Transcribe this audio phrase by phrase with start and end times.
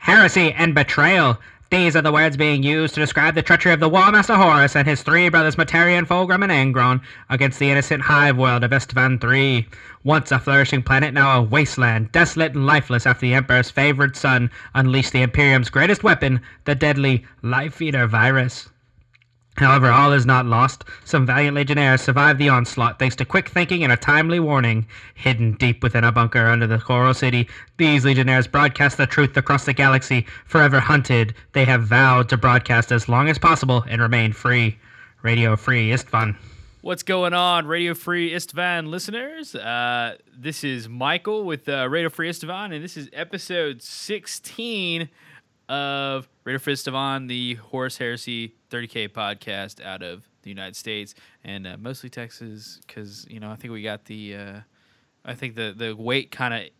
[0.00, 1.38] heresy, and betrayal.
[1.70, 4.74] These are the words being used to describe the treachery of the War Master Horus
[4.74, 9.22] and his three brothers Mortarion, Fulgrim, and Angron against the innocent hive world of Istvan
[9.22, 9.68] III.
[10.02, 14.50] Once a flourishing planet, now a wasteland, desolate and lifeless after the Emperor's favored son
[14.74, 18.68] unleashed the Imperium's greatest weapon, the deadly Life Eater virus.
[19.56, 20.84] However, all is not lost.
[21.04, 24.86] Some valiant legionnaires survived the onslaught thanks to quick thinking and a timely warning.
[25.14, 29.64] Hidden deep within a bunker under the Coral City, these legionnaires broadcast the truth across
[29.66, 30.26] the galaxy.
[30.46, 34.78] Forever hunted, they have vowed to broadcast as long as possible and remain free.
[35.22, 36.36] Radio Free Istvan.
[36.80, 39.54] What's going on, Radio Free Istvan listeners?
[39.54, 45.10] Uh, this is Michael with uh, Radio Free Istvan, and this is episode 16
[45.68, 51.14] of Radio Free Istvan, the Horus Heresy 30K podcast out of the United States
[51.44, 54.60] and uh, mostly Texas, because you know I think we got the, uh,
[55.24, 56.70] I think the the weight kind of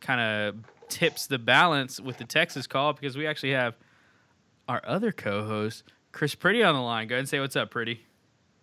[0.00, 0.56] kind of
[0.88, 3.76] tips the balance with the Texas call because we actually have
[4.66, 7.06] our other co-host Chris Pretty on the line.
[7.06, 8.04] Go ahead and say what's up, Pretty.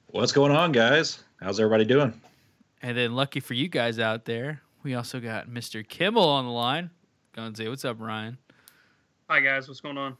[0.07, 1.23] What's going on, guys?
[1.39, 2.19] How's everybody doing?
[2.81, 5.87] And then, lucky for you guys out there, we also got Mr.
[5.87, 6.89] Kimmel on the line.
[7.33, 8.37] Go and say what's up, Ryan.
[9.29, 10.17] Hi guys, what's going on?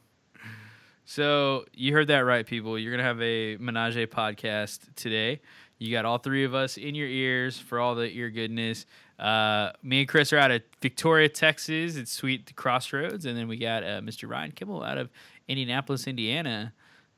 [1.04, 2.78] So you heard that right, people.
[2.78, 5.40] You're gonna have a Menage podcast today.
[5.78, 8.86] You got all three of us in your ears for all the ear goodness.
[9.18, 11.96] Uh, me and Chris are out of Victoria, Texas.
[11.96, 14.28] It's sweet the crossroads, and then we got uh, Mr.
[14.28, 15.10] Ryan Kimmel out of
[15.48, 16.72] Indianapolis, Indiana,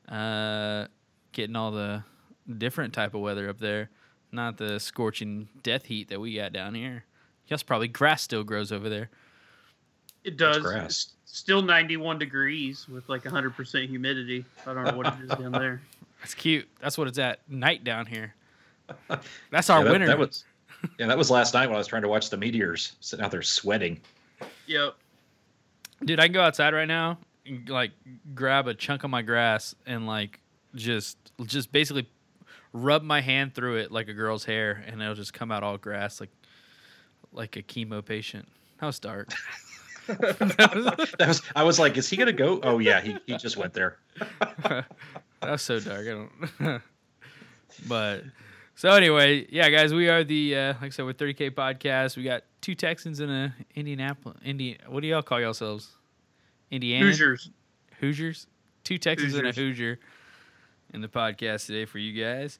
[0.09, 0.87] uh,
[1.31, 2.03] getting all the
[2.57, 3.91] different type of weather up there,
[4.31, 7.05] not the scorching death heat that we got down here.
[7.47, 9.09] Yes, probably grass still grows over there.
[10.23, 10.57] It does.
[10.57, 11.14] grass.
[11.35, 14.45] It's still 91 degrees with like 100% humidity.
[14.65, 15.81] I don't know what it is down there.
[16.21, 16.65] That's cute.
[16.79, 18.33] That's what it's at night down here.
[19.51, 20.07] That's our yeah, that, winter.
[20.07, 20.45] That was,
[20.97, 23.31] yeah, that was last night when I was trying to watch the meteors, sitting out
[23.31, 23.99] there sweating.
[24.67, 24.95] Yep.
[26.05, 27.91] Dude, I can go outside right now, and, like
[28.33, 30.39] grab a chunk of my grass and like
[30.73, 32.07] just just basically
[32.71, 35.77] rub my hand through it like a girl's hair, and it'll just come out all
[35.77, 36.31] grass like
[37.33, 38.47] like a chemo patient.
[38.79, 39.33] That was dark.
[40.07, 42.59] that was I was like, is he gonna go?
[42.63, 43.97] Oh yeah, he, he just went there.
[44.63, 44.85] that
[45.41, 46.05] was so dark.
[46.07, 46.27] I
[46.59, 46.81] don't.
[47.87, 48.23] but
[48.75, 52.17] so anyway, yeah, guys, we are the uh, like I said, we're 30k podcast.
[52.17, 54.37] We got two Texans in a Indianapolis.
[54.43, 54.77] Indian.
[54.87, 55.89] What do y'all call yourselves?
[56.69, 57.49] Indiana Hoosiers.
[57.99, 58.47] Hoosiers.
[58.83, 59.99] Two Texans and a Hoosier
[60.93, 62.59] in the podcast today for you guys.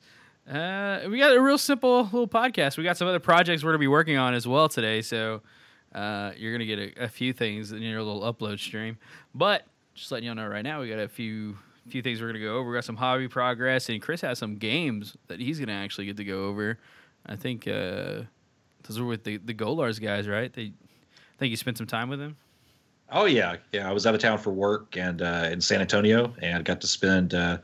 [0.50, 2.78] Uh, we got a real simple little podcast.
[2.78, 5.02] We got some other projects we're gonna be working on as well today.
[5.02, 5.42] So
[5.96, 8.98] uh, you're gonna get a, a few things in your little upload stream.
[9.34, 11.58] But just letting y'all know right now, we got a few
[11.88, 12.70] few things we're gonna go over.
[12.70, 16.18] We got some hobby progress, and Chris has some games that he's gonna actually get
[16.18, 16.78] to go over.
[17.26, 18.24] I think uh,
[18.84, 20.52] those were with the the Golars guys, right?
[20.52, 22.36] They, I think you spent some time with them.
[23.10, 23.90] Oh yeah, yeah.
[23.90, 26.88] I was out of town for work and uh, in San Antonio, and got to
[26.88, 27.60] spend uh,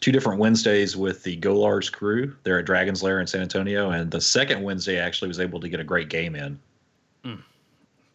[0.00, 2.36] two different Wednesdays with the Golars crew.
[2.42, 5.58] They're at Dragon's Lair in San Antonio, and the second Wednesday I actually was able
[5.60, 6.58] to get a great game in.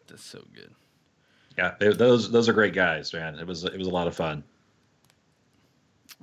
[0.08, 0.74] That's so good.
[1.56, 3.38] Yeah, they, those those are great guys, man.
[3.38, 4.44] It was it was a lot of fun.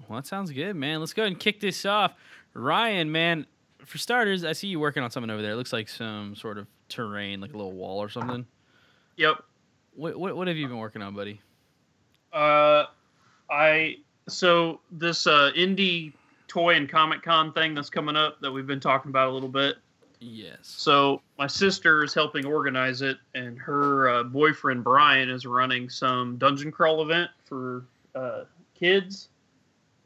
[0.08, 1.00] Well, that sounds good, man.
[1.00, 2.14] Let's go ahead and kick this off.
[2.54, 3.46] Ryan, man,
[3.86, 5.52] for starters, I see you working on something over there.
[5.52, 8.46] It looks like some sort of terrain, like a little wall or something.
[9.18, 9.44] Yep.
[9.96, 11.42] What what, what have you been working on, buddy?
[12.34, 12.86] Uh,
[13.50, 13.98] I
[14.28, 16.14] so this uh indie
[16.48, 19.50] toy and comic con thing that's coming up that we've been talking about a little
[19.50, 19.76] bit.
[20.20, 20.60] Yes.
[20.62, 26.38] So my sister is helping organize it, and her uh, boyfriend Brian is running some
[26.38, 28.44] dungeon crawl event for uh,
[28.74, 29.30] kids.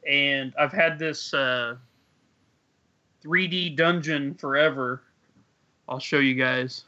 [0.08, 1.76] And I've had this uh,
[3.24, 5.04] 3D dungeon forever.
[5.88, 6.86] I'll show you guys.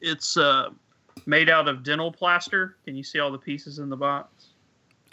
[0.00, 0.70] It's uh,
[1.26, 2.76] made out of dental plaster.
[2.84, 4.48] Can you see all the pieces in the box?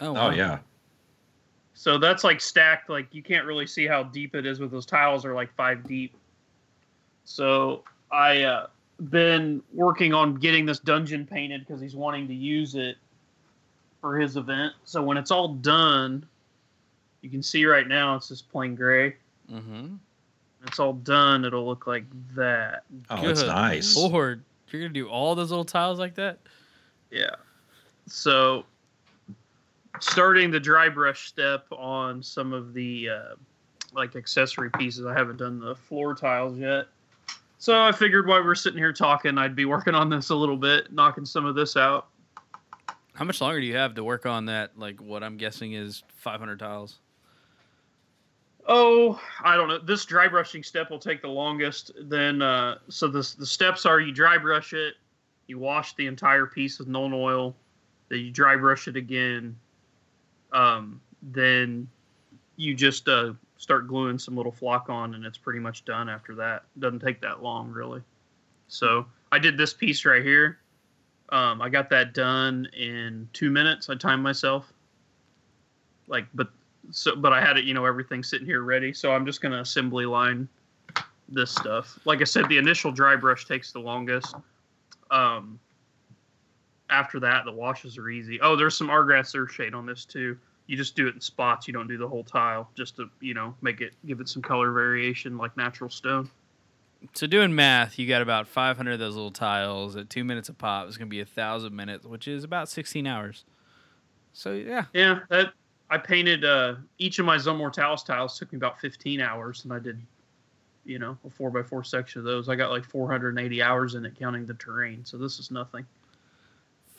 [0.00, 0.58] Oh, Oh yeah,
[1.74, 2.90] So that's like stacked.
[2.90, 5.84] Like you can't really see how deep it is with those tiles are like five
[5.84, 6.14] deep.
[7.24, 8.66] So I uh,
[9.10, 12.96] been working on getting this dungeon painted because he's wanting to use it
[14.00, 14.74] for his event.
[14.84, 16.26] So when it's all done,
[17.22, 19.16] you can see right now it's just plain gray.
[19.50, 19.94] Mm-hmm.
[20.66, 22.04] It's all done, it'll look like
[22.34, 22.84] that.
[23.10, 23.96] oh that's Good nice.
[23.96, 26.38] Lord, you're gonna do all those little tiles like that?
[27.10, 27.36] Yeah.
[28.06, 28.64] So
[30.00, 33.34] starting the dry brush step on some of the uh,
[33.92, 35.06] like accessory pieces.
[35.06, 36.86] I haven't done the floor tiles yet.
[37.64, 40.34] So I figured while we are sitting here talking, I'd be working on this a
[40.34, 42.08] little bit, knocking some of this out.
[43.14, 44.78] How much longer do you have to work on that?
[44.78, 46.98] Like what I'm guessing is 500 tiles.
[48.68, 49.78] Oh, I don't know.
[49.78, 51.92] This dry brushing step will take the longest.
[52.02, 54.96] Then, uh, so the the steps are you dry brush it,
[55.46, 57.56] you wash the entire piece with Nuln oil,
[58.10, 59.56] Then you dry brush it again.
[60.52, 61.88] Um, then
[62.56, 66.34] you just uh, start gluing some little flock on, and it's pretty much done after
[66.34, 66.64] that.
[66.78, 68.02] Doesn't take that long, really.
[68.68, 70.58] So I did this piece right here.
[71.30, 73.88] Um, I got that done in two minutes.
[73.88, 74.72] I timed myself.
[76.06, 76.48] Like, but
[76.90, 78.92] so, but I had it, you know, everything sitting here ready.
[78.92, 80.48] So I'm just gonna assembly line
[81.28, 81.98] this stuff.
[82.04, 84.34] Like I said, the initial dry brush takes the longest.
[85.10, 85.58] Um,
[86.90, 88.40] after that, the washes are easy.
[88.40, 90.36] Oh, there's some Agrax Earthshade on this too.
[90.66, 91.66] You just do it in spots.
[91.66, 94.42] You don't do the whole tile, just to you know make it give it some
[94.42, 96.30] color variation like natural stone.
[97.12, 100.54] So doing math, you got about 500 of those little tiles at two minutes a
[100.54, 100.88] pop.
[100.88, 103.44] It's gonna be a thousand minutes, which is about 16 hours.
[104.32, 105.52] So yeah, Yeah, that
[105.90, 109.72] I painted uh, each of my Zone Mortalis tiles took me about 15 hours, and
[109.72, 110.00] I did,
[110.84, 112.48] you know, a four by four section of those.
[112.48, 115.04] I got like 480 hours in it, counting the terrain.
[115.04, 115.86] So this is nothing.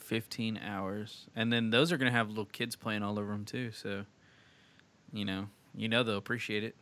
[0.06, 3.72] 15 hours, and then those are gonna have little kids playing all over them too.
[3.72, 4.06] So,
[5.12, 6.76] you know, you know they'll appreciate it.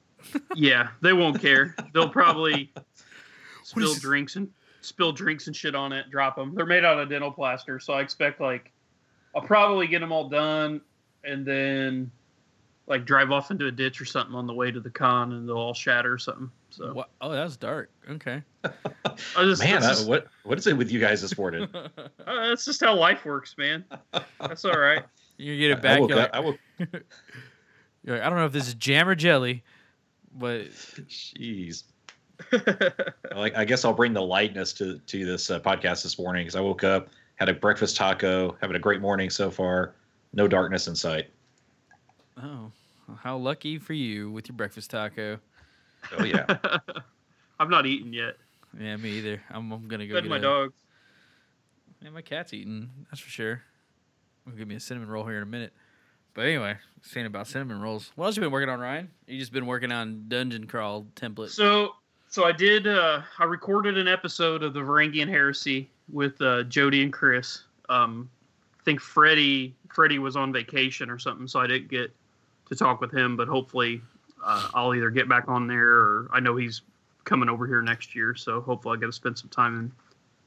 [0.54, 1.74] yeah, they won't care.
[1.92, 2.72] They'll probably
[3.64, 4.48] spill drinks and
[4.82, 6.54] spill drinks and shit on it, drop them.
[6.54, 8.72] They're made out of dental plaster, so I expect like
[9.34, 10.80] I'll probably get them all done
[11.24, 12.10] and then
[12.86, 15.48] like drive off into a ditch or something on the way to the con, and
[15.48, 16.50] they'll all shatter or something.
[16.70, 17.10] So What?
[17.20, 17.90] Oh, that was dark.
[18.08, 18.42] Okay.
[18.64, 21.68] I just, Man, that's, I, what what is it with you guys this morning?
[21.74, 21.88] uh,
[22.26, 23.84] that's just how life works, man.
[24.40, 25.04] That's all right.
[25.36, 26.00] you get it I back.
[26.00, 29.14] woke You're like, I woke, you're like, I don't know if this is jam or
[29.14, 29.64] jelly,
[30.32, 31.84] but jeez.
[33.34, 36.56] Like I guess I'll bring the lightness to to this uh, podcast this morning because
[36.56, 39.94] I woke up, had a breakfast taco, having a great morning so far.
[40.32, 41.26] No darkness in sight.
[42.40, 42.70] oh,
[43.16, 45.38] how lucky for you with your breakfast taco.
[46.16, 46.58] Oh yeah.
[47.60, 48.36] I'm not eating yet.
[48.78, 49.42] Yeah, me either.
[49.50, 50.74] I'm, I'm gonna go Fed get my a, dogs.
[52.02, 52.90] Yeah, my cat's eating.
[53.10, 53.62] That's for sure.
[54.46, 55.72] Will give me a cinnamon roll here in a minute.
[56.34, 58.12] But anyway, saying about cinnamon rolls.
[58.14, 59.10] What else you been working on, Ryan?
[59.26, 61.50] You just been working on dungeon crawl templates.
[61.50, 61.96] So,
[62.28, 62.86] so I did.
[62.86, 67.64] Uh, I recorded an episode of the Varangian Heresy with uh, Jody and Chris.
[67.88, 68.30] Um,
[68.78, 72.14] I think Freddie Freddie was on vacation or something, so I didn't get
[72.68, 73.36] to talk with him.
[73.36, 74.00] But hopefully,
[74.44, 76.82] uh, I'll either get back on there, or I know he's
[77.24, 79.92] coming over here next year, so hopefully I get to spend some time and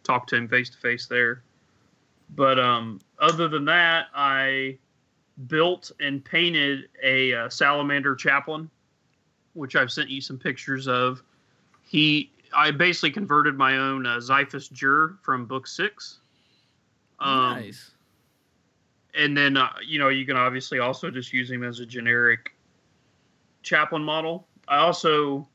[0.03, 1.43] talk to him face to face there.
[2.35, 4.77] But um, other than that, I
[5.47, 8.69] built and painted a uh, salamander chaplain,
[9.53, 11.21] which I've sent you some pictures of.
[11.83, 16.19] He, I basically converted my own uh, Xiaphas Jurr from book six.
[17.19, 17.91] Um, nice.
[19.15, 22.52] and then uh, you know you can obviously also just use him as a generic
[23.63, 24.47] chaplain model.
[24.67, 25.47] I also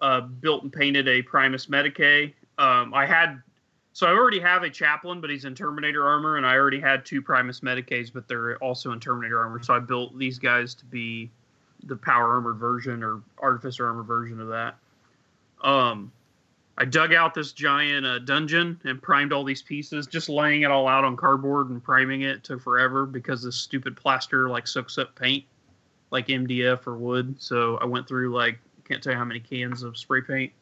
[0.00, 2.34] uh, built and painted a Primus Medicae.
[2.58, 3.42] Um, I had
[3.94, 7.04] so I already have a chaplain, but he's in Terminator armor, and I already had
[7.04, 9.62] two Primus Medicaes, but they're also in Terminator armor.
[9.62, 11.30] So I built these guys to be
[11.84, 14.76] the power armored version or artificer armor version of that.
[15.62, 16.10] Um,
[16.78, 20.06] I dug out this giant uh, dungeon and primed all these pieces.
[20.06, 23.96] Just laying it all out on cardboard and priming it took forever because this stupid
[23.96, 25.44] plaster like soaks up paint,
[26.12, 27.34] like MDF or wood.
[27.42, 30.52] So I went through like can't tell you how many cans of spray paint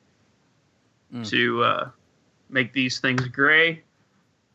[1.13, 1.29] Mm.
[1.29, 1.91] to uh,
[2.51, 3.83] make these things gray.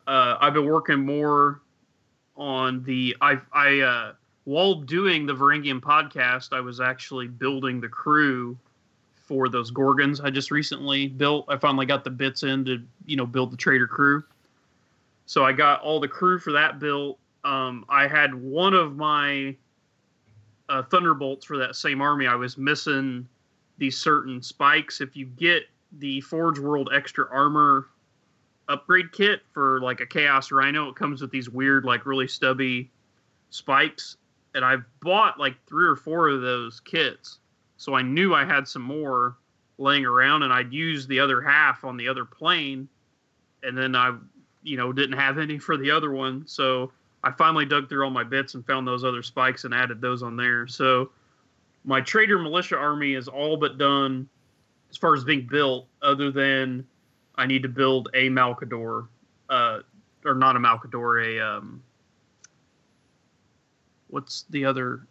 [0.08, 1.60] Uh, I've been working more
[2.38, 4.14] on the I I uh,
[4.46, 8.58] while doing the Varangian podcast, I was actually building the crew
[9.16, 11.46] for those gorgons I just recently built.
[11.50, 14.24] I finally got the bits in to you know build the trader crew.
[15.26, 17.20] So I got all the crew for that built.
[17.44, 19.58] Um, I had one of my
[20.70, 22.28] uh, thunderbolts for that same army.
[22.28, 23.28] I was missing
[23.78, 25.02] these certain spikes.
[25.02, 25.64] If you get
[26.00, 27.88] the Forge World extra armor
[28.68, 32.90] upgrade kit for like a Chaos Rhino, it comes with these weird, like really stubby
[33.50, 34.18] spikes.
[34.54, 37.40] And I've bought like three or four of those kits.
[37.78, 39.36] So I knew I had some more
[39.78, 42.88] laying around and I'd use the other half on the other plane.
[43.64, 44.16] And then I,
[44.64, 46.48] you know, didn't have any for the other one.
[46.48, 46.92] So
[47.26, 50.22] I finally dug through all my bits and found those other spikes and added those
[50.22, 50.68] on there.
[50.68, 51.10] So
[51.84, 54.30] my Traitor Militia army is all but done
[54.92, 56.86] as far as being built, other than
[57.36, 59.08] I need to build a Malcador,
[59.50, 59.80] uh,
[60.24, 61.84] or not a Malcador, a um,
[64.08, 65.08] what's the other?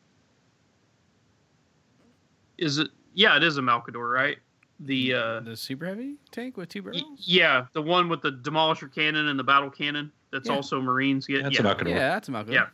[2.58, 2.88] Is it?
[3.14, 4.38] Yeah, it is a Malcador, right?
[4.80, 7.20] The uh, the super heavy tank with two y- barrels.
[7.24, 10.12] yeah, the one with the demolisher cannon and the battle cannon.
[10.34, 10.56] That's Yeah.
[10.56, 11.44] also Marines get.
[11.44, 11.60] That's yeah.
[11.60, 12.54] about Yeah, that's about good.
[12.54, 12.66] Yeah,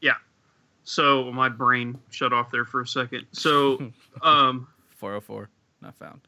[0.00, 0.14] yeah.
[0.84, 3.26] So my brain shut off there for a second.
[3.32, 3.90] So,
[4.22, 5.50] um, 404,
[5.82, 6.20] not found.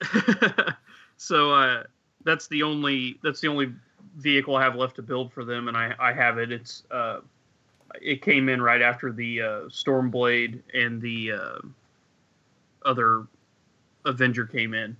[1.18, 1.82] so uh,
[2.24, 3.74] that's the only that's the only
[4.16, 6.50] vehicle I have left to build for them, and I, I have it.
[6.50, 7.20] It's uh,
[8.00, 11.58] it came in right after the uh, Stormblade and the uh,
[12.86, 13.26] other
[14.06, 14.96] Avenger came in.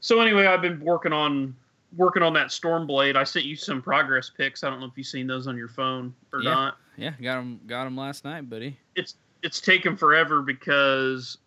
[0.00, 1.54] So anyway, I've been working on
[1.96, 3.16] working on that Stormblade.
[3.16, 4.62] I sent you some progress pics.
[4.64, 6.54] I don't know if you've seen those on your phone or Yeah.
[6.54, 6.76] not.
[6.96, 7.60] Yeah, got them.
[7.66, 8.78] Got them last night, buddy.
[8.94, 11.38] It's it's taken forever because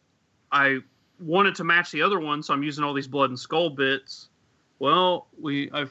[0.51, 0.79] I
[1.19, 4.29] wanted to match the other one, so I'm using all these blood and skull bits.
[4.79, 5.85] Well, we I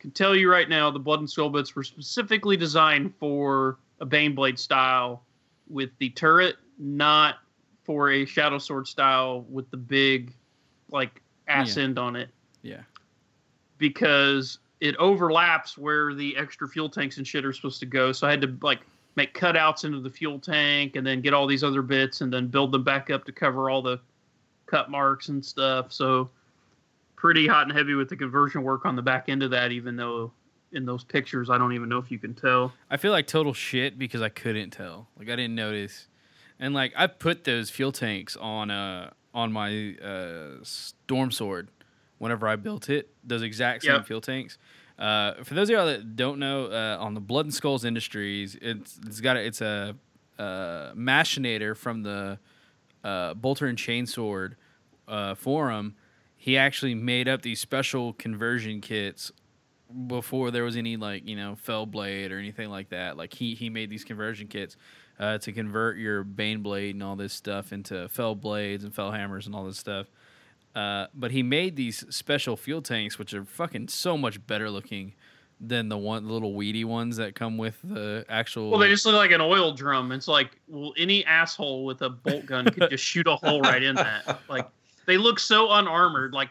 [0.00, 4.06] can tell you right now, the blood and skull bits were specifically designed for a
[4.06, 5.22] Baneblade style
[5.68, 7.36] with the turret, not
[7.84, 10.32] for a Shadow Sword style with the big,
[10.90, 11.84] like ass Yeah.
[11.84, 12.28] end on it.
[12.62, 12.82] Yeah.
[13.78, 18.12] Because it overlaps where the extra fuel tanks and shit are supposed to go.
[18.12, 18.80] So I had to like
[19.16, 22.48] make cutouts into the fuel tank and then get all these other bits and then
[22.48, 23.98] build them back up to cover all the
[24.66, 25.92] cut marks and stuff.
[25.92, 26.28] So
[27.16, 29.96] pretty hot and heavy with the conversion work on the back end of that, even
[29.96, 30.32] though
[30.72, 32.72] in those pictures I don't even know if you can tell.
[32.90, 35.08] I feel like total shit because I couldn't tell.
[35.18, 36.08] Like I didn't notice.
[36.58, 41.68] And like I put those fuel tanks on uh on my uh storm sword
[42.18, 43.10] whenever I built it.
[43.24, 44.06] Those exact same Yep.
[44.06, 44.58] fuel tanks.
[44.98, 48.56] Uh, for those of y'all that don't know, uh, on the Blood and Skulls Industries,
[48.62, 49.94] it's it's got a, it's a,
[50.38, 52.38] uh machinator from the
[53.04, 54.54] uh, Bolter and Chainsword
[55.08, 55.94] uh, forum.
[56.36, 59.32] He actually made up these special conversion kits
[60.08, 63.54] before there was any like you know fell blade or anything like that like he
[63.54, 64.76] he made these conversion kits
[65.20, 69.12] uh, to convert your bane blade and all this stuff into fell blades and fell
[69.12, 70.08] hammers and all this stuff
[70.76, 75.14] uh, but he made these special fuel tanks which are fucking so much better looking
[75.58, 79.06] than the one the little weedy ones that come with the actual Well, they just
[79.06, 80.12] look like an oil drum.
[80.12, 83.82] It's like, well, any asshole with a bolt gun could just shoot a hole right
[83.82, 84.40] in that.
[84.50, 84.68] Like,
[85.06, 86.34] they look so unarmored.
[86.34, 86.50] Like,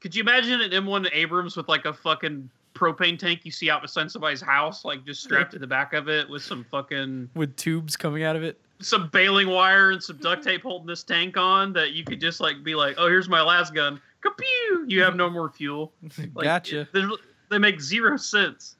[0.00, 3.82] could you imagine an M1 Abrams with like a fucking propane tank you see out
[3.82, 7.54] beside somebody's house, like just strapped to the back of it with some fucking with
[7.56, 10.50] tubes coming out of it some baling wire and some duct mm-hmm.
[10.50, 13.42] tape holding this tank on that you could just like be like, oh, here's my
[13.42, 14.00] last gun.
[14.24, 14.90] Kapew!
[14.90, 15.92] You have no more fuel.
[16.34, 17.04] Like, gotcha They,
[17.50, 18.76] they make zero sense.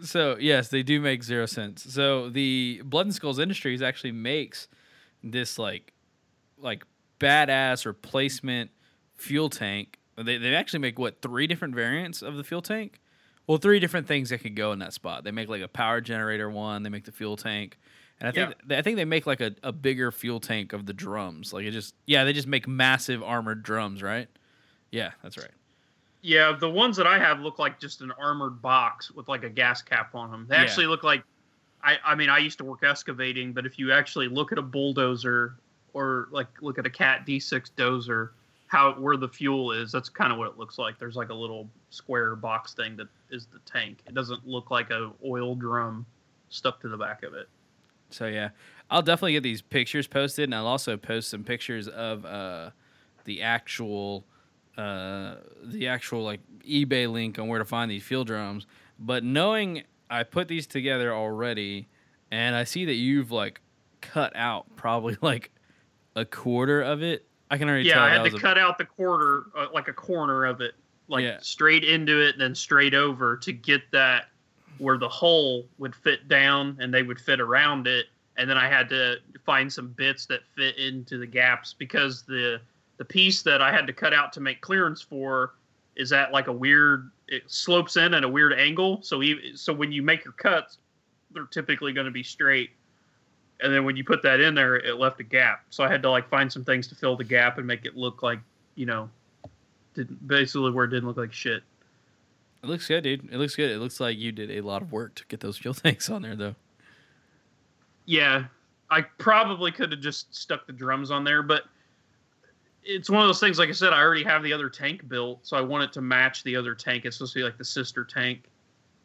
[0.00, 1.82] So yes, they do make zero sense.
[1.82, 4.68] So the Blood and Skulls Industries actually makes
[5.22, 5.92] this like
[6.58, 6.84] like
[7.20, 8.70] badass replacement
[9.16, 9.98] fuel tank.
[10.16, 13.00] They they actually make what three different variants of the fuel tank.
[13.46, 15.24] Well, three different things that could go in that spot.
[15.24, 16.82] They make like a power generator one.
[16.82, 17.78] They make the fuel tank,
[18.20, 20.92] and I think I think they make like a, a bigger fuel tank of the
[20.92, 21.52] drums.
[21.52, 24.28] Like it just yeah, they just make massive armored drums, right?
[24.90, 25.50] Yeah, that's right.
[26.22, 29.48] Yeah, the ones that I have look like just an armored box with like a
[29.50, 30.46] gas cap on them.
[30.48, 30.62] They Yeah.
[30.62, 31.22] actually look like
[31.82, 34.62] I I mean, I used to work excavating, but if you actually look at a
[34.62, 35.54] bulldozer
[35.94, 38.30] or like look at a Cat D6 dozer,
[38.66, 40.98] how where the fuel is, that's kind of what it looks like.
[40.98, 43.98] There's like a little square box thing that is the tank.
[44.06, 46.04] It doesn't look like a oil drum
[46.50, 47.48] stuck to the back of it.
[48.10, 48.50] So yeah,
[48.90, 52.70] I'll definitely get these pictures posted, and I'll also post some pictures of uh,
[53.24, 54.24] the actual,
[54.76, 58.66] uh, the actual like eBay link on where to find these field drums.
[58.98, 61.88] But knowing I put these together already,
[62.30, 63.60] and I see that you've like
[64.00, 65.50] cut out probably like
[66.16, 67.26] a quarter of it.
[67.50, 67.98] I can already tell.
[67.98, 68.04] Yeah.
[68.04, 70.74] I had to a- cut out the quarter, uh, like a corner of it,
[71.08, 71.38] like Yeah.
[71.40, 74.26] straight into it, and then straight over to get that
[74.78, 78.06] where the hole would fit down and they would fit around it.
[78.36, 82.60] And then I had to find some bits that fit into the gaps because the
[82.98, 85.54] the piece that I had to cut out to make clearance for
[85.94, 89.02] is at like a weird it slopes in at a weird angle.
[89.02, 90.78] So you so when you make your cuts,
[91.32, 92.70] they're typically going to be straight
[93.60, 96.02] and then when you put that in there it left a gap so i had
[96.02, 98.40] to like find some things to fill the gap and make it look like
[98.74, 99.08] you know
[99.94, 101.62] didn't basically where it didn't look like shit
[102.62, 103.28] It looks good, dude.
[103.32, 103.70] It looks good.
[103.70, 106.22] It looks like you did a lot of work to get those fuel tanks on
[106.22, 106.54] there, though.
[108.06, 108.44] yeah
[108.90, 111.64] i probably could have just stuck the drums on there but
[112.82, 115.46] it's one of those things like i said i already have the other tank built
[115.46, 117.64] so i want it to match the other tank it's supposed to be like the
[117.64, 118.44] sister tank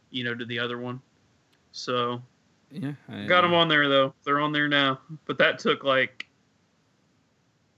[0.10, 1.01] you know to the other one
[1.74, 2.22] so
[2.72, 4.13] Yeah, I, Got them on there though.
[4.24, 5.00] They're on there now.
[5.25, 6.27] But that took like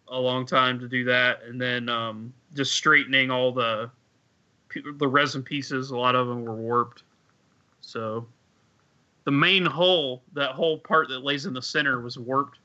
[0.08, 3.90] a long time to do that, and then um, just straightening all the
[4.98, 5.92] the resin pieces.
[5.92, 7.04] A lot of them were warped.
[7.82, 8.28] So
[9.26, 12.60] the main hole, that whole part that lays in the center, was warped.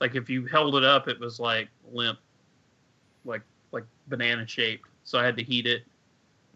[0.00, 2.18] Like if you held it up, it was like limp,
[3.24, 4.88] like like banana shaped.
[5.04, 5.84] So I had to heat it,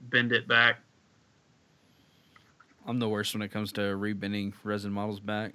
[0.02, 0.78] bend it back.
[2.86, 5.52] I'm the worst when it comes to rebending resin models back.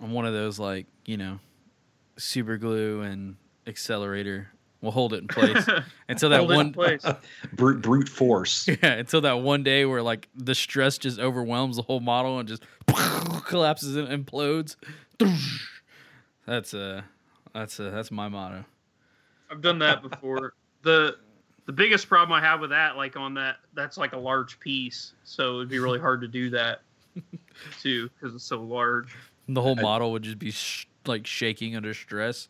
[0.00, 1.38] I'm one of those like you know,
[2.16, 4.50] super glue and accelerator
[4.86, 5.66] We'll hold it in place
[6.08, 7.04] until that Hold one place.
[7.54, 8.68] brute brute force.
[8.82, 12.48] yeah, until that one day where like the stress just overwhelms the whole model and
[12.48, 12.62] just
[13.46, 14.76] collapses and implodes.
[16.46, 17.02] That's uh
[17.52, 18.64] that's uh, that's my motto.
[19.50, 20.52] I've done that before.
[20.82, 21.16] the
[21.66, 25.14] The biggest problem I have with that, like on that, that's like a large piece,
[25.24, 26.82] so it'd be really hard to do that
[27.82, 29.16] too because it's so large.
[29.48, 32.48] The whole I- model would just be sh- like shaking under stress.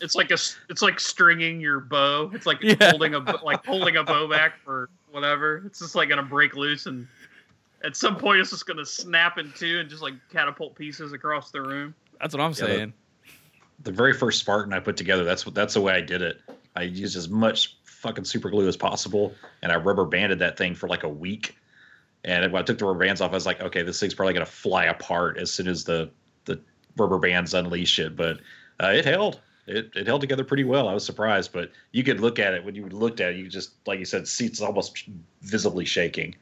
[0.00, 2.30] It's like a, s- it's like stringing your bow.
[2.34, 2.90] It's like Yeah.
[2.90, 5.62] holding a, like holding a bow back for whatever.
[5.66, 7.06] It's just like gonna break loose, and
[7.82, 11.50] at some point, it's just gonna snap in two and just like catapult pieces across
[11.50, 11.94] the room.
[12.20, 12.92] That's what I'm that- saying.
[13.82, 16.40] The very first Spartan I put together, that's what that's the way I did it.
[16.76, 20.74] I used as much fucking super glue as possible, and I rubber banded that thing
[20.74, 21.56] for like a week.
[22.24, 24.32] And when I took the rubber bands off, I was like, okay, this thing's probably
[24.32, 26.23] gonna fly apart as soon as the the
[26.96, 28.16] rubber bands unleash it.
[28.16, 28.38] But
[28.82, 29.40] uh, it held.
[29.66, 30.88] It, it held together pretty well.
[30.88, 33.36] I was surprised, but you could look at it when you looked at it.
[33.36, 35.08] You just like you said, seats almost
[35.40, 36.34] visibly shaking.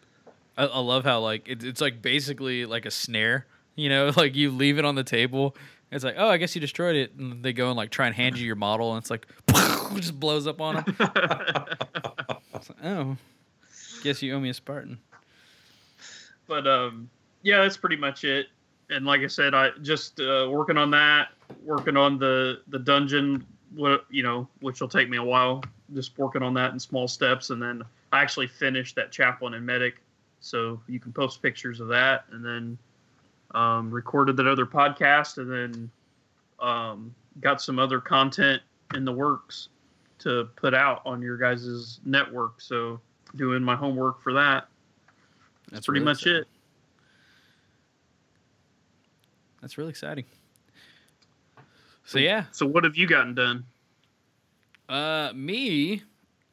[0.56, 3.46] I, I love how like it, it's like basically like a snare.
[3.76, 5.56] You know, like you leave it on the table.
[5.92, 8.14] It's like, oh, I guess you destroyed it, and they go and like try and
[8.14, 9.26] hand you your model, and it's like,
[9.94, 10.96] just blows up on them.
[12.52, 13.16] Like, oh,
[14.02, 14.98] guess you owe me a Spartan.
[16.46, 17.08] but um
[17.42, 18.46] yeah that's pretty much it
[18.90, 21.28] and like i said i just uh, working on that
[21.64, 25.62] working on the the dungeon what you know which will take me a while
[25.94, 29.64] just working on that in small steps and then i actually finished that chaplain and
[29.64, 29.96] medic
[30.40, 32.78] so you can post pictures of that and then
[33.54, 35.90] um, recorded that other podcast and then
[36.66, 38.62] um, got some other content
[38.94, 39.68] in the works
[40.18, 42.98] to put out on your guys' network so
[43.36, 44.68] doing my homework for that.
[45.70, 46.46] That's pretty really much it
[49.62, 50.24] That's really exciting.
[52.04, 53.64] So yeah, So what have you gotten done?
[54.88, 56.02] Uh, me,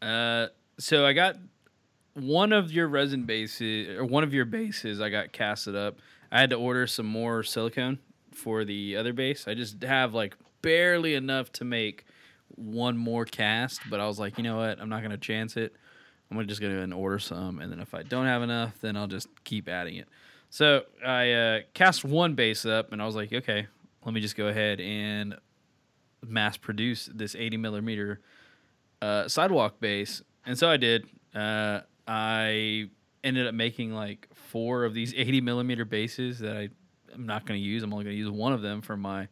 [0.02, 0.48] uh,
[0.78, 1.36] so I got
[2.14, 5.02] one of your resin bases or one of your bases.
[5.02, 5.98] I got casted up.
[6.32, 7.98] I had to order some more silicone
[8.32, 9.48] for the other base.
[9.48, 12.06] I just have like barely enough to make
[12.56, 14.80] one more cast, but I was like, you know what?
[14.80, 15.76] I'm not gonna chance it.
[16.30, 18.80] I'm just gonna just go and order some, and then if I don't have enough,
[18.82, 20.08] then I'll just keep adding it.
[20.50, 23.68] So I uh, cast one base up, and I was like, okay,
[24.06, 25.38] let me just go ahead and
[26.26, 28.20] mass produce this 80 millimeter
[29.02, 31.08] uh, sidewalk base, and so I did.
[31.34, 32.90] Uh, I
[33.24, 36.70] ended up making like four of these 80 millimeter bases that I
[37.14, 37.84] am not going to use.
[37.84, 39.28] I'm only going to use one of them for my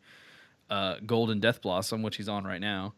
[0.69, 2.93] uh, Golden Death Blossom, which he's on right now.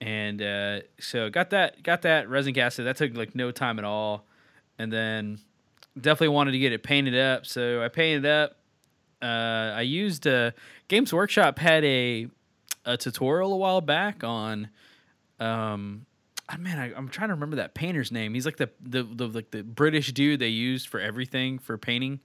[0.00, 2.86] And uh, so got that got that resin casted.
[2.86, 4.26] That took like no time at all.
[4.78, 5.40] And then
[6.00, 7.46] definitely wanted to get it painted up.
[7.46, 8.56] So I painted up.
[9.22, 10.50] Uh, I used uh,
[10.88, 12.28] Games Workshop had a
[12.84, 14.68] a tutorial a while back on
[15.40, 16.06] um
[16.48, 19.26] ah, man I, i'm trying to remember that painter's name he's like the, the the
[19.26, 22.20] like the british dude they used for everything for painting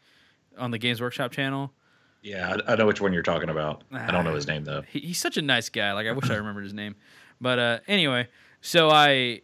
[0.60, 1.74] on the games workshop channel
[2.22, 3.84] Yeah, I, I know which one you're talking about.
[3.92, 4.36] I don't know Ah.
[4.36, 4.84] his name though.
[4.88, 6.96] he, he's such a nice guy like i wish i remembered his name
[7.42, 8.28] but uh anyway
[8.62, 9.42] so i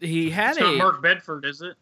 [0.00, 1.76] he had It's a Mark Bedford, is it?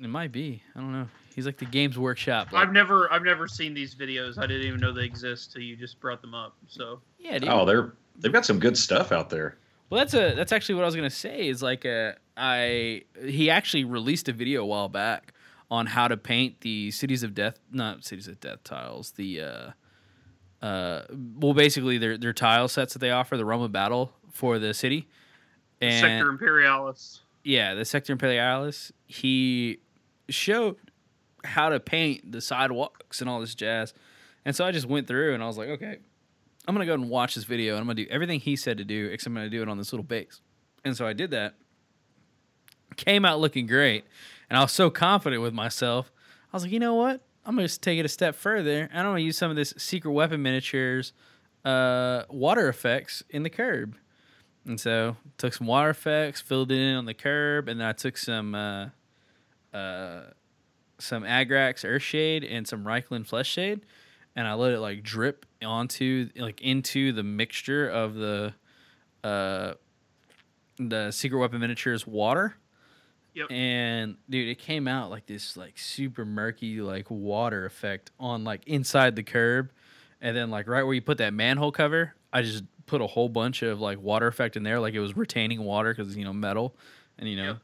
[0.00, 3.22] It might be i don't know he's like the games workshop like- I've never I've
[3.22, 4.38] never seen these videos.
[4.38, 6.56] I didn't even know they exist till you just brought them up.
[6.66, 7.48] So yeah dude.
[7.48, 9.56] Oh, they're they've got some good stuff out there.
[9.90, 11.48] Well, that's a that's actually what I was gonna say.
[11.48, 15.32] Is like a I he actually released a video a while back
[15.70, 19.12] on how to paint the cities of death, not cities of death tiles.
[19.12, 19.70] The uh,
[20.64, 21.02] uh,
[21.38, 25.08] well, basically their their tile sets that they offer, the Roma Battle for the city,
[25.80, 27.20] and Sector Imperialis.
[27.44, 28.90] yeah, the Sector Imperialis.
[29.06, 29.78] He
[30.28, 30.76] showed
[31.44, 33.94] how to paint the sidewalks and all this jazz,
[34.44, 35.98] and so I just went through and I was like, okay,
[36.66, 38.84] I'm gonna go and watch this video and I'm gonna do everything he said to
[38.84, 40.40] do, except I'm gonna do it on this little base.
[40.84, 41.54] And so I did that.
[42.96, 44.04] Came out looking great,
[44.50, 46.10] and I was so confident with myself.
[46.52, 47.22] I was like, you know what?
[47.44, 49.72] I'm gonna just take it a step further, and I'm gonna use some of this
[49.76, 51.12] secret weapon miniatures,
[51.64, 53.96] uh, water effects in the curb.
[54.66, 57.92] And so took some water effects, filled it in on the curb, and then I
[57.92, 58.88] took some uh,
[59.78, 60.30] uh,
[60.98, 63.80] some Agrax Earthshade and some Reikland Fleshshade,
[64.34, 68.54] and I let it like drip onto like into the mixture of the
[69.24, 69.74] uh,
[70.78, 72.56] the secret weapon miniatures water.
[73.34, 73.50] Yep.
[73.50, 78.66] And dude, it came out like this like super murky like water effect on like
[78.66, 79.70] inside the curb,
[80.20, 83.28] and then like right where you put that manhole cover, I just put a whole
[83.28, 86.32] bunch of like water effect in there, like it was retaining water because you know
[86.32, 86.74] metal,
[87.18, 87.58] and you know, Yep.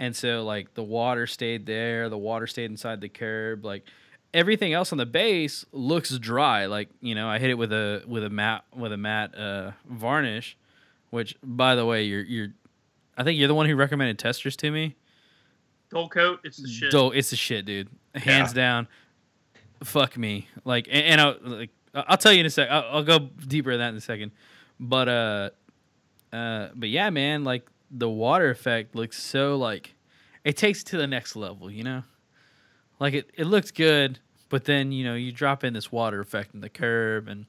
[0.00, 3.84] And so like the water stayed there, the water stayed inside the curb, like
[4.32, 6.64] everything else on the base looks dry.
[6.66, 9.72] Like you know, I hit it with a with a matte with a matte uh,
[9.86, 10.56] varnish,
[11.10, 12.48] Which, by the way, you're you're,
[13.16, 14.96] I think you're the one who recommended Testors to me.
[15.92, 16.92] Dullcote, it's the shit.
[16.92, 17.88] Dull, it's the shit, dude.
[18.14, 18.86] Hands down.
[19.82, 20.46] Fuck me.
[20.64, 22.70] Like, and, and I'll like, I'll tell you in a sec.
[22.70, 24.30] I'll, I'll go deeper in that in a second.
[24.78, 25.50] But uh,
[26.32, 29.94] uh, but yeah, man, like the water effect looks so like
[30.44, 32.02] it takes it to the next level, you know.
[32.98, 36.54] Like it, it looks good, but then you know you drop in this water effect
[36.54, 37.46] in the curb and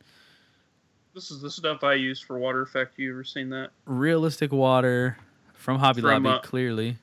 [1.13, 2.97] This is the stuff I use for water effect.
[2.97, 3.71] You ever seen that?
[3.85, 5.17] realistic water
[5.53, 6.37] from Hobby From, Lobby.
[6.37, 6.97] uh, clearly.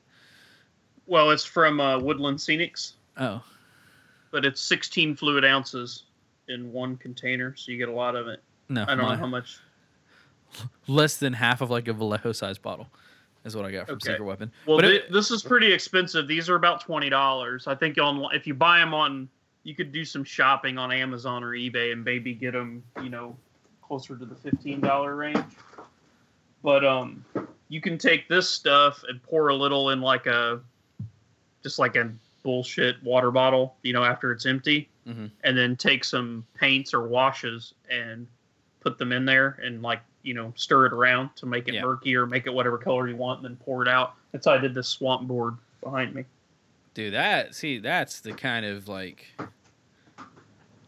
[1.07, 3.43] Well, it's from uh, Woodland Scenics, Oh,
[4.31, 6.03] but it's 16 fluid ounces
[6.49, 8.43] in one container, so you get a lot of it.
[8.69, 9.59] no, I don't know how much.
[10.87, 12.89] less than half of like a Vallejo size bottle
[13.49, 14.13] is what I got from Okay.
[14.13, 14.53] Secret Weapon.
[14.67, 16.29] Well, but it- this is pretty expensive.
[16.29, 17.67] These are about twenty dollars.
[17.67, 19.29] I think on if you buy them on,
[19.65, 23.37] you could do some shopping on Amazon or eBay and maybe get them, you know,
[23.83, 25.45] closer to the fifteen dollar range.
[26.63, 27.25] But um,
[27.69, 30.61] you can take this stuff and pour a little in like a,
[31.63, 32.11] just like a
[32.43, 35.31] bullshit water bottle, you know, after it's empty, Mhm.
[35.45, 38.27] and then take some paints or washes and
[38.81, 41.83] put them in there and like you know stir it around to make it Yeah.
[41.83, 44.15] murky or make it whatever color you want, and then pour it out.
[44.33, 46.25] That's how I did this swamp board behind me.
[46.95, 49.27] Dude, that see, that's the kind of like,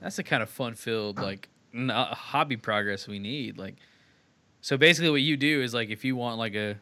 [0.01, 3.59] that's the kind of fun filled like n- uh, hobby progress we need.
[3.59, 3.77] Like,
[4.61, 6.77] so basically, what you do is like if you want like a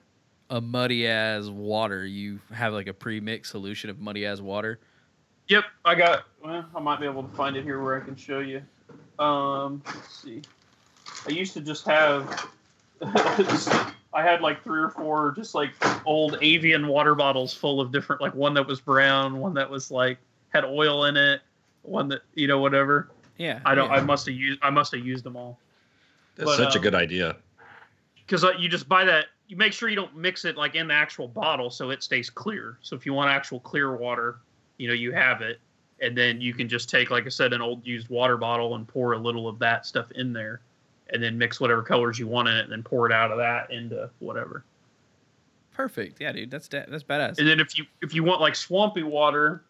[0.50, 4.78] a muddy as water, you have like a pre mixed solution of muddy as water.
[5.48, 6.24] Yep, I got.
[6.42, 8.62] Well, I might be able to find it here where I can show you.
[9.18, 10.42] Um, let's see.
[11.26, 12.48] I used to just have.
[13.02, 15.70] I had like three or four just like
[16.06, 19.90] old Evian water bottles full of different, like one that was brown, one that was
[19.90, 20.18] like
[20.48, 21.40] had oil in it,
[21.82, 23.10] one that you know whatever.
[23.36, 23.88] Yeah, I don't.
[23.90, 23.96] yeah.
[23.96, 24.58] I must have used.
[24.62, 25.58] I must have used them all.
[26.36, 27.36] That's But, such a um, good idea.
[28.16, 30.88] because uh, you just buy that you make sure you don't mix it like in
[30.88, 34.38] the actual bottle so it stays clear so if you want actual clear water
[34.76, 35.58] you know you have it
[36.00, 38.86] and then you can just take like i said an old used water bottle and
[38.86, 40.60] pour a little of that stuff in there
[41.12, 43.38] and then mix whatever colors you want in it and then pour it out of
[43.38, 44.64] that into whatever
[45.78, 46.20] perfect.
[46.20, 47.38] Yeah, dude, that's da- that's badass.
[47.38, 49.62] and then if you if you want like swampy water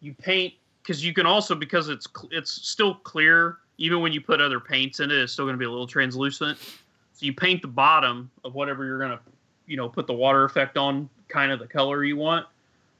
[0.00, 4.40] you paint because you can also because it's it's still clear even when you put
[4.40, 7.62] other paints in it it's still going to be a little translucent so you paint
[7.62, 9.20] the bottom of whatever you're going to
[9.66, 12.46] you know put the water effect on kind of the color you want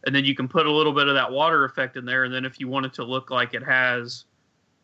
[0.06, 2.32] and then you can put a little bit of that water effect in there and
[2.32, 4.24] then if you want it to look like it has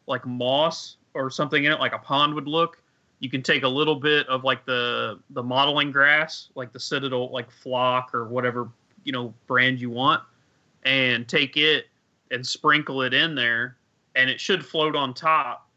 [0.07, 2.83] like moss or something in it like a pond would look
[3.19, 7.33] you can take a little bit of like the the modeling grass like the citadel
[7.33, 8.69] like flock or whatever
[9.05, 10.23] you know brand you want
[10.85, 11.87] and take it
[12.31, 13.77] and sprinkle it in there
[14.15, 15.69] and it should float on top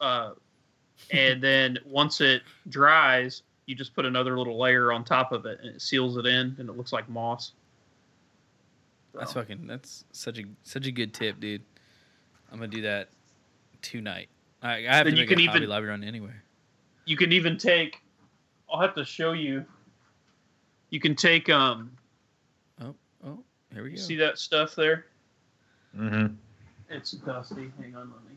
[0.00, 0.32] uh,
[1.12, 5.58] and then once it dries you just put another little layer on top of it
[5.60, 7.52] and it seals it in and it looks like moss
[9.16, 9.66] That's fucking.
[9.66, 11.62] That's such a such a good tip, dude.
[12.52, 13.08] I'm gonna do that
[13.80, 14.28] tonight.
[14.66, 16.32] I, I have Then to you can a Hobby even- Lobby run anyway.
[17.04, 18.00] you can even take
[18.72, 19.64] i'll have to show you
[20.90, 21.90] you can take um
[22.82, 23.38] Oh Oh,
[23.72, 23.96] here we go.
[23.96, 25.06] see that stuff there
[25.96, 26.34] Mm-hmm.
[26.90, 27.72] It's dusty.
[27.80, 28.36] Hang on, let me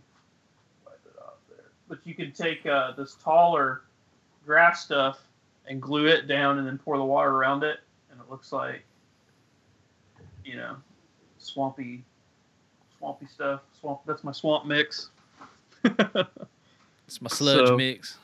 [0.85, 1.65] wipe it off there.
[1.89, 3.81] But you can take uh, this taller
[4.45, 5.19] grass stuff
[5.67, 8.85] and glue it down, and then pour the water around it, and it looks like,
[10.45, 10.77] you know,
[11.37, 12.05] swampy,
[12.97, 13.59] swampy stuff.
[13.81, 13.99] Swamp.
[14.07, 15.09] That's my swamp mix.
[15.83, 18.17] It's my sludge So- mix.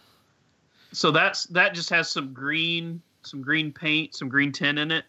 [0.91, 5.05] so that's that just has some green, some green paint, some green tin in it,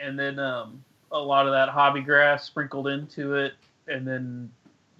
[0.00, 3.54] and then um, a lot of that hobby grass sprinkled into it,
[3.88, 4.50] and then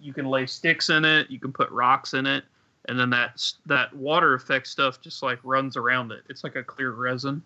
[0.01, 2.44] you can lay sticks in it, you can put rocks in it,
[2.88, 6.23] and then that that water effect stuff just like runs around it.
[6.29, 7.42] It's like a clear resin,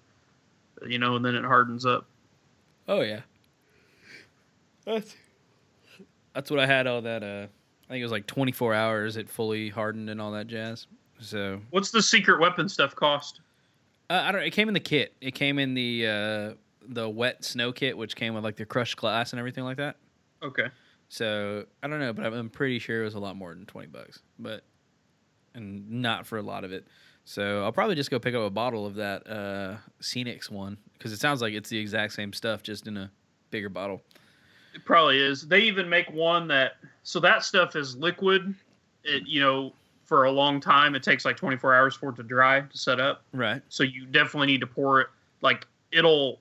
[0.87, 2.07] you know, and then it hardens up.
[2.89, 3.21] Oh yeah.
[4.85, 5.15] That's
[6.35, 7.23] that's what I had all that.
[7.23, 7.47] Uh,
[7.93, 9.19] I think it was like 24 hours.
[9.19, 10.87] It fully hardened and all that jazz.
[11.21, 13.43] So What's the secret weapon stuff cost?
[14.09, 14.41] uh, I don't.
[14.41, 14.47] Know.
[14.47, 15.15] It came in the kit.
[15.21, 16.55] It came in the uh,
[16.89, 19.97] the wet snow kit, which came with like the crushed glass and everything like that.
[20.43, 20.69] Okay,
[21.11, 23.67] So I don't know, but I'm- I'm pretty sure it was a lot more than
[23.67, 24.21] 20 bucks.
[24.39, 24.65] But
[25.55, 26.89] and not for a lot of it.
[27.25, 31.13] So I'll probably just go pick up a bottle of that uh, Scenics one because
[31.13, 33.11] it sounds like it's the exact same stuff, just in a
[33.51, 34.01] bigger bottle.
[34.75, 35.47] it probably is.
[35.47, 36.73] They even make one that
[37.03, 38.55] so that stuff is liquid.
[39.05, 39.73] It you know
[40.05, 40.95] for a long time.
[40.95, 43.23] It takes like 24 hours for it to dry to set up.
[43.33, 43.63] Right.
[43.69, 45.07] so you definitely need to pour it
[45.41, 46.39] like it'll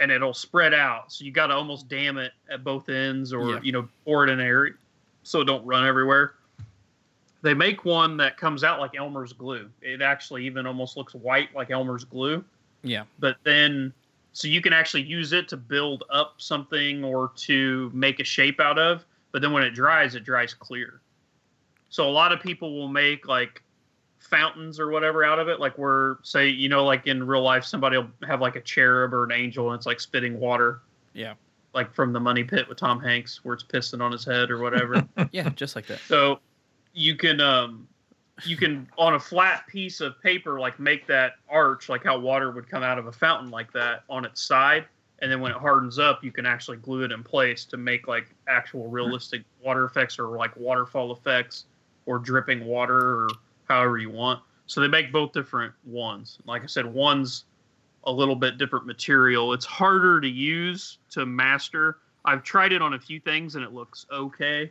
[0.00, 3.50] and it'll spread out so you got to almost dam it at both ends or
[3.52, 3.60] Yeah.
[3.62, 4.72] you know pour it in area
[5.22, 6.34] so it don't run everywhere
[7.42, 9.68] they make one that comes out like Elmer's glue.
[9.82, 12.42] It actually even almost looks white like Elmer's glue.
[12.82, 13.04] Yeah.
[13.18, 13.92] But then,
[14.32, 18.60] so you can actually use it to build up something or to make a shape
[18.60, 19.04] out of.
[19.34, 21.00] But then when it dries, it dries clear.
[21.88, 23.64] So a lot of people will make like
[24.20, 25.58] fountains or whatever out of it.
[25.58, 29.12] Like we're say, you know, like in real life, somebody will have like a cherub
[29.12, 30.82] or an angel and it's like spitting water.
[31.14, 31.34] Yeah.
[31.72, 34.58] Like from the Money Pit with Tom Hanks, where it's pissing on his head or
[34.58, 35.04] whatever.
[35.32, 35.98] Yeah, just like that.
[36.06, 36.38] So
[36.92, 37.88] you can um
[38.44, 42.52] you can on a flat piece of paper like make that arch like how water
[42.52, 44.86] would come out of a fountain like that on its side
[45.24, 48.06] and then when it hardens up you can actually glue it in place to make
[48.06, 48.92] like actual hmm.
[48.92, 51.64] realistic water effects or like waterfall effects
[52.04, 53.28] or dripping water or
[53.66, 54.38] however you want.
[54.66, 56.38] So they make both different ones.
[56.44, 57.44] Like i said one's
[58.04, 59.54] a little bit different material.
[59.54, 61.96] It's harder to use to master.
[62.26, 64.70] I've tried it on a few things and it looks okay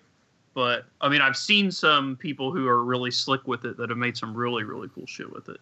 [0.53, 3.97] but I mean, I've seen some people who are really slick with it that have
[3.97, 5.59] made some really, really cool shit with it.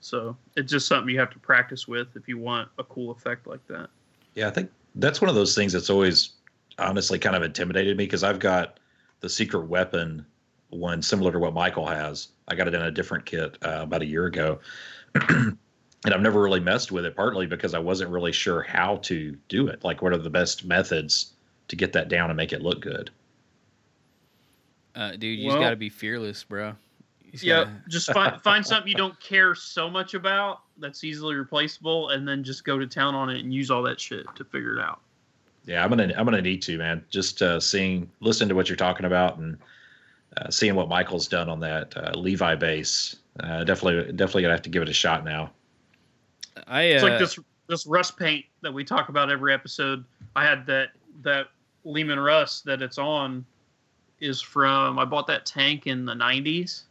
[0.00, 3.46] So it's just something you have to practice with if you want a cool effect
[3.46, 3.90] like that.
[4.34, 6.30] Yeah, I think that's one of those things that's always
[6.78, 8.80] honestly kind of intimidated me because I've got
[9.20, 10.24] the secret weapon
[10.70, 12.28] one similar to what Michael has.
[12.48, 14.60] I got it in a different kit uh, about a year ago.
[15.14, 15.58] and
[16.04, 19.66] I've never really messed with it, partly because I wasn't really sure how to do
[19.66, 19.84] it.
[19.84, 21.34] Like, what are the best methods
[21.68, 23.10] to get that down and make it look good?
[24.94, 26.76] Uh, dude, you Well- just got to be fearless, bro.
[27.32, 32.10] Yeah, gotta- just find find something you don't care so much about that's easily replaceable,
[32.10, 34.78] and then just go to town on it and use all that shit to figure
[34.78, 35.00] it out.
[35.66, 37.04] Yeah, I'm gonna I'm gonna need to man.
[37.10, 39.58] Just uh, seeing, listening to what you're talking about, and
[40.36, 43.16] uh, seeing what Michael's done on that uh, Levi base.
[43.38, 45.50] Uh, definitely, definitely gonna have to give it a shot now.
[46.66, 47.38] I uh, It's like this
[47.68, 50.04] this rust paint that we talk about every episode.
[50.34, 50.88] I had that
[51.22, 51.48] that
[51.84, 53.44] Leman Russ that it's on
[54.20, 56.82] is from I bought that tank in the '90s.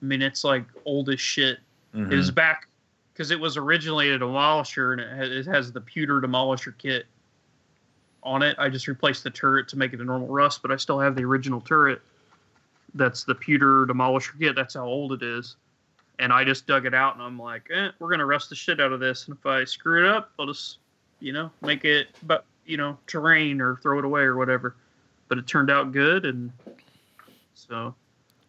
[0.00, 1.58] I mean, it's like old as shit.
[1.94, 2.12] Mhm.
[2.12, 2.68] It was back
[3.12, 7.06] because it was originally a demolisher and it has, the pewter demolisher kit
[8.22, 8.56] on it.
[8.58, 11.14] I just replaced the turret to make it a normal Russ, but I still have
[11.14, 12.00] the original turret.
[12.94, 14.54] That's the pewter demolisher kit.
[14.54, 15.56] That's how old it is.
[16.18, 18.80] And I just dug it out and I'm like, eh, we're gonna rust the shit
[18.80, 19.26] out of this.
[19.26, 20.78] And if I screw it up, I'll just,
[21.20, 24.76] you know, make it, but you know, terrain or throw it away or whatever.
[25.28, 26.52] But it turned out good, and
[27.54, 27.94] so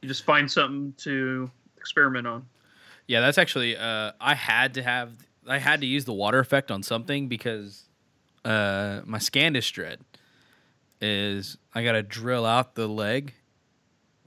[0.02, 2.46] you just find something to experiment on.
[3.14, 5.12] Yeah, that's actually uh I had to have
[5.48, 7.84] I had to use the water effect on something because
[8.44, 10.00] uh my Scandus dread
[11.00, 13.34] is I gotta drill out the leg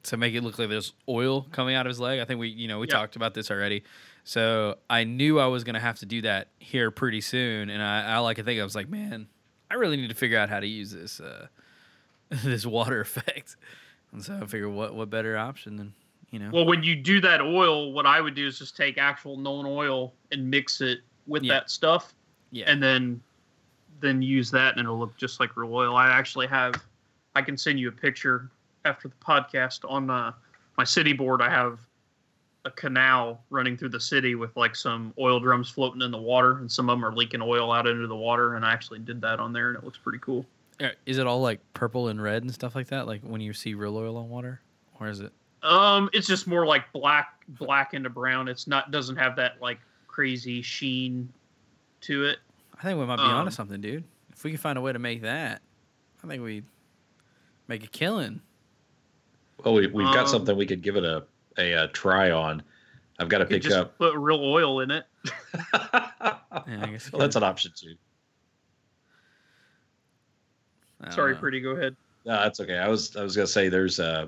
[0.04, 2.20] to make it look like there's oil coming out of his leg.
[2.20, 2.94] I think we you know, we Yeah.
[2.94, 3.82] talked about this already.
[4.22, 8.14] So I knew I was gonna have to do that here pretty soon and I,
[8.14, 9.26] I like to think I was like, man,
[9.68, 11.48] I really need to figure out how to use this uh
[12.44, 13.56] this water effect.
[14.12, 15.94] And so I figured what what better option than
[16.30, 18.98] you know Well, when you do that oil, what I would do is just take
[18.98, 21.54] actual Nuln oil and mix it with Yeah.
[21.54, 22.14] that stuff,
[22.50, 22.64] yeah.
[22.70, 23.20] and then
[24.00, 25.96] then use that, and it'll look just like real oil.
[25.96, 26.74] I actually have,
[27.34, 28.50] I can send you a picture
[28.84, 30.32] after the podcast on uh,
[30.76, 31.40] my city board.
[31.40, 31.78] I have
[32.66, 36.58] a canal running through the city with like some oil drums floating in the water,
[36.58, 38.54] and some of them are leaking oil out into the water.
[38.56, 40.44] And I actually did that on there, and it looks pretty cool.
[40.78, 43.06] Uh, Is it all like purple and red and stuff like that?
[43.06, 44.60] Like when you see real oil on water,
[45.00, 45.32] or is it?
[45.66, 48.48] Um, it's just more like black, black into brown.
[48.48, 51.28] It's not doesn't have that like crazy sheen
[52.02, 52.38] to it.
[52.78, 54.04] I think we might be Um, onto something, dude.
[54.32, 55.62] If we can find a way to make that,
[56.22, 56.62] I think we
[57.68, 58.40] make a killing.
[59.64, 61.24] Well, we, we've got Um, something we could give it a
[61.58, 62.62] a, uh try on.
[63.18, 63.96] I've got to pick just up.
[63.96, 65.04] put real oil in it.
[66.66, 67.12] Yeah, I guess.
[67.12, 67.94] well, that's an option too.
[71.10, 71.38] Sorry, know.
[71.40, 71.60] pretty.
[71.60, 71.96] Go ahead.
[72.24, 72.78] No, that's okay.
[72.78, 74.26] I was I was gonna say there's a uh,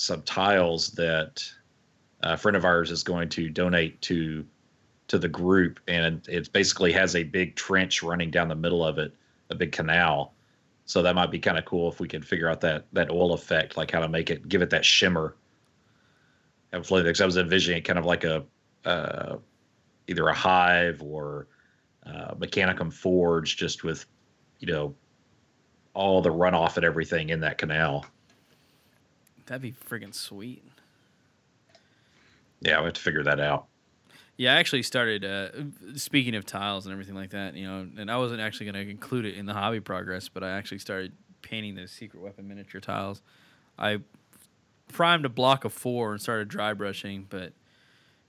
[0.00, 1.44] some tiles that
[2.22, 4.46] a friend of ours is going to donate to
[5.08, 8.96] to the group, and it basically has a big trench running down the middle of
[8.98, 9.12] it,
[9.50, 10.32] a big canal.
[10.86, 13.34] So that might be kind of cool if we could figure out that that oil
[13.34, 15.36] effect, like how to make it, give it that shimmer.
[16.72, 18.44] And because I was envisioning kind of like a
[18.86, 19.36] uh,
[20.06, 21.48] either a hive or
[22.06, 24.06] uh, mechanicum forge, just with
[24.60, 24.94] you know
[25.92, 28.06] all the runoff and everything in that canal.
[29.50, 30.62] That'd be freaking sweet.
[32.60, 33.66] Yeah, we have to figure that out.
[34.36, 35.24] Yeah, I actually started.
[35.24, 35.48] Uh,
[35.96, 38.88] speaking of tiles and everything like that, you know, and I wasn't actually going to
[38.88, 42.80] include it in the hobby progress, but I actually started painting those secret weapon miniature
[42.80, 43.22] tiles.
[43.76, 43.98] I
[44.86, 47.52] primed a block of four and started dry brushing, but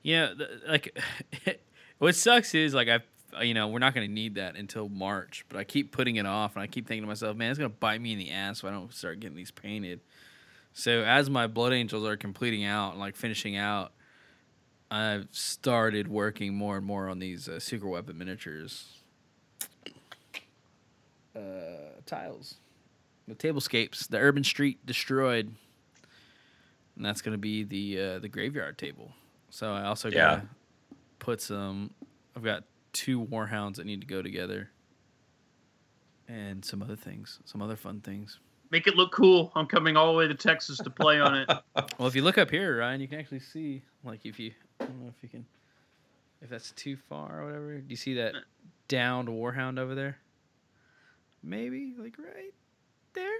[0.01, 0.99] yeah, th- like
[1.99, 5.45] what sucks is like I, you know, we're not going to need that until March,
[5.49, 7.69] but I keep putting it off, and I keep thinking to myself, man, it's going
[7.69, 9.99] to bite me in the ass if I don't start getting these painted.
[10.73, 13.91] So as my blood angels are completing out and like finishing out,
[14.89, 18.97] I've started working more and more on these uh, secret weapon miniatures.
[21.35, 21.39] Uh,
[22.05, 22.55] tiles,
[23.27, 25.53] the tablescapes, the urban street destroyed,
[26.97, 29.13] and that's gonna be the uh, the graveyard table.
[29.49, 30.15] So I also Yeah.
[30.17, 30.47] gotta
[31.19, 31.91] put some.
[32.35, 34.71] I've got two warhounds that need to go together,
[36.27, 38.39] and some other things, some other fun things.
[38.71, 39.51] Make it look cool.
[39.53, 41.49] I'm coming all the way to Texas to play on it.
[41.99, 44.85] Well, if you look up here, Ryan, you can actually see, like, if you, I
[44.85, 45.45] don't know if you can,
[46.41, 47.77] if that's too far or whatever.
[47.77, 48.33] Do you see that
[48.87, 50.17] downed warhound over there?
[51.43, 52.53] Maybe, like, right
[53.13, 53.39] there?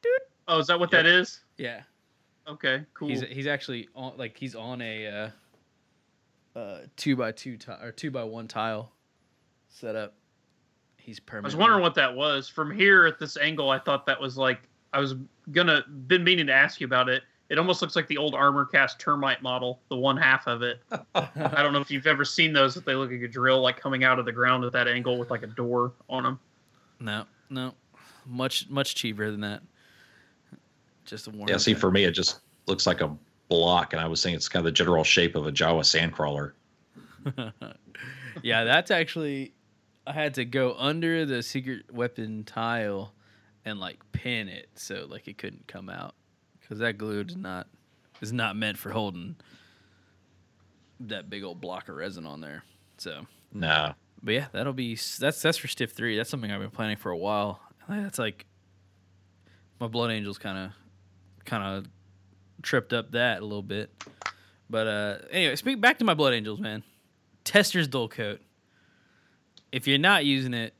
[0.00, 0.12] Dude.
[0.48, 1.40] Oh, is that what that is?
[1.58, 1.82] Yeah.
[2.48, 3.08] Okay, cool.
[3.08, 5.06] He's he's actually on, like, he's on a,
[6.54, 8.92] uh, uh, two by two tile, or two by one tile
[9.68, 10.14] setup.
[11.06, 11.44] He's permanent.
[11.44, 12.48] I was wondering what that was.
[12.48, 15.14] From here at this angle, I thought that was like I was
[15.52, 17.22] gonna been meaning to ask you about it.
[17.48, 20.80] It almost looks like the old armor cast termite model, the one half of it.
[21.14, 23.80] I don't know if you've ever seen those, but they look like a drill like
[23.80, 26.40] coming out of the ground at that angle with like a door on them.
[26.98, 27.72] No, no.
[28.26, 29.62] Much, much cheaper than that.
[31.04, 31.48] Just a warm.
[31.48, 33.16] Yeah, see, for me, it just looks like a
[33.48, 36.54] block, and I was saying it's kind of the general shape of a Jawa sandcrawler.
[38.42, 39.52] yeah, that's actually
[40.06, 43.12] I had to go under the secret weapon tile
[43.64, 46.14] and like pin it so like it couldn't come out
[46.60, 47.66] because that glue is not
[48.20, 49.36] is not meant for holding
[51.00, 52.62] that big old block of resin on there.
[52.98, 56.16] So, No, but yeah, that'll be that's that's for stiff three.
[56.16, 57.60] That's something I've been planning for a while.
[57.88, 58.46] That's like
[59.80, 60.72] my blood angels kind of
[61.44, 61.90] kind of
[62.62, 63.90] tripped up that a little bit.
[64.70, 66.82] But uh anyway, speak back to my blood angels, man.
[67.44, 68.38] Testors Dullcote.
[69.76, 70.72] If you're not using it,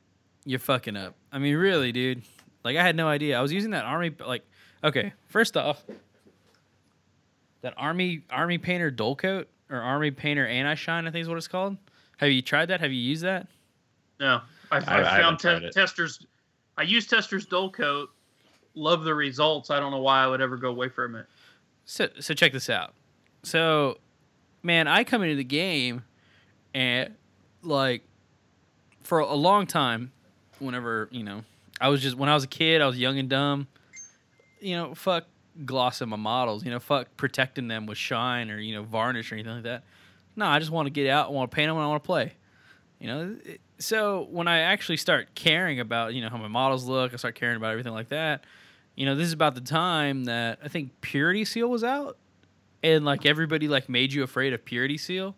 [0.46, 1.16] you're fucking up.
[1.30, 2.22] I mean, really, dude.
[2.64, 3.38] Like I had no idea.
[3.38, 4.42] I was using that army like
[4.82, 5.84] okay, first off,
[7.60, 11.36] that army army painter dull coat or army painter anti shine, I think is what
[11.36, 11.76] it's called.
[12.16, 12.80] Have you tried that?
[12.80, 13.48] Have you used that?
[14.18, 16.24] No, I, I, I haven't found tried te- Testors.
[16.78, 18.06] I use Testors Dullcote.
[18.74, 19.68] Love the results.
[19.68, 21.26] I don't know why I would ever go away from it.
[21.84, 22.94] So so check this out.
[23.42, 23.98] So,
[24.62, 26.02] man, I come into the game
[26.72, 27.14] and
[27.62, 28.02] like
[29.06, 30.12] for a long time,
[30.58, 31.44] whenever you know,
[31.80, 33.68] I was just when I was a kid, I was young and dumb.
[34.60, 35.24] You know, fuck
[35.64, 36.64] glossing my models.
[36.64, 39.84] You know, fuck protecting them with shine or you know varnish or anything like that.
[40.34, 41.28] No, I just want to get out.
[41.28, 42.34] I want to paint them when I want to play.
[42.98, 43.36] You know,
[43.78, 47.34] so when I actually start caring about you know how my models look, I start
[47.34, 48.44] caring about everything like that.
[48.96, 52.16] You know, this is about the time that I think Purity Seal was out,
[52.82, 55.36] and like everybody like made you afraid of Purity Seal.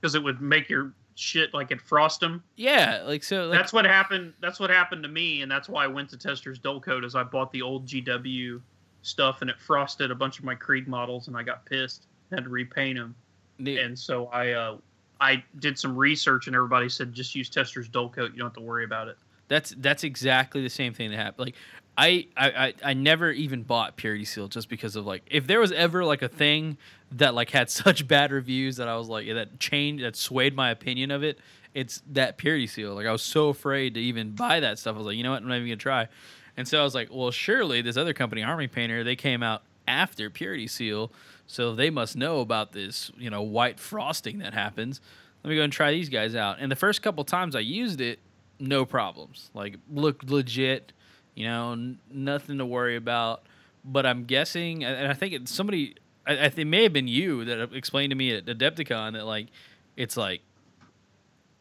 [0.00, 2.42] because it would make your shit like it frost them.
[2.56, 3.46] Yeah, like so.
[3.46, 4.32] Like, that's what happened.
[4.40, 7.04] That's what happened to me, and that's why I went to Testors Dullcote.
[7.04, 8.60] Is I bought the old GW
[9.02, 12.06] stuff, and it frosted a bunch of my Krieg models, and I got pissed.
[12.30, 13.14] Had to repaint them,
[13.62, 14.76] dude, and so I uh,
[15.20, 18.32] I did some research, and everybody said just use Testors Dullcote.
[18.32, 19.16] You don't have to worry about it.
[19.48, 21.46] That's that's exactly the same thing that happened.
[21.46, 21.56] Like
[21.96, 25.60] I, I I I never even bought Purity Seal just because of like if there
[25.60, 26.78] was ever like a thing
[27.18, 30.70] that like had such bad reviews that I was like that changed that swayed my
[30.70, 31.38] opinion of it.
[31.74, 32.94] It's that Purity Seal.
[32.94, 34.94] Like I was so afraid to even buy that stuff.
[34.94, 36.08] I was like, you know what, I'm not even gonna try.
[36.56, 39.62] And so I was like, well, surely this other company, Army Painter, they came out
[39.88, 41.10] after Purity Seal,
[41.46, 45.00] so they must know about this, you know, white frosting that happens.
[45.42, 46.58] Let me go and try these guys out.
[46.60, 48.20] And the first couple times I used it,
[48.60, 49.50] no problems.
[49.54, 50.92] Like looked legit,
[51.34, 53.42] you know, n- nothing to worry about.
[53.84, 55.96] But I'm guessing, and I think it's somebody,
[56.26, 59.26] I, I think it may have been you that explained to me at Adepticon that
[59.26, 59.48] like
[59.96, 60.42] it's like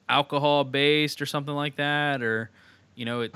[0.08, 2.50] alcohol based or something like that, or
[2.95, 3.34] you know, it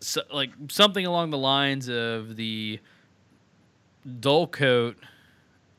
[0.00, 2.80] so, like something along the lines of the
[4.06, 4.96] Dullcote.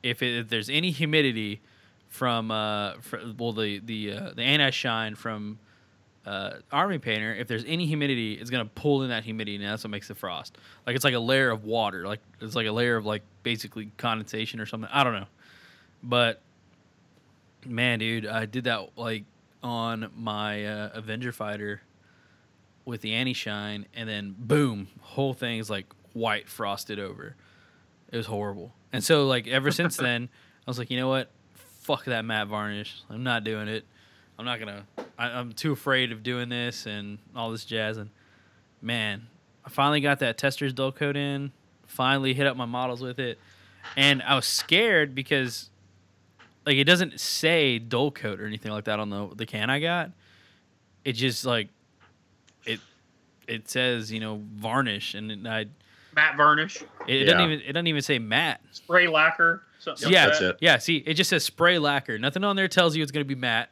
[0.02, 1.62] If, it, if there's any humidity
[2.10, 2.94] from uh,
[3.38, 5.60] well the the uh, the anti shine from
[6.26, 9.84] uh, army painter, if there's any humidity, it's gonna pull in that humidity, and that's
[9.84, 10.58] what makes the frost.
[10.88, 13.92] Like it's like a layer of water, like it's like a layer of like basically
[13.98, 14.90] condensation or something.
[14.92, 15.28] I don't know,
[16.02, 16.42] but
[17.66, 19.24] man, dude, I did that like
[19.62, 21.82] on my uh, Avenger fighter
[22.86, 27.36] with the anti shine, and then boom, whole thing is like white frosted over.
[28.12, 30.30] It was horrible, and so like ever since then,
[30.66, 33.02] I was like, you know what, fuck that matte varnish.
[33.10, 33.86] I'm not doing it.
[34.38, 34.84] I'm not gonna.
[35.18, 37.98] I, I'm too afraid of doing this and all this jazz.
[37.98, 38.10] And
[38.82, 39.28] man,
[39.66, 41.52] I finally got that Testors Dullcote in.
[41.86, 43.38] Finally hit up my models with it,
[43.96, 45.70] and I was scared because,
[46.66, 50.10] like, it doesn't say Dullcote or anything like that on the the can I got.
[51.06, 51.70] It just like,
[52.66, 52.80] it,
[53.48, 55.68] it says you know varnish, and I,
[56.16, 58.62] Matte varnish, It, it doesn't even it doesn't even say matte.
[58.72, 60.58] spray lacquer, something yeah, like that's it.
[60.62, 62.18] Yeah, see, it just says spray lacquer.
[62.18, 63.72] Nothing on there tells you it's gonna be matte.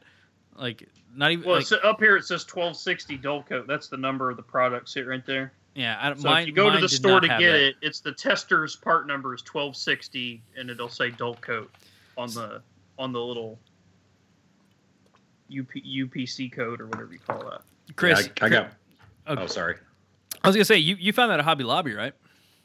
[0.56, 3.66] Like not even Well, like, so up here it says 1260 Dullcote.
[3.66, 4.88] That's the number of the product.
[4.88, 5.52] See it right there.
[5.74, 5.98] yeah.
[6.00, 7.60] I, don't So mine, if you go to the store to get that.
[7.60, 11.68] it, it's the Testors part number is 1260, and it'll say Dullcote
[12.16, 12.62] on the
[12.98, 13.58] on the little
[15.50, 17.62] UP, UPC code or whatever you call that.
[17.96, 18.72] Chris, Yeah, I, I got.
[19.26, 19.36] Oh.
[19.38, 19.76] Oh, sorry.
[20.42, 22.14] I was gonna say you, you found that at Hobby Lobby, right?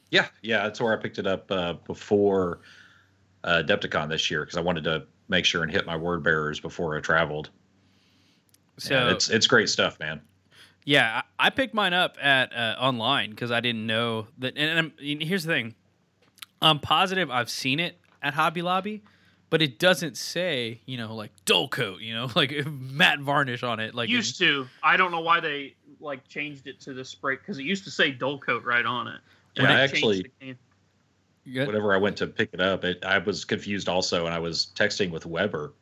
[0.10, 2.62] Yeah, yeah, that's where I picked it up uh, before
[3.44, 6.60] uh, Adepticon this year because I wanted to make sure and hit my word bearers
[6.60, 7.50] before I traveled.
[8.78, 10.22] So And it's it's great stuff, man.
[10.86, 14.58] Yeah, I I picked mine up at uh, online because I didn't know that.
[14.58, 15.76] And, I'm, and here's the thing:
[16.62, 19.04] I'm positive I've seen it at Hobby Lobby,
[19.50, 23.96] but it doesn't say you know like Dullcote, you know, like matte varnish on it.
[23.96, 24.68] Like used to.
[24.84, 27.92] I don't know why they like changed it to the spray because it used to
[27.92, 29.20] say Dullcote right on it.
[29.56, 30.58] Yeah, I actually- the can-
[31.46, 31.66] Yeah.
[31.66, 34.68] Whenever I went to pick it up, it, I was confused also, and I was
[34.76, 35.74] texting with Weber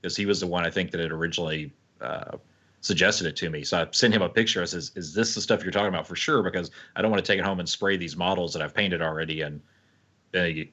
[0.00, 1.70] because he was the one I think that had originally
[2.02, 2.36] uh,
[2.80, 3.64] suggested it to me.
[3.64, 4.62] So I sent him a picture.
[4.62, 7.24] I says, "Is this the stuff you're talking about for sure?" Because I don't want
[7.24, 9.42] to take it home and spray these models that I've painted already.
[9.42, 9.60] And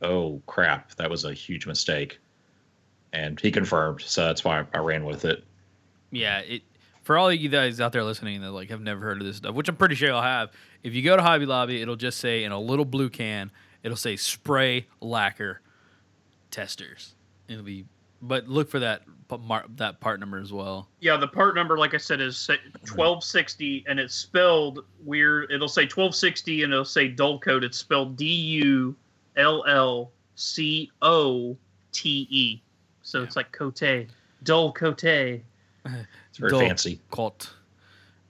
[0.01, 2.19] oh crap, that was a huge mistake.
[3.11, 5.43] And he confirmed, so that's why I ran with it.
[6.11, 6.63] Yeah, it
[7.09, 9.37] for all of you guys out there listening that like have never heard of this
[9.37, 10.51] stuff, which I'm pretty sure you'll have.
[10.83, 13.51] If you go to Hobby Lobby, it'll just say in a little blue can,
[13.81, 15.61] it'll say spray lacquer
[16.51, 17.15] Testors.
[17.47, 17.85] It'll be,
[18.21, 19.03] but look for that
[19.41, 20.87] mar- that part number as well.
[20.99, 25.51] Yeah, the part number, like I said, is 1260, and it's spelled weird.
[25.51, 27.63] It'll say 1260, and it'll say Dullcote.
[27.63, 28.95] It's spelled D U
[29.37, 31.55] L L C O
[31.91, 32.61] T E.
[33.03, 33.81] So it's like cote,
[34.43, 35.03] dull cote.
[35.03, 35.43] It's
[36.37, 36.59] very Dull.
[36.61, 36.99] fancy.
[37.11, 37.53] cult.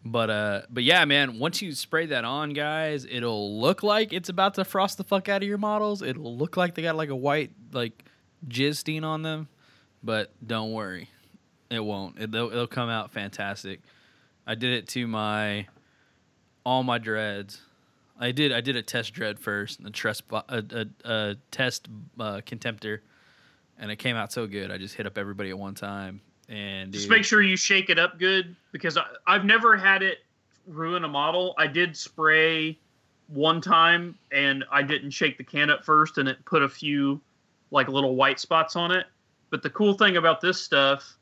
[0.06, 1.40] But uh, but yeah, man.
[1.40, 5.28] Once you spray that on, guys, it'll look like it's about to frost the fuck
[5.28, 6.02] out of your models.
[6.02, 8.06] It'll look like they got like a white like
[8.48, 9.50] jizz stain on them,
[10.04, 11.10] but don't worry,
[11.70, 12.20] it won't.
[12.20, 13.82] It, will it'll come out fantastic.
[14.46, 15.68] I did it to my
[16.66, 17.62] all my dreads.
[18.20, 21.88] I did I did a test dread first, a test a, a, a test
[22.20, 23.00] uh, contemptor,
[23.78, 24.72] and it came out so good.
[24.72, 26.22] I just hit up everybody at one time.
[26.50, 30.02] And Just dude, make sure you shake it up good because I, I've never had
[30.02, 30.18] it
[30.66, 31.54] ruin a model.
[31.58, 32.78] I did spray
[33.28, 37.22] one time and I didn't shake the can up first and it put a few
[37.72, 39.06] like little white spots on it.
[39.50, 41.18] But the cool thing about this stuff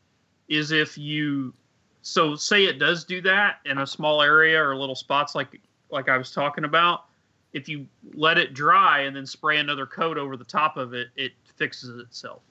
[0.49, 1.53] is if you
[2.01, 5.59] so say it does do that in a small area or little spots like
[5.89, 7.05] like I was talking about,
[7.53, 11.07] if you let it dry and then spray another coat over the top of it,
[11.15, 12.41] it fixes itself.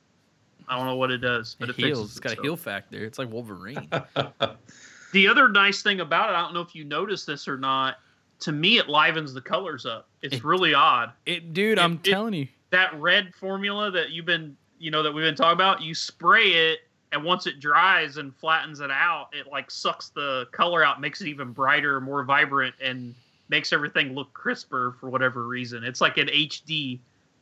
[0.68, 1.98] I don't know what it does, but it it, heals.
[2.00, 3.04] fixes It's got a heal factor.
[3.04, 3.88] It's like Wolverine.
[5.12, 7.98] The other nice thing about it, I don't know if you noticed this or not.
[8.40, 10.08] To me, it livens the colors up.
[10.20, 11.12] It's It- really odd.
[11.24, 12.48] it, dude, It- I'm it- telling you.
[12.70, 16.70] That red formula that you've been, you know, that we've been talking about, you spray
[16.70, 16.80] it,
[17.12, 21.20] and once it dries and flattens it out, it like sucks the color out, makes
[21.20, 23.14] it even brighter, more vibrant, and
[23.48, 25.84] makes everything look crisper for whatever reason.
[25.84, 26.98] It's like an HD.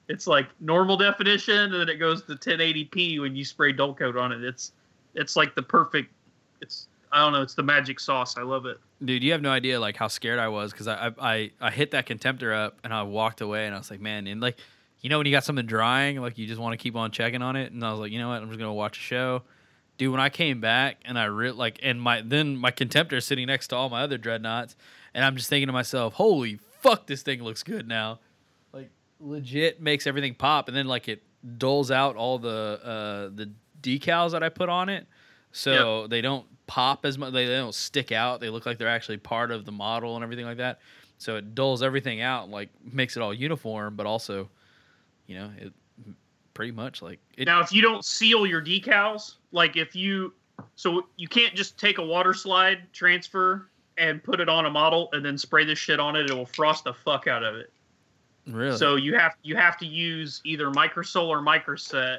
[0.09, 4.33] It's like normal definition, and then it goes to 1080p when you spray Dullcote on
[4.33, 4.45] it.
[4.45, 4.73] It's
[5.15, 6.13] it's like the perfect.
[6.61, 7.43] It's I don't know.
[7.43, 8.37] It's the magic sauce.
[8.37, 8.79] I love it.
[9.05, 11.93] Dude, you have no idea like how scared I was because I, I I hit
[11.93, 14.59] that contemptor up and I walked away and I was like, man, and like,
[15.05, 17.43] you know when you got something drying, like you just want to keep on checking
[17.43, 19.43] on it, and I was like, you know what, I'm just gonna watch a show.
[19.99, 23.27] Dude, when I came back and I re- like, and my then my contemptor is
[23.27, 24.77] sitting next to all my other dreadnoughts,
[25.13, 28.19] and I'm just thinking to myself, holy fuck, this thing looks good now.
[28.73, 28.89] Like
[29.21, 31.23] legit makes everything pop, and then like it
[31.59, 33.51] dulls out all the uh the
[33.83, 35.07] decals that I put on it,
[35.53, 37.35] so they don't pop as much.
[37.35, 38.41] They, they don't stick out.
[38.41, 40.81] They look like they're actually part of the model and everything like that.
[41.19, 44.49] So it dulls everything out, like makes it all uniform, but also,
[45.27, 45.73] you know, it
[46.55, 47.47] pretty much like it.
[47.47, 50.33] now, if you don't seal your decals, like if you,
[50.77, 53.69] so you can't just take a water slide transfer
[53.99, 56.31] and put it on a model and then spray this shit on it.
[56.31, 57.73] It will frost the fuck out of it.
[58.47, 62.19] really, So you have you have to use either Microsol or Microset.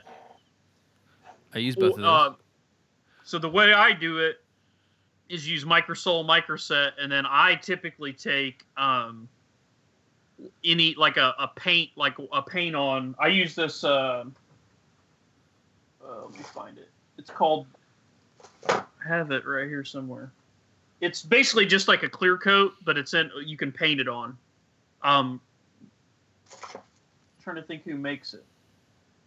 [1.53, 2.05] I use both of those.
[2.05, 2.33] Uh,
[3.23, 4.41] so the way I do it
[5.29, 9.27] is use Microsol, Microset, and then I typically take um,
[10.63, 13.15] any like a, a paint like a paint on.
[13.19, 13.83] I use this.
[13.83, 14.25] Uh,
[16.03, 16.89] uh, let me find it.
[17.17, 17.67] It's called.
[18.69, 20.31] I have it right here somewhere.
[21.01, 23.29] It's basically just like a clear coat, but it's in.
[23.45, 24.37] You can paint it on.
[25.03, 25.39] Um,
[27.43, 28.43] trying to think who makes it.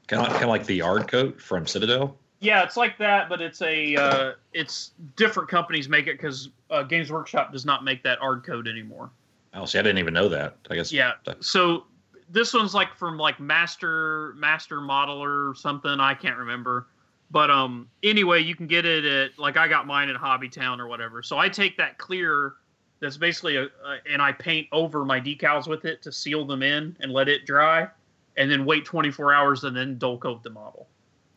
[0.08, 2.16] Kind of, kind of like the 'Ardcoat from Citadel.
[2.40, 6.82] Yeah, it's like that, but it's a uh, it's different companies make it because uh,
[6.82, 9.10] Games Workshop does not make that 'Ardcoat anymore.
[9.54, 10.56] Oh, see, I didn't even know that.
[10.70, 10.92] I guess.
[10.92, 11.12] Yeah.
[11.40, 11.84] So
[12.28, 16.00] this one's like from like Master Master Modeler or something.
[16.00, 16.88] I can't remember.
[17.30, 20.86] But um, anyway, you can get it at like I got mine at Hobbytown or
[20.86, 21.22] whatever.
[21.22, 22.54] So I take that clear
[23.00, 26.62] that's basically a, a and I paint over my decals with it to seal them
[26.62, 27.88] in and let it dry,
[28.36, 30.88] and then wait 24 hours and then Dullcote the model.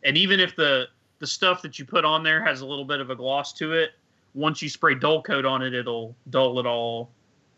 [0.04, 0.88] And even if the
[1.18, 3.72] the stuff that you put on there has a little bit of a gloss to
[3.72, 3.92] it,
[4.34, 7.10] once you spray Dullcote on it, it'll dull it all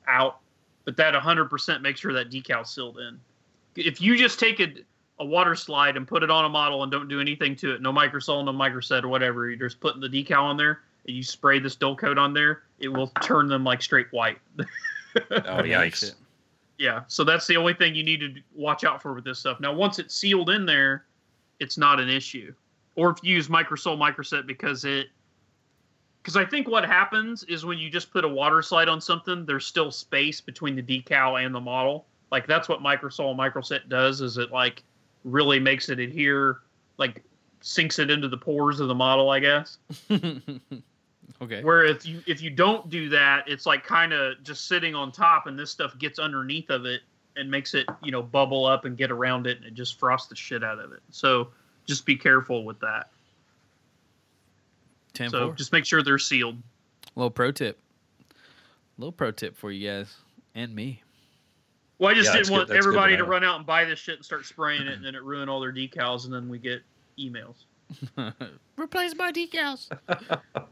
[0.06, 0.40] out.
[0.84, 3.18] But that 100% makes sure that decal's sealed in.
[3.76, 4.72] If you just take a,
[5.18, 7.82] a water slide and put it on a model and don't do anything to it,
[7.82, 11.22] no microsol, no microset, or whatever, you're just putting the decal on there, and you
[11.22, 14.38] spray this Dullcote on there, it will turn them like straight white.
[15.30, 16.14] Oh yikes!
[16.78, 19.60] yeah, so that's the only thing you need to watch out for with this stuff.
[19.60, 21.04] Now, once it's sealed in there,
[21.60, 22.52] it's not an issue.
[22.96, 25.08] Or if you use microsol microset because it
[26.24, 29.44] because I think what happens is when you just put a water slide on something,
[29.44, 32.06] there's still space between the decal and the model.
[32.32, 34.82] Like that's what microsol microset does is it like
[35.24, 36.60] really makes it adhere,
[36.96, 37.22] like
[37.60, 39.76] sinks it into the pores of the model, I guess.
[41.42, 41.62] okay.
[41.62, 45.12] Where if you if you don't do that, it's like kind of just sitting on
[45.12, 47.02] top, and this stuff gets underneath of it
[47.36, 50.28] and makes it you know bubble up and get around it, and it just frosts
[50.28, 51.02] the shit out of it.
[51.10, 51.50] So
[51.84, 53.10] just be careful with that.
[55.14, 56.56] 10 so just make sure they're sealed.
[57.14, 57.78] Little pro tip.
[58.98, 60.14] Little pro tip for you guys
[60.54, 61.02] and me.
[61.98, 63.66] Well, I just Yeah, didn't want good- that's good to everybody to run out and
[63.66, 66.34] buy this shit and start spraying it, and then it ruin all their decals, and
[66.34, 66.82] then we get
[67.18, 67.64] emails.
[68.76, 69.88] Replace my decals.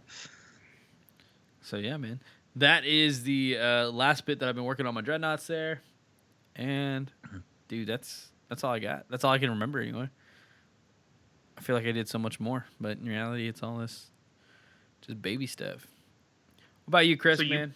[1.62, 2.20] so yeah, man.
[2.57, 5.80] That is the uh, last bit that I've been working on my dreadnoughts there,
[6.55, 7.11] and
[7.68, 9.07] dude, that's that's all I got.
[9.09, 10.11] That's all I can remember anyway.
[11.57, 14.11] I feel like I did so much more, but in reality, it's all this
[15.03, 15.86] just baby stuff.
[16.84, 17.38] What about you, Chris?
[17.38, 17.74] So you- man,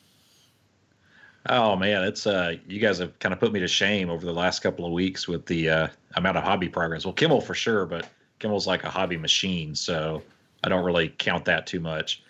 [1.49, 4.33] Oh man, it's uh, you guys have kind of put me to shame over the
[4.33, 7.05] last couple of weeks with the uh, amount of hobby progress.
[7.05, 8.09] Well, Kimmel for sure, but
[8.41, 10.23] Kimmel's like a hobby machine, so
[10.65, 12.25] I don't really count that too much.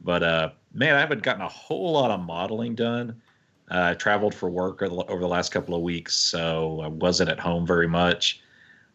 [0.00, 3.20] But uh, man, I haven't gotten a whole lot of modeling done.
[3.70, 6.88] Uh, I traveled for work over the- over the last couple of weeks, so I
[6.88, 8.40] wasn't at home very much.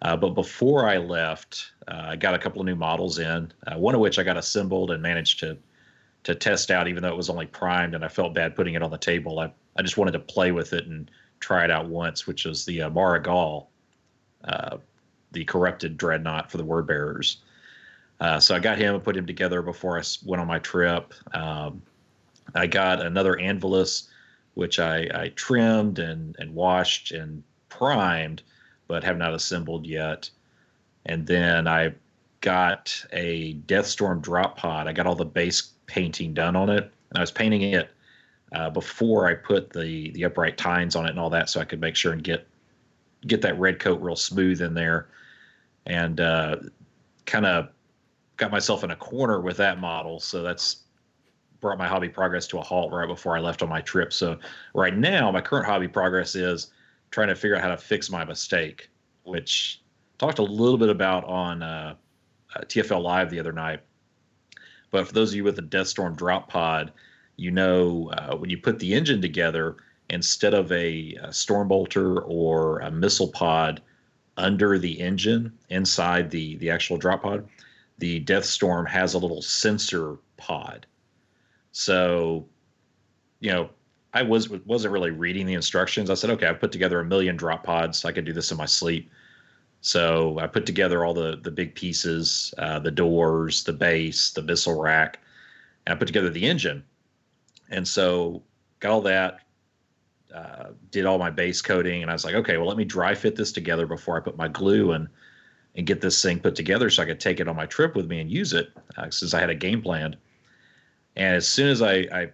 [0.04, 3.52] Uh, but before I left, uh, I got a couple of new models in.
[3.66, 5.58] Uh, one of which I got assembled and managed to
[6.24, 8.82] to test out, even though it was only primed, and I felt bad putting it
[8.82, 9.40] on the table.
[9.40, 12.64] I, I just wanted to play with it and try it out once, which is
[12.64, 13.70] the uh, Mhara Gal,
[14.46, 14.78] uh,
[15.34, 17.38] the corrupted dreadnought for the word bearers.
[18.22, 21.14] Uh, so I got him and put him together before I went on my trip.
[21.34, 21.82] Um,
[22.56, 24.08] I got another Anvillus,
[24.54, 28.44] which I, I trimmed and, and washed and primed,
[28.88, 30.30] but have not assembled yet.
[31.06, 31.94] And then I
[32.42, 34.88] got a Deathstorm drop pod.
[34.88, 37.90] I got all the base painting done on it, and I was painting it
[38.54, 41.66] uh, before I put the the upright tines on it and all that, so I
[41.66, 42.48] could make sure and get
[43.26, 45.08] get that red coat real smooth in there,
[45.86, 46.58] and uh,
[47.26, 47.70] kind of
[48.38, 50.20] got myself in a corner with that model.
[50.20, 50.84] So that's
[51.62, 54.12] brought my hobby progress to a halt right before I left on my trip.
[54.12, 54.38] So
[54.74, 56.73] right now, my current hobby progress is
[57.14, 58.90] trying to figure out how to fix my mistake,
[59.24, 59.82] which
[60.18, 61.94] talked a little bit about on uh,
[62.56, 63.82] uh, TFL Live the other night.
[64.90, 66.92] But for those of you with the Deathstorm drop pod,
[67.36, 69.78] you know uh, when you put the engine together,
[70.10, 73.82] instead of a, a storm bolter or a missile pod
[74.36, 77.48] under the engine inside the the actual drop pod,
[78.00, 80.88] the Deathstorm has a little sensor pod.
[81.74, 82.48] So,
[83.40, 83.70] you know,
[84.14, 86.10] I was wasn't really reading the instructions.
[86.10, 88.06] I said, okay, I put together a million drop pods.
[88.06, 89.10] I could do this in my sleep.
[89.82, 94.44] So I put together all the the big pieces, uh, the doors, the base, the
[94.44, 95.20] missile rack,
[95.86, 96.84] and I put together the engine.
[97.70, 98.44] And so
[98.80, 99.40] got all that,
[100.34, 103.16] uh, did all my base coating, and I was like, okay, well, let me dry
[103.16, 105.08] fit this together before I put my glue and
[105.76, 108.08] and get this thing put together so I could take it on my trip with
[108.08, 110.18] me and use it uh, since I had a game planned.
[111.16, 112.32] And as soon as I, I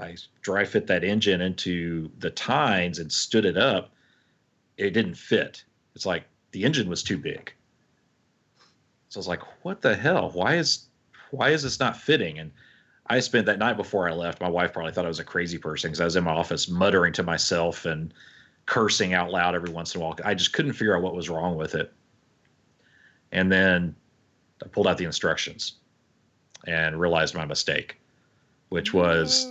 [0.00, 3.92] I dry fit that engine into the tines and stood it up,
[4.76, 5.64] it didn't fit.
[5.94, 7.52] It's like the engine was too big.
[9.08, 10.30] So I was like, what the hell?
[10.30, 10.86] Why is
[11.30, 12.38] why is this not fitting?
[12.38, 12.50] And
[13.06, 14.40] I spent that night before I left.
[14.40, 16.68] My wife probably thought I was a crazy person because I was in my office
[16.68, 18.12] muttering to myself and
[18.66, 20.18] cursing out loud every once in a while.
[20.24, 21.92] I just couldn't figure out what was wrong with it.
[23.30, 23.94] And then
[24.64, 25.74] I pulled out the instructions
[26.66, 28.00] and realized my mistake,
[28.70, 29.46] which was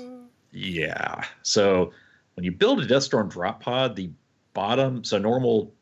[0.54, 1.26] yeah.
[1.41, 1.91] So
[2.36, 4.12] when you build a Deathstorm drop pod, the
[4.54, 5.74] bottom, so normal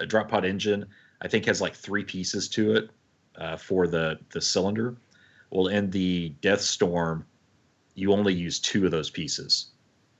[0.00, 0.86] a drop pod engine,
[1.20, 2.90] I think has like three pieces to it
[3.36, 4.96] uh, for the the cylinder.
[5.50, 7.24] Well, in the Deathstorm,
[7.94, 9.70] you only use two of those pieces.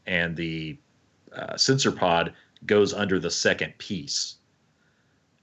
[0.07, 0.79] and the
[1.33, 2.33] uh, sensor pod
[2.67, 4.37] goes under the second piece,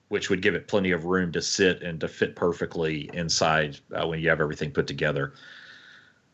[0.10, 4.08] which would give it plenty of room to sit and to fit perfectly inside uh,
[4.08, 5.34] when you have everything put together.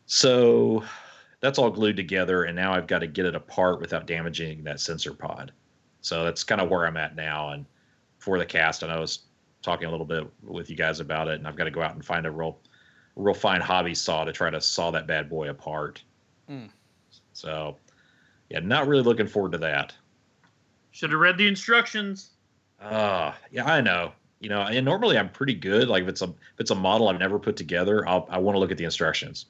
[0.06, 0.84] So
[1.40, 4.80] that's all glued together, and now I've got to get it apart without damaging that
[4.80, 5.52] sensor pod.
[6.00, 7.50] So that's kind of where I'm at now.
[7.50, 7.64] And
[8.18, 9.20] for the cast, and I was
[9.62, 11.94] talking a little bit with you guys about it, and I've got to go out
[11.94, 12.58] and find a real,
[13.16, 16.02] real fine hobby saw to try to saw that bad boy apart.
[16.50, 16.68] Mm.
[17.32, 17.76] So,
[18.48, 19.94] yeah, not really looking forward to that.
[20.90, 22.30] Should have read the instructions.
[22.80, 24.12] Uh, yeah, I know.
[24.40, 25.88] You know, and normally I'm pretty good.
[25.88, 28.54] Like if it's a if it's a model I've never put together, I'll I want
[28.54, 29.46] to look at the instructions.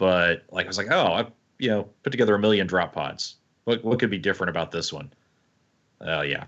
[0.00, 1.26] But like I was like, oh, I
[1.58, 3.36] you know put together a million drop pods.
[3.64, 5.12] What what could be different about this one?
[6.00, 6.44] Oh yeah.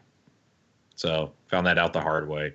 [0.97, 2.55] So found that out the hard way.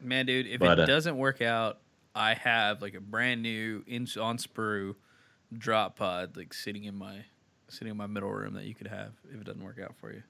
[0.00, 1.80] Man, dude, if But, it uh, doesn't work out,
[2.14, 4.94] I have like a brand new in on sprue
[5.58, 7.18] drop pod like sitting in my
[7.68, 10.14] sitting in my middle room that you could have if it doesn't work out for
[10.14, 10.22] you.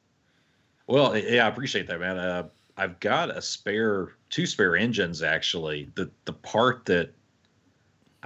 [0.88, 2.18] Well, yeah, I appreciate that, man.
[2.18, 5.88] Uh, I've got a spare, two spare engines actually.
[5.94, 7.12] The the part that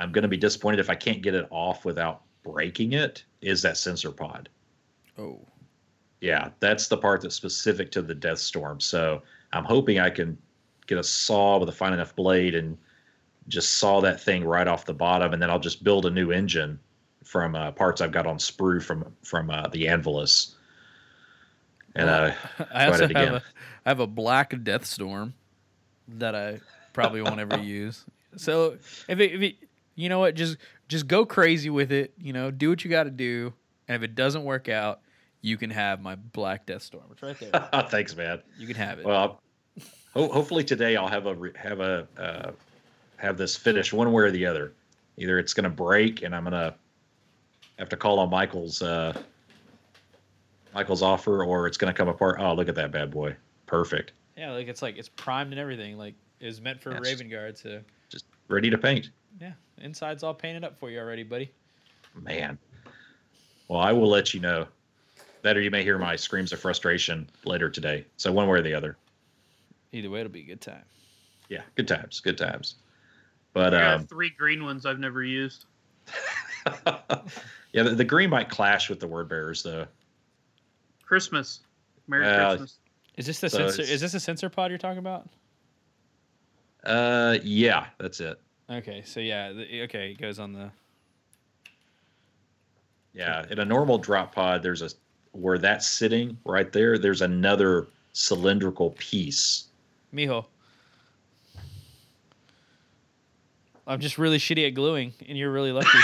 [0.00, 3.62] I'm going to be disappointed if I can't get it off without breaking it is
[3.62, 4.48] that sensor pod.
[5.18, 5.40] Oh,
[6.20, 8.80] Yeah, that's the part that's specific to the Death Storm.
[8.80, 9.22] So
[9.52, 10.38] I'm hoping I can
[10.86, 12.76] get a saw with a fine enough blade and
[13.48, 16.30] just saw that thing right off the bottom, and then I'll just build a new
[16.30, 16.78] engine
[17.24, 20.54] from uh, parts I've got on sprue from from uh, the Anvillus.
[21.94, 22.32] And uh,
[22.74, 23.34] I also have again.
[23.34, 23.42] a
[23.84, 25.34] I have a black Death Storm
[26.08, 26.60] that I
[26.92, 28.04] probably won't ever use.
[28.36, 28.76] So
[29.08, 29.56] if it, if it
[29.94, 30.56] you know what just
[30.88, 32.12] just go crazy with it.
[32.18, 33.52] You know, do what you got to do,
[33.88, 35.00] and if it doesn't work out,
[35.42, 37.04] you can have my black Death Storm.
[37.12, 37.86] It's right there.
[37.88, 38.40] thanks, man.
[38.58, 39.04] You can have it.
[39.06, 39.40] Well,
[40.14, 42.50] ho- hopefully today I'll have a re- have a uh,
[43.16, 44.72] have this finished one way or the other.
[45.16, 46.74] Either it's going to break and I'm going to
[47.78, 49.12] have to call on Michael's uh,
[50.74, 52.36] Michael's offer, or it's going to come apart.
[52.38, 53.34] Oh, look at that bad boy!
[53.66, 55.98] Perfect, yeah, like it's like it's primed and everything.
[55.98, 57.00] Like it was meant for Yes.
[57.02, 57.58] Raven Guard.
[57.58, 59.10] So just ready to paint.
[59.40, 61.50] yeah, inside's all painted up for you already, buddy.
[62.14, 62.58] Man,
[63.68, 64.66] well, I will let you know.
[65.42, 68.04] That or you may hear my screams of frustration later today.
[68.18, 68.98] So one way or the other.
[69.92, 70.82] Either way, it'll be a good time.
[71.48, 72.74] Yeah, good times, good times.
[73.54, 75.64] But I got um, three green ones I've never used.
[76.86, 79.86] yeah, the, the green might clash with the word bearers though.
[81.04, 81.60] Christmas.
[82.06, 82.78] Merry Uh, Christmas.
[83.16, 83.82] Is this the So sensor?
[83.82, 85.28] Is this a sensor pod you're talking about?
[86.84, 88.40] Uh, yeah, that's it.
[88.70, 90.70] Okay, so yeah, the, okay, it goes on the.
[93.12, 94.90] Yeah, in a normal drop pod, there's a
[95.32, 96.96] where that's sitting right there.
[96.98, 99.64] There's another cylindrical piece.
[100.14, 100.44] Mijo.
[103.86, 105.88] I'm just really shitty at gluing, and you're really lucky.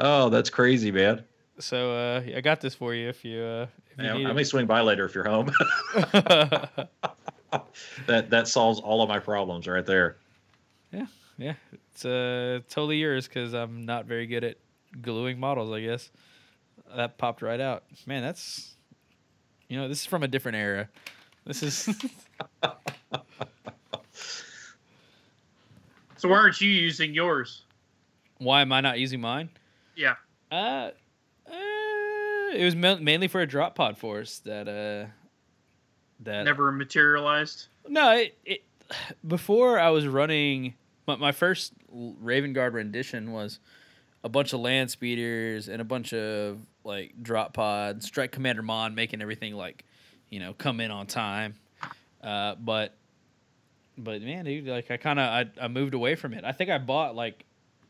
[0.00, 1.24] Oh, that's crazy, man.
[1.58, 4.34] so uh, I got this for you if you uh, if you Yeah, I it.
[4.34, 5.50] may swing by later if you're home.
[8.06, 10.16] that that solves all of my problems right there.
[10.92, 14.56] yeah, yeah, it's uh, totally yours because I'm not very good at
[15.02, 15.72] gluing models.
[15.72, 16.10] I guess
[16.96, 17.84] that popped right out.
[18.06, 18.74] Man, that's
[19.68, 20.88] you know this is from a different era.
[21.44, 21.88] This is
[26.16, 27.62] So why aren't you using yours?
[28.38, 29.50] why am I not using mine?
[29.96, 30.14] Yeah.
[30.50, 30.90] Uh,
[31.46, 31.52] uh
[32.54, 35.10] it was ma- mainly for a drop pod force that uh
[36.20, 37.68] that Never materialized.
[37.86, 38.62] No, it, it
[39.26, 40.74] before I was running
[41.08, 43.58] my, my first Raven Guard rendition was
[44.22, 48.94] a bunch of land speeders and a bunch of like drop pods, Strike Commander Mon
[48.94, 49.84] making everything like,
[50.28, 51.54] you know, come in on time.
[52.22, 52.94] Uh, but
[53.96, 56.44] but man, dude, like I kind of I, I moved away from it.
[56.44, 57.44] I think I bought like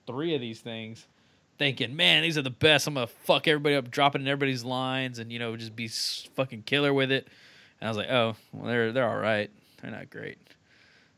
[0.06, 1.06] three of these things
[1.58, 2.86] thinking, man, these are the best.
[2.86, 6.62] I'm gonna fuck everybody up, dropping in everybody's lines, and you know, just be fucking
[6.62, 7.28] killer with it.
[7.80, 9.50] And I was like, oh, well, they're they're all right.
[9.80, 10.38] They're not great,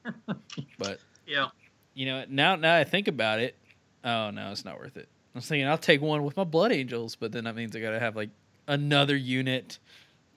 [0.79, 1.49] but Yeah.
[1.95, 3.57] you know, now now I think about it,
[4.05, 5.09] oh no, it's not worth it.
[5.35, 7.81] I was thinking I'll take one with my Blood Angels, but then that means I
[7.81, 8.31] gotta have like
[8.69, 9.79] another unit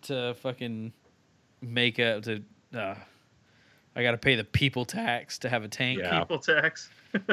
[0.03, 0.93] to fucking
[1.61, 2.41] make up to.
[2.73, 2.95] Uh,
[3.95, 5.99] I gotta pay the people tax to have a tank.
[5.99, 6.19] Yeah.
[6.19, 6.89] People tax.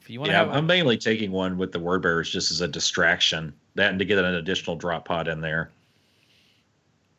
[0.00, 2.52] If you want to Yeah, have, I'm mainly taking one with the word bearers just
[2.52, 3.52] as a distraction.
[3.74, 5.70] That and to get an additional drop pod in there.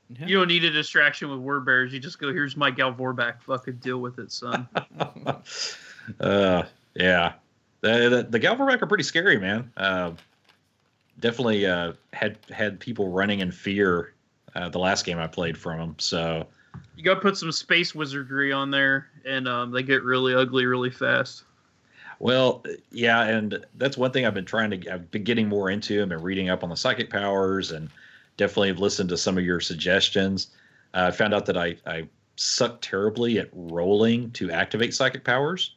[0.10, 0.26] Yeah.
[0.26, 1.92] You don't need a distraction with word bearers.
[1.92, 3.42] You just go, here's my Gal Vorbak.
[3.42, 4.68] Fucking deal with it, son.
[6.22, 6.64] Uh,
[6.96, 7.34] yeah,
[7.82, 9.70] the the, the Gal Vorbak are pretty scary, man.
[9.76, 10.12] Uh,
[11.20, 14.14] definitely uh, had had people running in fear
[14.56, 15.96] uh, the last game I played from them.
[15.98, 16.48] So
[16.96, 20.66] you got to put some space wizardry on there, and um, they get really ugly
[20.66, 21.44] really fast.
[22.20, 24.94] Well, yeah, and that's one thing I've been trying to.
[24.94, 27.90] I've been getting more into and been reading up on the psychic powers, and
[28.38, 30.48] definitely have listened to some of your suggestions.
[30.94, 32.08] Uh, I found out that I I
[32.38, 35.76] suck terribly at rolling to activate psychic powers.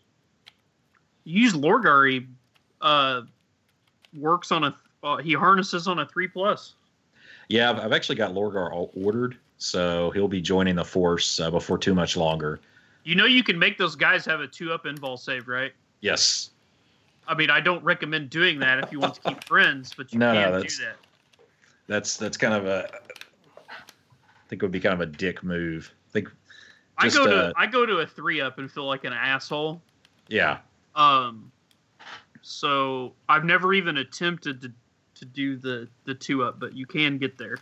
[1.25, 2.11] You use Lorgar.
[2.11, 2.27] He
[2.81, 3.23] uh,
[4.17, 4.77] works on a.
[5.03, 6.75] Uh, he harnesses on a three plus.
[7.49, 11.51] Yeah, I've, I've actually got Lorgar all ordered, so he'll be joining the force uh,
[11.51, 12.61] before too much longer.
[13.05, 15.73] You know you can make those guys have a two up invul save, right?
[16.01, 16.51] Yes.
[17.27, 20.19] I mean, I don't recommend doing that if you want to keep friends, but you
[20.19, 20.97] No, no, can do that.
[21.91, 22.89] That's that's kind of a.
[23.59, 25.93] I think it would be kind of a dick move.
[26.09, 26.29] I think,
[26.97, 29.13] I just, go uh, to I go to a three up and feel like an
[29.13, 29.83] asshole.
[30.29, 30.59] yeah,
[30.95, 31.51] Um,
[32.43, 34.73] so I've never even attempted to
[35.17, 37.59] to do the the two up, but you can get there.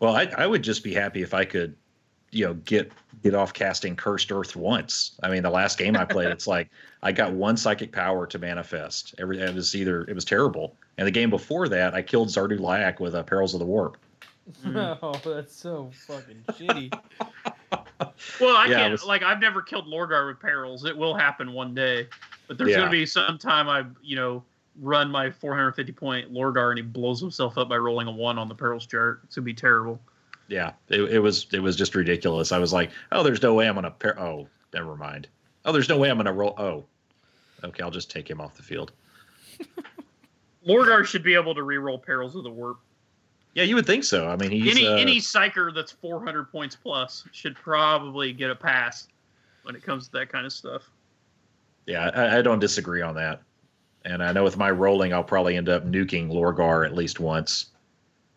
[0.00, 1.76] Well, I, I would just be happy if I could,
[2.32, 2.90] you know, get
[3.22, 5.18] get off casting Cursed Earth once.
[5.22, 6.68] I mean, the last game I played, it's like
[7.02, 9.14] I got one psychic power to manifest.
[9.18, 12.58] Every it was either it was terrible, and the game before that, I killed Zardu
[12.58, 13.96] Layak with uh, Perils of the Warp.
[14.66, 16.92] oh, that's so fucking shitty.
[18.40, 20.84] Well, I Yeah, can't was- like I've never killed Lorgar with perils.
[20.84, 22.08] It will happen one day,
[22.48, 22.78] but there's Yeah.
[22.78, 24.42] gonna be some time I you know
[24.80, 28.48] run my 450 point Lorgar and he blows himself up by rolling a one on
[28.48, 29.20] the perils chart.
[29.24, 30.00] It's gonna be terrible.
[30.48, 32.52] Yeah, it, it was it was just ridiculous.
[32.52, 33.90] I was like, oh, there's no way I'm gonna.
[33.90, 35.28] Par- oh, never mind.
[35.64, 36.54] Oh, there's no way I'm gonna roll.
[36.58, 36.84] Oh,
[37.64, 38.92] okay, I'll just take him off the field.
[40.66, 42.78] Lorgar should be able to re-roll perils of the warp.
[43.54, 44.28] Yeah, you would think so.
[44.28, 48.54] I mean, he's any uh, any psyker that's 400 points plus should probably get a
[48.54, 49.08] pass
[49.62, 50.82] when it comes to that kind of stuff.
[51.86, 53.42] Yeah, I, I don't disagree on that.
[54.04, 57.66] And I know with my rolling, I'll probably end up nuking Lorgar at least once,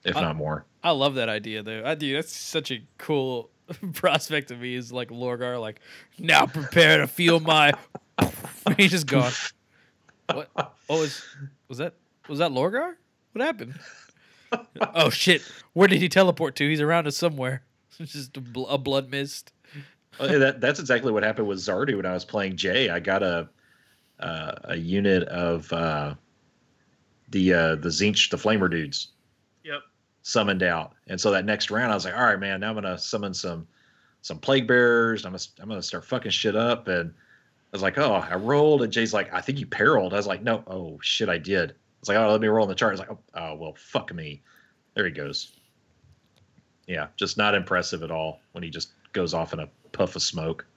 [0.03, 0.65] if Uh, not more.
[0.85, 1.81] I love that idea though.
[1.83, 2.13] I do.
[2.13, 3.49] That's such a cool
[3.93, 4.75] prospect to me.
[4.75, 5.79] Is like Lorgar, like
[6.19, 7.73] now prepare to feel my.
[8.77, 9.31] He's just gone.
[10.31, 10.49] What?
[10.55, 10.69] Oh,
[11.01, 11.23] was
[11.67, 11.95] was that
[12.29, 12.93] was that Lorgar?
[13.33, 13.79] What happened?
[14.93, 15.41] oh shit!
[15.73, 16.69] Where did he teleport to?
[16.69, 17.63] He's around us somewhere.
[17.99, 19.53] It's just a, bl- a blood mist.
[20.19, 22.89] Uh, that, that's exactly what happened with Zardu when I was playing Jay.
[22.89, 23.49] I got a
[24.19, 26.13] uh, a unit of uh,
[27.29, 29.07] the uh, the Tzeentch, the Flamer dudes.
[29.63, 29.81] Yep.
[30.25, 30.93] Summoned out.
[31.05, 33.33] And so that next round, I was like, all right, man, now I'm gonna summon
[33.33, 33.67] some
[34.23, 35.23] some plague bearers.
[35.23, 36.87] I'm gonna I'm gonna start fucking shit up.
[36.87, 38.81] And I was like, oh, I rolled.
[38.81, 40.13] And Jay's like, I think you perilled.
[40.13, 41.75] I was like, no, oh shit, I did.
[41.99, 42.93] It's like, oh, let me roll on the chart.
[42.93, 44.41] It's like, oh, oh, well, fuck me.
[44.95, 45.53] There he goes.
[46.87, 50.23] Yeah, just not impressive at all when he just goes off in a puff of
[50.23, 50.65] smoke.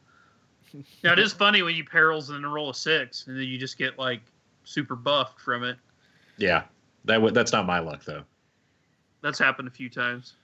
[1.02, 3.56] Now it is funny when you perils and then roll a six, and then you
[3.56, 4.20] just get like
[4.64, 5.78] super buffed from it.
[6.36, 6.64] Yeah,
[7.06, 8.24] that would that's not my luck though.
[9.22, 10.34] That's happened a few times.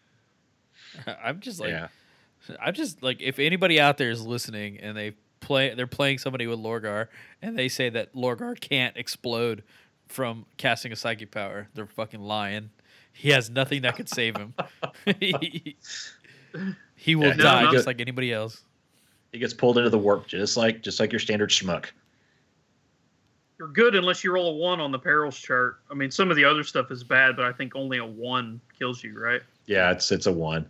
[1.25, 1.89] I'm just like, yeah,
[2.61, 6.47] I'm just like, if anybody out there is listening and they play, they're playing somebody
[6.47, 7.09] with Lorgar,
[7.43, 9.63] and they say that Lorgar can't explode
[10.09, 12.71] from casting a psychic power, they're fucking lying.
[13.13, 14.55] He has nothing that could save him.
[15.21, 15.77] he,
[16.97, 17.73] he will Yeah, no, die no.
[17.73, 18.63] just like anybody else.
[19.33, 21.87] he gets pulled into the warp just like just like your standard schmuck.
[23.59, 25.79] You're good unless you roll a one on the perils chart.
[25.91, 28.61] I mean, some of the other stuff is bad, but I think only a one
[28.79, 29.43] kills you, right?
[29.67, 30.67] Yeah, it's it's a one.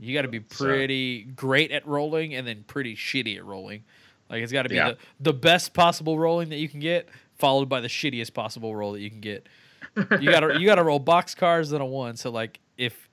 [0.00, 3.84] You got to be So- pretty great at rolling and then pretty shitty at rolling.
[4.30, 4.92] Like it's got to be Yeah.
[4.92, 7.08] the, the best possible rolling that you can get,
[7.38, 9.46] followed by the shittiest possible roll that you can get.
[10.20, 12.16] You gotta you gotta roll box cars then a one.
[12.16, 13.08] So like if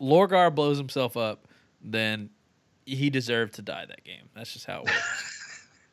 [0.00, 1.46] Lorgar blows himself up,
[1.82, 2.28] then
[2.84, 4.28] he deserved to die that game.
[4.34, 4.90] That's just how it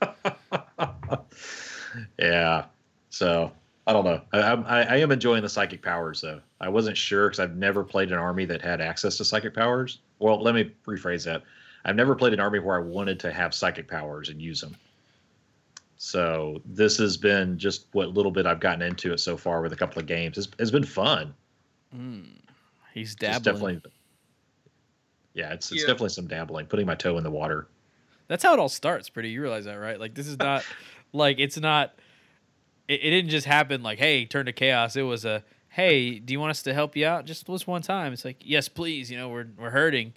[0.01, 0.39] works.
[2.18, 2.66] yeah.
[3.10, 3.52] So
[3.88, 4.22] I don't know.
[4.32, 6.41] I, I, I am enjoying the psychic powers though.
[6.62, 10.00] I wasn't sure because I've never played an army that had access to psychic powers.
[10.20, 11.44] Well, let me rephrase that.
[11.86, 14.76] I've never played an army where I wanted to have psychic powers and use them.
[15.98, 19.74] So this has been just what little bit I've gotten into it so far with
[19.74, 20.38] a couple of games.
[20.38, 21.34] It's, it's been fun.
[21.96, 22.26] Mm.
[22.94, 23.76] He's It's dabbling.
[23.76, 23.91] definitely.
[25.34, 25.88] Yeah, it's it's Yeah.
[25.88, 27.68] definitely some dabbling, putting my toe in the water.
[28.28, 29.30] That's how it all starts, pretty.
[29.30, 30.00] You realize that, right?
[30.00, 30.64] Like this is not
[31.14, 31.93] like it's not
[32.88, 34.95] it, it didn't just happen like, hey, turn to chaos.
[34.95, 37.26] It was a hey, do you want us to help you out?
[37.26, 38.14] Just this one time.
[38.14, 40.14] It's like, yes, please, you know, we're we're hurting.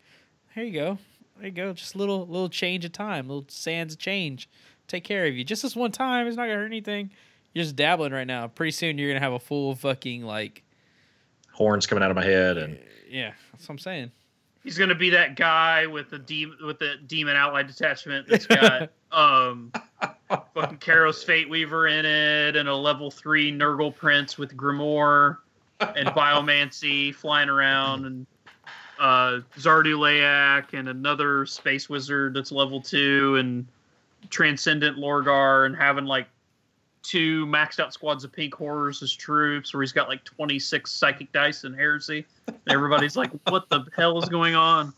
[0.55, 0.99] Here you go.
[1.37, 1.73] There you go.
[1.73, 4.49] Just a little little change of time, little sands of change.
[4.89, 5.45] Take care of you.
[5.45, 6.27] Just this one time.
[6.27, 7.11] It's not gonna hurt anything.
[7.53, 8.49] You're just dabbling right now.
[8.49, 10.63] Pretty soon you're gonna have a full fucking like
[11.53, 12.79] Horns coming out of my head, and
[13.09, 14.11] yeah, that's what I'm saying.
[14.63, 18.91] He's gonna be that guy with the demon with the demon allied detachment that's got
[19.13, 19.73] um
[20.55, 25.39] fucking Kairos Fateweaver in it and a level three Nurgle Prince with Grimoire
[25.81, 28.27] and Biomancy flying around and
[28.99, 33.67] uh Zardu Layak and another space wizard that's level two and
[34.31, 36.27] Transcendent Lorgar and having like
[37.03, 41.31] two maxed out squads of pink horrors as troops, where he's got like 26 psychic
[41.31, 42.27] dice and heresy.
[42.49, 44.93] And everybody's like, what the hell is going on?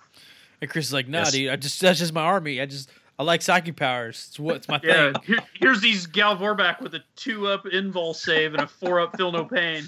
[0.62, 1.32] And Chris is like, nah, Yes.
[1.32, 2.60] dude, I just that's just my army.
[2.62, 4.26] I just I like psychic powers.
[4.28, 5.22] It's what's my Yeah, thing.
[5.24, 9.16] here, here's these Gal Vorbak with a two up invul save and a four up
[9.16, 9.84] feel no pain.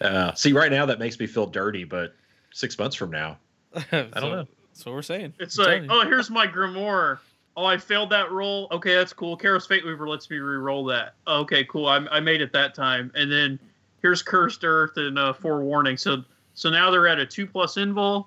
[0.00, 2.14] Uh, see, right now that makes me feel dirty, but
[2.52, 3.38] six months from now,
[3.74, 4.46] I don't know.
[4.68, 5.34] That's what we're saying.
[5.38, 7.18] It's I'm like, oh, here's my Grimoire.
[7.56, 8.66] Oh, I failed that roll.
[8.72, 9.38] Okay, that's cool.
[9.38, 11.14] Kairos Fateweaver lets me re-roll that.
[11.26, 11.86] Okay, cool.
[11.86, 13.12] I, I made it that time.
[13.14, 13.58] And then
[14.02, 15.96] here's Cursed Earth and uh, Forewarning.
[15.96, 18.26] So so now they're at a two plus invul.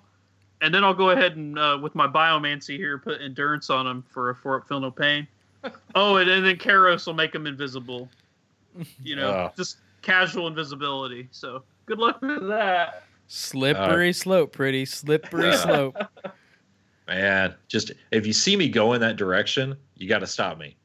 [0.61, 4.03] And then I'll go ahead and uh, with my Biomancy here put Endurance on them
[4.09, 5.27] for a four up feel no pain.
[5.95, 8.09] oh, and, and then Kairos will make them invisible.
[9.03, 9.51] You know, Oh.
[9.55, 11.27] just casual invisibility.
[11.31, 13.03] So good luck with that.
[13.27, 15.55] slippery slope, pretty slippery Yeah.
[15.57, 15.97] slope.
[17.07, 20.75] man, just if you see me go in that direction, you got to stop me.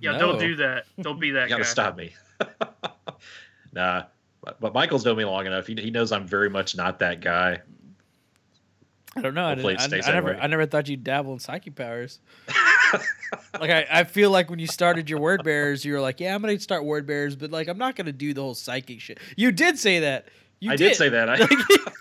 [0.00, 0.18] Yeah, No.
[0.18, 0.84] don't do that.
[1.00, 1.62] Don't be that You got guy.
[1.64, 2.14] to stop me.
[3.72, 4.04] nah,
[4.42, 5.66] but, but Michael's known me long enough.
[5.66, 7.60] He, he knows I'm very much not that guy.
[9.18, 9.46] I don't know.
[9.46, 10.38] I, I, I never way.
[10.40, 12.20] I never thought you'd dabble in psychic powers.
[13.60, 16.34] like I, I feel like when you started your word bearers, you were like, yeah,
[16.34, 19.18] I'm gonna start word bearers, but like I'm not gonna do the whole psychic shit.
[19.36, 20.28] You did say that.
[20.60, 21.28] You I did say that.
[21.28, 21.48] I,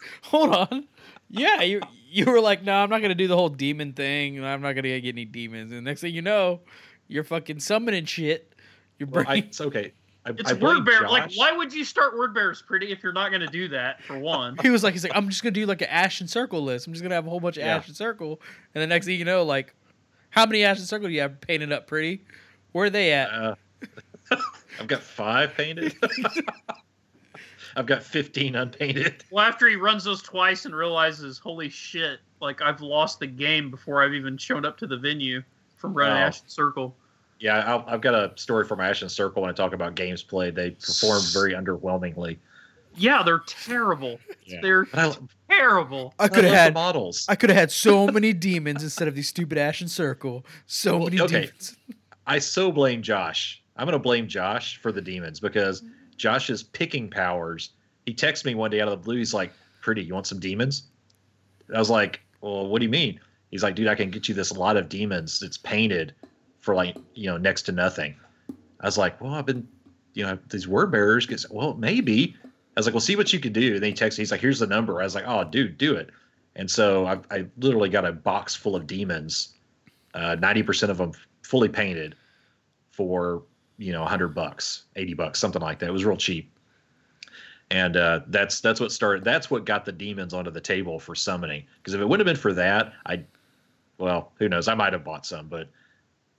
[0.24, 0.88] Hold on.
[1.30, 4.61] Yeah, you you were like, no, I'm not gonna do the whole demon thing, I'm
[4.61, 5.72] not gonna get any demons.
[5.72, 6.61] And next thing you know,
[7.07, 8.53] you're fucking summoning shit.
[8.99, 9.43] You're well, I, bringing.
[9.45, 9.93] it's okay.
[10.28, 11.08] I, It's I word bear.
[11.08, 14.04] Like, why would you start word bears pretty if you're not going to do that?
[14.04, 16.62] For one, he was like, he's like, I'm just gonna do like an Ashen Circle
[16.64, 16.86] list.
[16.88, 17.78] I'm just gonna have a whole bunch of Yeah.
[17.78, 18.42] Ashen Circle,
[18.76, 19.74] and the next thing you know, like,
[20.30, 22.24] how many Ashen Circle do you have painted up pretty?
[22.74, 23.30] Where are they at?
[23.32, 23.56] Uh,
[24.80, 25.96] I've got five painted.
[27.76, 29.24] I've got 15 unpainted.
[29.30, 33.70] well, after he runs those twice and realizes, holy shit, like I've lost the game
[33.70, 35.44] before I've even shown up to the venue
[35.78, 36.26] from running Wow.
[36.28, 36.96] Ashen Circle.
[37.40, 40.56] Yeah, I'll, I've got a story from Ashen Circle when I talk about games played.
[40.56, 42.38] They performed very underwhelmingly.
[42.96, 44.20] Yeah, they're terrible.
[44.44, 44.60] Yeah.
[44.62, 45.16] They're I,
[45.50, 46.16] terrible.
[46.18, 46.74] I I could have love the had.
[46.74, 47.26] models.
[47.30, 50.46] I could have had so many demons instead of these stupid Ashen Circle.
[50.66, 51.42] So Well, many okay.
[51.42, 51.78] demons.
[52.26, 53.62] I so blame Josh.
[53.76, 55.84] I'm going to blame Josh for the demons because
[56.18, 57.70] Josh's picking powers.
[58.08, 59.18] He texts me one day out of the blue.
[59.18, 60.88] He's like, "Pretty, you want some demons?"
[61.74, 63.20] I was like, "Well, what do you mean?"
[63.52, 66.16] He's like, "Dude, I can get you this lot of demons It's painted
[66.68, 68.13] for like you know next to nothing."
[68.82, 69.65] I was like, "Well, I've been,
[70.13, 72.36] you know, these word bearers." Gets, well, maybe.
[72.43, 74.20] I was like, "Well, see what you can do." And then he texts.
[74.20, 76.09] me, He's like, "Here's the number." I was like, "Oh, dude, do it."
[76.57, 79.53] And so I, I literally got a box full of demons,
[80.13, 82.15] uh, ninety percent of them fully painted,
[82.91, 83.43] for
[83.78, 85.88] you know hundred bucks, eighty bucks, something like that.
[85.88, 86.51] It was real cheap.
[87.70, 89.24] And uh, that's that's what started.
[89.24, 91.63] That's what got the demons onto the table for summoning.
[91.78, 93.24] Because if it wouldn't have been for that, I,
[93.97, 94.68] well, who knows?
[94.68, 95.70] I might have bought some, but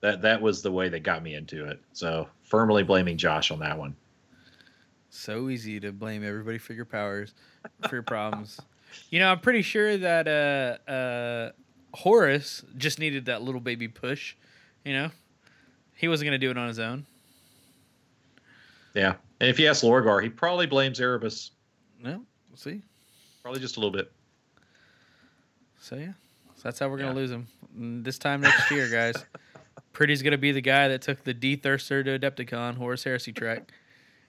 [0.00, 1.80] that that was the way that got me into it.
[1.92, 3.96] So firmly blaming Josh on that one.
[5.10, 7.34] So easy to blame everybody for your powers,
[7.88, 8.60] for your problems.
[9.10, 11.52] You know, I'm pretty sure that uh, uh,
[11.92, 14.34] Horus just needed that little baby push.
[14.82, 15.10] You know,
[15.94, 17.04] he wasn't gonna do it on his own.
[18.94, 19.16] Yeah.
[19.40, 21.50] And if you ask Lorgar, he probably blames Erebus.
[22.02, 22.80] No, we'll see.
[23.42, 24.10] Probably just a little bit.
[25.80, 26.12] So yeah,
[26.56, 27.14] so that's how we're gonna Yeah.
[27.16, 29.22] lose him this time next year, guys.
[29.98, 33.72] Pretty's gonna be the guy that took the D Thirster to Adepticon Horus Heresy track.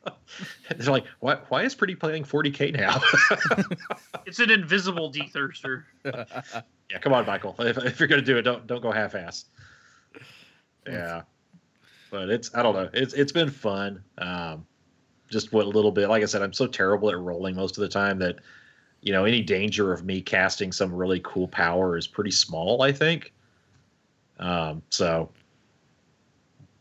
[0.76, 3.00] They're like, why, why is Pretty playing 40k now?
[4.26, 5.84] It's an invisible D-thirster.
[6.04, 7.56] Yeah, come on, Michael.
[7.60, 9.46] If, if you're gonna do it, don't don't go half-ass.
[10.88, 11.22] Yeah,
[12.10, 12.90] but it's I don't know.
[12.92, 14.04] It's it's been fun.
[14.18, 14.66] Um,
[15.30, 16.10] just what a little bit.
[16.10, 18.38] Like I said, I'm so terrible at rolling most of the time that
[19.02, 22.82] you know any danger of me casting some really cool power is pretty small.
[22.82, 23.34] I think.
[24.40, 25.30] Um, so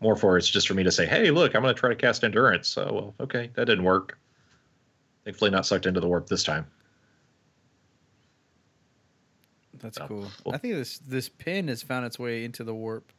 [0.01, 2.25] more for it's just for me to say, hey, look, I'm gonna try to cast
[2.25, 2.69] endurance.
[2.69, 4.19] So well, okay, that didn't work.
[5.25, 6.67] Thankfully, not sucked into the warp this time.
[9.81, 10.31] That's So, cool.
[10.45, 13.13] well- I think this this pin has found its way into the warp.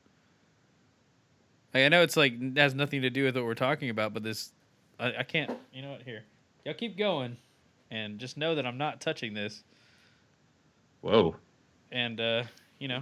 [1.73, 4.13] Like, I know it's like it has nothing to do with what we're talking about,
[4.13, 4.51] but this
[4.99, 5.51] I, I can't.
[5.71, 6.01] You know what?
[6.03, 6.23] Here,
[6.65, 7.37] y'all keep going,
[7.91, 9.63] and just know that I'm not touching this.
[11.01, 11.35] Whoa,
[11.93, 12.43] And uh,
[12.79, 13.01] you know,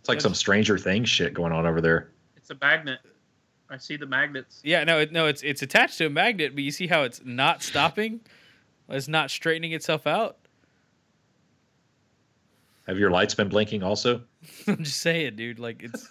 [0.00, 2.10] it's like some Stranger Things shit going on over there.
[2.48, 3.00] It's a magnet.
[3.68, 4.62] I see the magnets.
[4.64, 7.20] yeah, no, it, no, it's it's attached to a magnet, but you see how it's
[7.22, 8.20] not stopping.
[8.88, 10.38] It's not straightening itself out.
[12.86, 14.22] Have your lights been blinking also?
[14.66, 15.58] I'm just saying, dude.
[15.58, 16.08] Like it's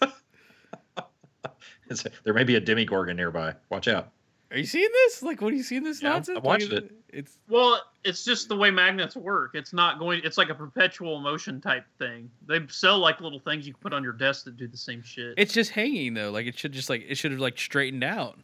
[1.90, 3.56] It's, there may be a Demogorgon nearby.
[3.72, 4.12] Watch out.
[4.52, 5.22] Are you seeing this?
[5.22, 6.38] Like, what are you seeing this Yeah, nonsense?
[6.38, 6.92] I've watched Like, it.
[7.10, 9.52] It's Well, it's just the way magnets work.
[9.56, 10.22] It's not going.
[10.24, 12.30] It's like a perpetual motion type thing.
[12.48, 15.02] They sell like little things you can put on your desk that do the same
[15.02, 15.34] shit.
[15.38, 16.32] it's just hanging though.
[16.32, 18.38] Like it should just like it should have like straightened out.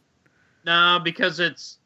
[0.64, 1.78] nah, because it's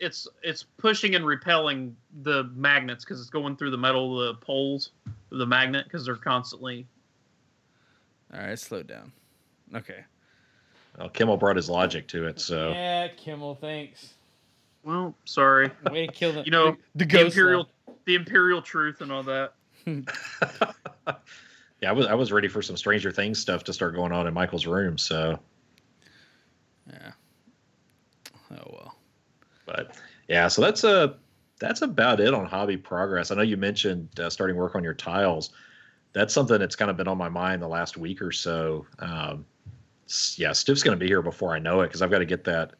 [0.00, 4.44] it's it's pushing and repelling the magnets because it's going through the metal of the
[4.44, 4.90] poles
[5.30, 6.86] of the magnet because they're constantly.
[8.34, 9.12] All right, slow down.
[9.74, 10.04] Okay.
[10.98, 14.14] Well, Kimmel brought his logic to it, so Yeah, Kimmel, thanks.
[14.84, 17.68] Well, sorry, Way to kill the You know, the, the ghost imperial,
[18.04, 19.54] the imperial truth and all that.
[19.86, 20.02] yeah,
[21.88, 24.34] I was I was ready for some Stranger Things stuff to start going on in
[24.34, 24.98] Michael's room.
[24.98, 25.38] So,
[26.88, 27.12] Yeah.
[28.52, 28.96] Oh well.
[29.66, 29.96] but
[30.28, 31.16] yeah, so that's a
[31.58, 33.30] that's about it on hobby progress.
[33.30, 35.50] I know you mentioned uh, starting work on your tiles.
[36.12, 38.84] That's something that's kind of been on my mind the last week or so.
[38.98, 39.44] Um, s-
[40.36, 42.44] yeah, Stiff's going to be here before I know it because I've got to get
[42.44, 42.72] that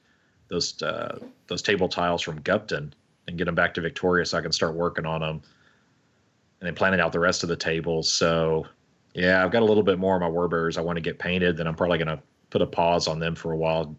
[0.48, 2.92] those uh, those table tiles from Gupton
[3.28, 5.42] and get them back to Victoria so I can start working on them
[6.60, 8.10] and then planning out the rest of the tables.
[8.10, 8.66] So
[9.14, 11.18] yeah, I've got a little bit more of my Word Bearers I want to get
[11.18, 11.56] painted.
[11.56, 13.96] Then I'm probably going to put a pause on them for a while.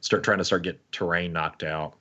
[0.00, 1.94] Start trying to start get terrain knocked out.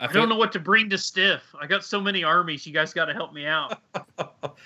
[0.00, 1.42] I don't know what to bring to Stiff.
[1.58, 2.66] I got so many armies.
[2.66, 3.80] You guys got to help me out.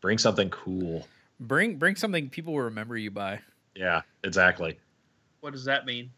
[0.00, 1.08] Bring something cool.
[1.40, 3.40] Bring bring something people will remember you by.
[3.74, 4.78] Yeah, exactly.
[5.40, 6.10] What does that mean?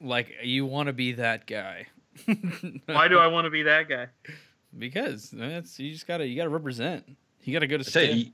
[0.00, 1.86] Like you want to be that guy.
[2.86, 4.08] Why do I want to be that guy?
[4.78, 7.04] Because that's you just gotta you gotta represent.
[7.42, 8.16] You gotta go to I stiff.
[8.16, 8.24] you,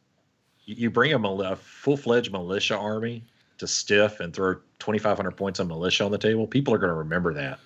[0.64, 3.24] you, you bring a, a full-fledged militia army
[3.60, 6.46] to stiff and throw 2,500 points on militia on the table.
[6.46, 7.60] People are going to remember that.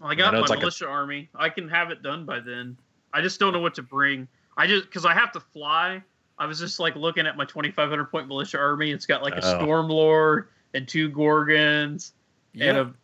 [0.00, 1.30] Well, I got know my it's like a- militia army.
[1.34, 2.76] I can have it done by then.
[3.12, 4.28] I just don't know what to bring.
[4.56, 6.02] I just because I have to fly.
[6.38, 8.90] I was just like looking at my 2,500 point militia army.
[8.92, 9.58] It's got like a Oh.
[9.62, 12.12] storm lord and two gorgons
[12.52, 12.66] Yeah.
[12.70, 12.94] and a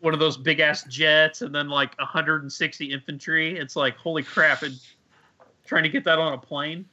[0.00, 3.56] one of those big ass jets, and then like 160 infantry.
[3.58, 4.62] It's like holy crap!
[4.62, 4.74] And
[5.64, 6.84] trying to get that on a plane.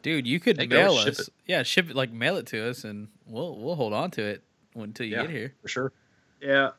[0.00, 1.18] Dude, you could Hey, mail us.
[1.20, 1.28] it.
[1.46, 4.42] Yeah, ship it like mail it to us and we'll we'll hold on to it
[4.74, 5.22] until you Yeah.
[5.22, 5.54] get here.
[5.62, 5.92] For sure.
[6.40, 6.70] Yeah.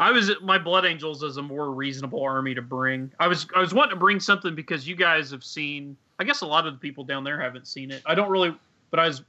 [0.00, 3.12] I was my Blood Angels is a more reasonable army to bring.
[3.20, 5.96] I was I was wanting to bring something because you guys have seen.
[6.18, 8.02] I guess a lot of the people down there haven't seen it.
[8.04, 8.54] I don't really,
[8.90, 9.22] but I was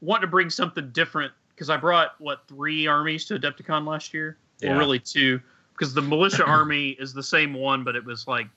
[0.00, 4.36] wanting to bring something different because I brought what three armies to Adepticon last year.
[4.60, 4.70] Yeah.
[4.70, 5.40] Well, really two,
[5.72, 8.48] because the militia army is the same one, but it was like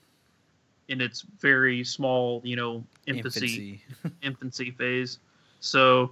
[0.88, 4.16] in its very small, you know, infancy Infancy.
[4.22, 5.18] infancy phase.
[5.60, 6.10] So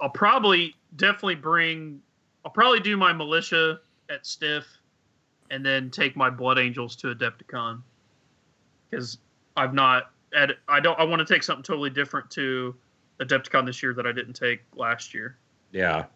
[0.00, 2.00] I'll probably definitely bring
[2.44, 4.66] I'll probably do my militia at Stiff
[5.50, 7.82] and then take my Blood Angels to Adepticon.
[8.88, 9.18] Because
[9.56, 12.74] I've not at I don't I want to take something totally different to
[13.20, 15.36] Adepticon this year that I didn't take last year.
[15.72, 16.06] Yeah.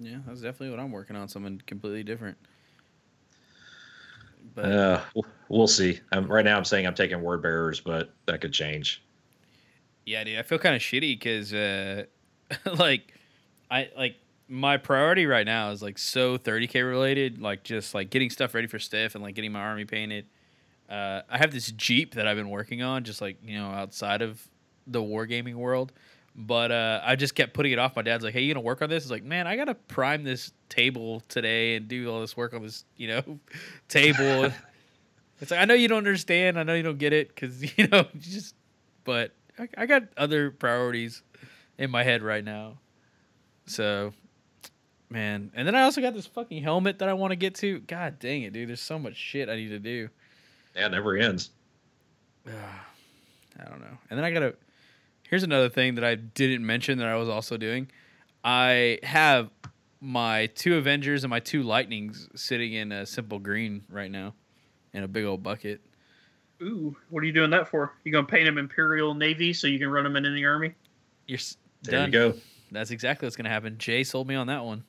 [0.00, 1.28] Yeah, that's definitely what I'm working on.
[1.28, 2.36] Something completely different.
[4.54, 6.00] But Uh, we'll- we'll see.
[6.12, 9.02] Um, right now, I'm saying I'm taking word bearers, but that could change.
[10.06, 12.04] yeah, dude, I feel kind of shitty because, uh,
[12.78, 13.12] like,
[13.70, 14.16] I like
[14.48, 18.66] my priority right now is like so 30k related, like just like getting stuff ready
[18.66, 20.24] for stiff and like getting my army painted.
[20.88, 24.22] Uh, I have this Jeep that I've been working on, just like you know, outside
[24.22, 24.46] of
[24.86, 25.92] the wargaming world.
[26.34, 27.96] But uh, I just kept putting it off.
[27.96, 30.22] My dad's like, "Hey, you gonna work on this?" It's like, "Man, I gotta prime
[30.22, 33.40] this table today and do all this work on this, you know,
[33.88, 34.52] table."
[35.40, 36.58] it's like I know you don't understand.
[36.58, 38.54] I know you don't get it because you know, you just.
[39.04, 41.22] But I, I got other priorities
[41.76, 42.78] in my head right now.
[43.66, 44.12] So,
[45.10, 47.80] man, and then I also got this fucking helmet that I want to get to.
[47.80, 48.68] God dang it, dude!
[48.68, 50.08] There's so much shit I need to do.
[50.78, 51.50] Yeah, it never ends.
[52.46, 53.98] I don't know.
[54.10, 54.54] And then I gotta.
[55.28, 57.90] Here's another thing that I didn't mention that I was also doing.
[58.44, 59.50] I have
[60.00, 64.34] my two Avengers and my two Lightnings sitting in a simple green right now,
[64.94, 65.80] in a big old bucket.
[66.62, 67.92] Ooh, what are you doing that for?
[68.04, 70.74] You gonna paint them Imperial Navy so you can run them in any army?
[71.26, 72.06] You're s- There done.
[72.06, 72.34] you go.
[72.70, 73.76] That's exactly what's gonna happen.
[73.78, 74.84] Jay sold me on that one.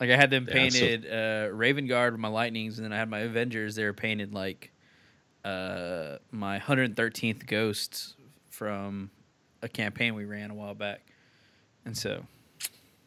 [0.00, 2.92] Like I had them Yeah, so- painted uh, Raven Guard with my Lightnings, and then
[2.92, 3.74] I had my Avengers.
[3.74, 4.70] They were painted like
[5.44, 8.14] uh, my 113th Ghosts
[8.50, 9.10] from
[9.62, 11.00] a campaign we ran a while back.
[11.84, 12.22] And so,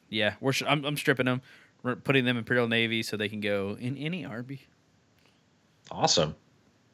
[0.10, 1.42] yeah, we're sh- I'm, I'm stripping them,
[1.84, 4.62] we're putting them Imperial Navy so they can go in any army.
[5.92, 6.36] Awesome.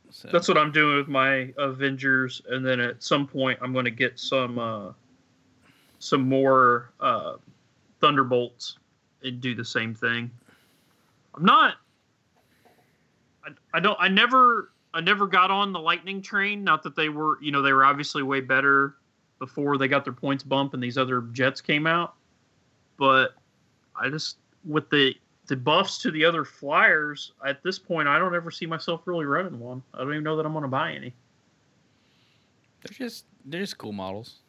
[0.10, 3.86] So That's what I'm doing with my Avengers, and then at some point I'm going
[3.86, 4.92] to get some uh,
[6.00, 7.34] some more uh,
[8.00, 8.78] Thunderbolts
[9.34, 10.30] and do the same thing.
[11.36, 11.76] I'm not.
[13.46, 13.98] I, I don't.
[14.00, 14.72] I never.
[14.94, 16.64] I never got on the Lightning train.
[16.64, 17.38] Not that they were.
[17.42, 18.96] You know, they were obviously way better
[19.40, 22.16] before they got their points bump and these other jets came out.
[22.98, 23.36] But
[23.96, 25.14] I just with the
[25.48, 29.26] the buffs to the other flyers, at this point, I don't ever see myself really
[29.26, 29.82] running one.
[29.94, 31.14] I don't even know that I'm going to buy any.
[32.82, 34.40] They're just they're just cool models.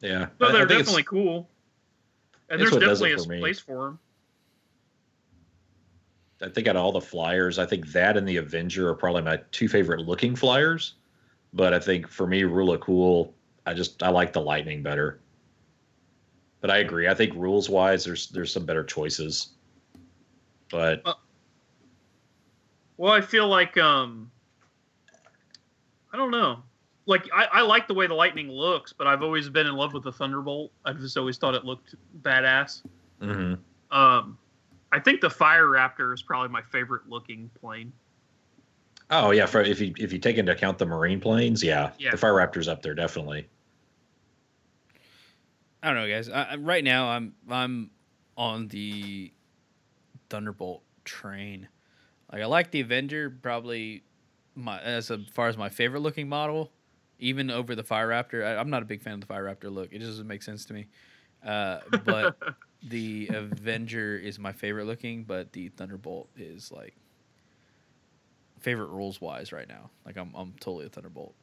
[0.00, 1.48] Yeah, No, I- I they're definitely cool.
[2.48, 3.40] And there's what does it definitely a me.
[3.40, 3.98] place for them.
[6.42, 9.22] I think out of all the flyers, I think that and the Avenger are probably
[9.22, 10.94] my two favorite looking flyers.
[11.52, 13.34] But I think for me, Rule of Cool,
[13.64, 15.20] I just I like the Lightning better.
[16.60, 17.08] But I agree.
[17.08, 19.50] I think rules wise, there's there's some better choices.
[20.70, 21.02] But
[22.96, 24.30] Well, I feel like um,
[26.12, 26.62] I don't know.
[27.06, 29.92] Like I, I like the way the lightning looks, but I've always been in love
[29.92, 30.72] with the thunderbolt.
[30.84, 32.82] I've just always thought it looked badass.
[33.22, 33.58] mhm.
[33.90, 34.38] Um,
[34.96, 37.92] I think the fire raptor is probably my favorite looking plane.
[39.10, 42.12] oh yeah, for, if you if you take into account the Marine planes, yeah, Yeah.
[42.12, 43.46] the Fire Raptor's up there definitely.
[45.82, 46.28] I don't know, guys.
[46.28, 47.90] I, I- right now, I'm I'm
[48.36, 49.32] on the
[50.30, 51.68] Thunderbolt train.
[52.32, 54.02] Like I like the Avenger, probably
[54.54, 56.72] my as far as my favorite looking model,
[57.18, 58.44] even over the Fire Raptor.
[58.44, 59.92] I, I'm not a big fan of the Fire Raptor look.
[59.92, 60.86] It just doesn't make sense to me.
[61.44, 62.36] Uh, but
[62.88, 66.94] the Avenger is my favorite looking, but the Thunderbolt is like
[68.60, 69.90] favorite rules wise right now.
[70.04, 71.34] Like I'm I'm totally a Thunderbolt.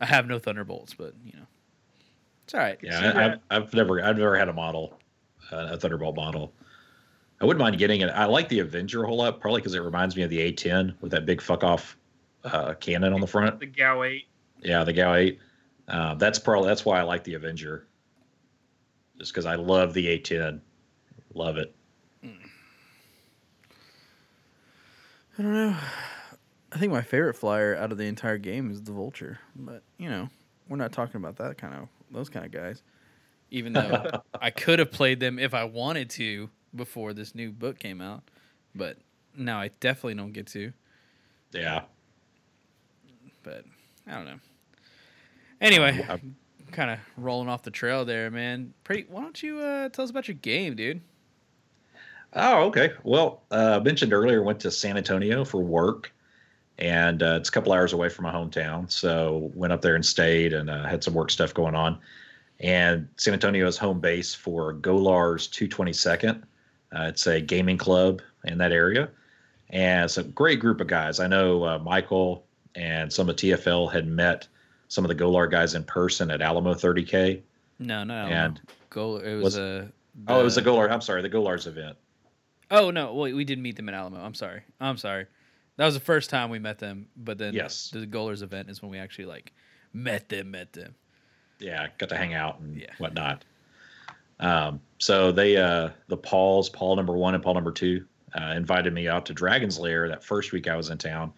[0.00, 1.46] I have no Thunderbolts, but you know,
[2.44, 2.78] it's all right.
[2.82, 4.98] Yeah, I, I've, I've never I've never had a model,
[5.52, 6.52] uh, a Thunderbolt model.
[7.40, 8.08] I wouldn't mind getting it.
[8.08, 10.94] I like the Avenger a whole lot, probably because it reminds me of the A10
[11.02, 11.96] with that big fuck off
[12.44, 13.60] uh, cannon on the front.
[13.60, 14.24] the GAU Eight.
[14.62, 15.38] Yeah, the GAU 8.
[15.88, 17.86] Uh, that's probably that's why I like the Avenger.
[19.18, 20.60] Just because I love the A10,
[21.34, 21.74] love it.
[25.38, 25.76] I don't know.
[26.72, 30.08] I think my favorite flyer out of the entire game is the Vulture, but you
[30.08, 30.28] know,
[30.68, 32.82] we're not talking about that kind of those kind of guys.
[33.50, 37.78] Even though I could have played them if I wanted to before this new book
[37.78, 38.22] came out,
[38.74, 38.98] but
[39.36, 40.72] now I definitely don't get to.
[41.52, 41.82] Yeah.
[43.42, 43.64] But
[44.06, 44.40] I don't know.
[45.60, 46.04] Anyway,
[46.72, 48.72] kind of rolling off the trail there, man.
[48.84, 49.06] Pretty.
[49.08, 51.00] Why don't you uh, tell us about your game, dude?
[52.32, 52.92] Oh, okay.
[53.02, 56.12] Well, uh, mentioned earlier, went to San Antonio for work,
[56.78, 58.90] and uh, it's a couple hours away from my hometown.
[58.90, 61.98] So went up there and stayed, and uh, had some work stuff going on.
[62.60, 66.42] And San Antonio is home base for Golar's 222nd.
[66.94, 69.08] Uh, it's a gaming club in that area,
[69.70, 71.20] and it's a great group of guys.
[71.20, 72.44] I know uh, Michael
[72.74, 74.46] and some of TFL had met
[74.88, 77.42] some of the Golar guys in person at Alamo 30K.
[77.78, 78.14] No, no.
[78.26, 78.60] And-
[78.90, 79.16] Go.
[79.18, 79.92] It was, Was- a.
[80.28, 80.90] Oh, it was the Golar.
[80.90, 81.96] I'm sorry, the Golar's event.
[82.70, 84.18] Oh no, well, we did meet them at Alamo.
[84.18, 84.62] I'm sorry.
[84.80, 85.26] I'm sorry.
[85.76, 87.90] That was the first time we met them, but then Yes.
[87.92, 89.52] the Golars event is when we actually like
[89.92, 90.94] met them, met them.
[91.58, 92.90] yeah, got to hang out and Yeah.
[92.98, 93.44] whatnot.
[94.40, 98.04] Um, so they, uh, the Pauls, Paul number one and Paul number two,
[98.38, 101.32] uh, invited me out to Dragon's Lair that first week I was in town.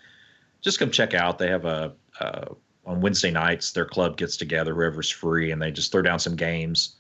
[0.61, 1.39] Just come check out.
[1.39, 2.47] They have a, uh,
[2.89, 6.35] on Wednesday nights, their club gets together, whoever's free, and they just throw down some
[6.35, 6.97] games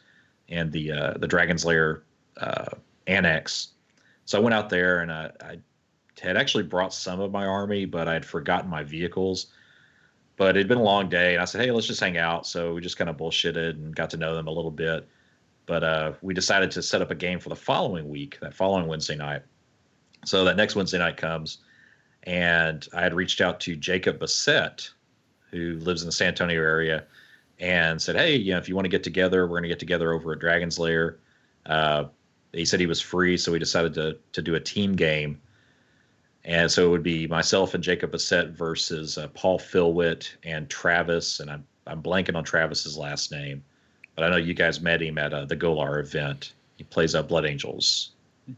[0.51, 2.05] and the, uh, the Dragon's Lair,
[2.37, 2.67] uh,
[3.07, 3.69] annex.
[4.27, 5.59] So I went out there and I, I
[6.21, 9.47] had actually brought some of my army, but I had forgotten my vehicles.
[10.37, 12.47] But it'd been a long day and i said hey let's just hang out.
[12.47, 15.09] So we just kind of bullshitted and got to know them a little bit.
[15.67, 18.87] But uh, we decided to set up a game for the following week that following
[18.87, 19.43] wednesday night.
[20.27, 21.59] So that next wednesday night comes
[22.25, 24.91] and i had reached out to jacob bassett
[25.51, 27.05] who lives in the san antonio area
[27.59, 29.79] and said hey you know if you want to get together we're going to get
[29.79, 31.19] together over at dragon's lair
[31.67, 32.05] uh,
[32.53, 35.41] he said he was free so we decided to, to do a team game
[36.49, 41.41] and so it would be myself and Jacob Bassett versus uh, Paul Philwitt and Travis.
[41.41, 43.63] And I'm, I'm blanking on Travis's last name,
[44.15, 46.55] but I know you guys met him at uh, the Golar event.
[46.77, 48.13] He plays uh, Blood Angels.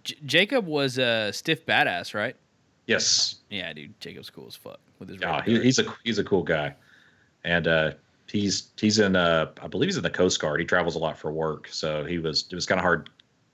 [0.05, 2.37] J- Jacob was a stiff badass, right?
[2.91, 3.37] Yes.
[3.51, 3.99] Yeah, dude.
[4.01, 5.21] Jacob's cool as fuck with his.
[5.21, 6.75] Yeah, he, he's a he's a cool guy,
[7.45, 7.93] and uh,
[8.27, 10.59] he's he's in uh, I believe he's in the Coast Guard.
[10.59, 13.09] He travels a lot for work, so he was it was kind of hard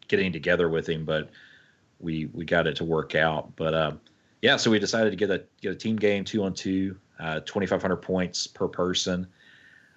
[0.09, 1.29] getting together with him, but
[2.01, 3.55] we we got it to work out.
[3.57, 3.93] But uh,
[4.41, 7.41] yeah, so we decided to get a get a team game two on two, uh,
[7.41, 9.27] twenty five hundred points per person.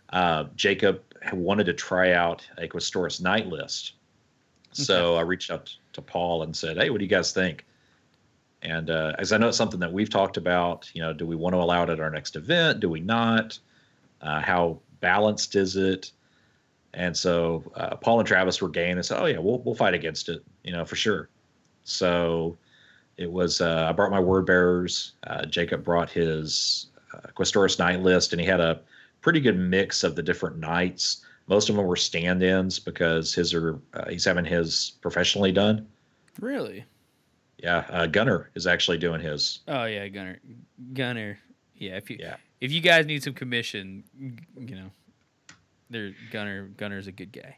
[0.10, 1.02] Uh, Jacob
[1.32, 3.94] wanted to try out a Questoris knight list,
[4.74, 7.64] so I reached out to Paul and said, "Hey, what do you guys think?"
[8.61, 11.36] And uh, as I know it's something that we've talked about, you know, do we
[11.36, 12.81] want to allow it at our next event?
[12.81, 13.57] Do we not?
[14.22, 16.11] Uh, how balanced is it?
[16.94, 18.98] And so uh, Paul and Travis were game.
[18.98, 21.30] They said, "Oh yeah, we'll we'll fight against it, you know, for sure."
[21.84, 22.57] So
[23.18, 23.61] it was.
[23.61, 25.14] Uh, I brought my word bearers.
[25.26, 28.81] Uh, Jacob brought his uh, Questoris knight list, and he had a
[29.22, 31.23] pretty good mix of the different knights.
[31.48, 35.88] Most of them were stand-ins because his are uh, he's having his professionally done.
[36.40, 36.86] really.
[37.61, 39.60] Yeah, uh, Gunner is actually doing his.
[39.68, 40.40] Oh yeah, Gunner.
[40.94, 41.38] Gunner.
[41.76, 42.38] Yeah, if you Yeah.
[42.61, 44.91] if you guys need some commission, you know,
[45.90, 47.57] there Gunner Gunner's a good guy.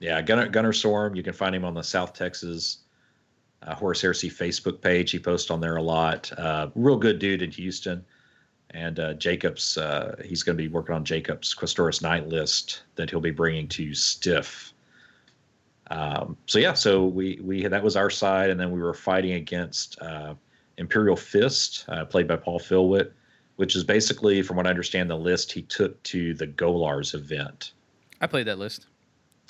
[0.00, 1.14] Yeah, Gunner Gunner Storm.
[1.14, 2.78] You can find him on the South Texas
[3.62, 5.10] uh, Horus Heresy Facebook page.
[5.10, 6.30] He posts on there a lot.
[6.38, 8.04] Uh, real good dude in Houston.
[8.70, 13.08] And uh, Jacobs, uh, he's going to be working on Jacobs' Questoris Knight list that
[13.08, 14.74] he'll be bringing to Stiff.
[15.90, 19.32] Um, so yeah, so we we that was our side, and then we were fighting
[19.32, 20.34] against uh,
[20.76, 23.12] Imperial Fist, uh, played by Paul Philwitt,
[23.56, 27.72] which is basically, from what I understand, the list he took to the Golars event.
[28.20, 28.86] I played that list.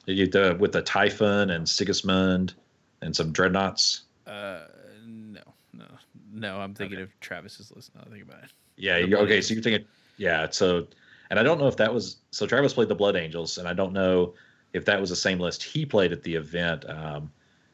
[0.06, 2.54] You- the- with the Typhon and Sigismund
[3.02, 4.02] and some dreadnoughts.
[4.26, 4.60] Uh,
[5.06, 5.40] no,
[5.72, 5.84] no,
[6.32, 6.60] no.
[6.60, 7.94] I'm thinking of Travis's list.
[7.94, 8.50] Now that I think about it.
[8.76, 8.96] Yeah.
[8.98, 9.40] You, okay.
[9.40, 9.86] So you're thinking,
[10.16, 10.46] yeah.
[10.50, 10.86] So,
[11.30, 12.46] and I don't know if that was so.
[12.46, 14.34] Travis played the Blood Angels, and I don't know
[14.72, 16.88] if that was the same list he played at the event.
[16.88, 17.30] Um,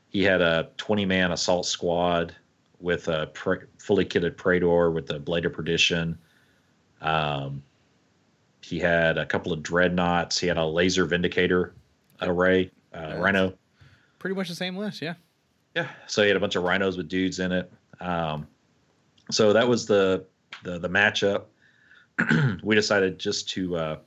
[0.08, 2.34] he had a 20 man assault squad
[2.80, 6.16] with a pre- fully kitted Praetor with the Blade of Perdition.
[7.00, 7.62] Um,
[8.60, 10.38] he had a couple of dreadnoughts.
[10.38, 11.74] He had a laser Vindicator
[12.22, 13.16] array, uh.
[13.18, 13.54] Rhino.
[14.18, 15.02] Pretty much the same list.
[15.02, 15.14] Yeah.
[15.74, 15.88] Yeah.
[16.06, 17.70] So he had a bunch of rhinos with dudes in it.
[18.00, 18.46] Um,
[19.30, 20.24] so that was the
[20.62, 21.44] the, the matchup.
[22.62, 23.98] we decided just to uh,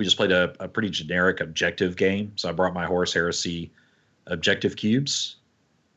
[0.00, 2.32] we just played a, a pretty generic objective game.
[2.36, 3.70] So I brought my Horus Heresy
[4.28, 5.36] objective cubes,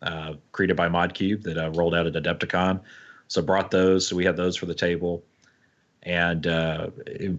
[0.01, 2.81] uh, created by ModCube that uh, rolled out at Adepticon.
[3.29, 4.05] So I brought those.
[4.05, 5.23] So we had those for the table,
[6.03, 7.31] and uh, it,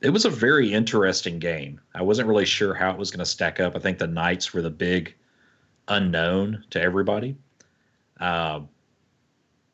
[0.00, 1.80] it was a very interesting game.
[1.94, 3.76] I wasn't really sure how it was going to stack up.
[3.76, 5.14] I think the knights were the big
[5.86, 7.36] unknown to everybody.
[8.18, 8.62] Uh,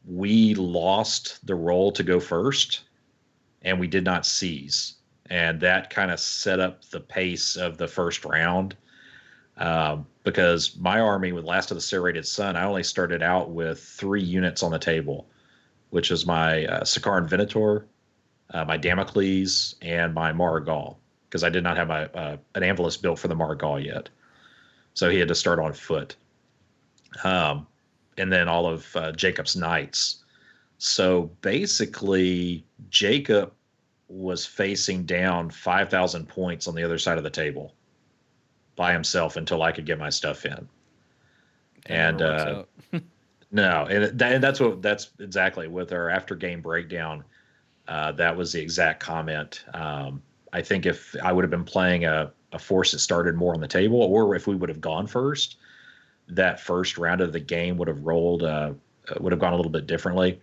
[0.05, 2.83] we lost the roll to go first,
[3.63, 4.97] and we did not seize,
[5.31, 8.77] and that kind of set up the pace of the first round.
[9.59, 13.81] Um, because my army with Last of the Serrated Sun, I only started out with
[13.81, 15.29] three units on the table,
[15.91, 17.87] which is my uh, Sicaran Venator,
[18.51, 20.99] uh, my Damocles, and my Mhara Gal,
[21.29, 24.11] because I did not have my uh, an Anvillus built for the Mhara Gal yet
[24.97, 26.17] so he had to start on foot.
[27.23, 27.67] Um,
[28.17, 30.25] and then all of uh, Jacob's knights.
[30.79, 33.53] So basically, Jacob
[34.09, 37.75] was facing down 5,000 points on the other side of the table
[38.77, 40.69] by himself until I could get my stuff in.
[41.87, 42.65] And uh,
[43.51, 47.25] no, and, that, and that's what that's exactly with our after game breakdown.
[47.89, 49.65] Uh, that was the exact comment.
[49.73, 50.23] Um,
[50.53, 53.61] I think if I would have been playing a, a force that started more on
[53.61, 55.57] the table, or if we would have gone first,
[56.29, 58.73] that first round of the game would have rolled, uh,
[59.21, 60.41] would have gone a little bit differently.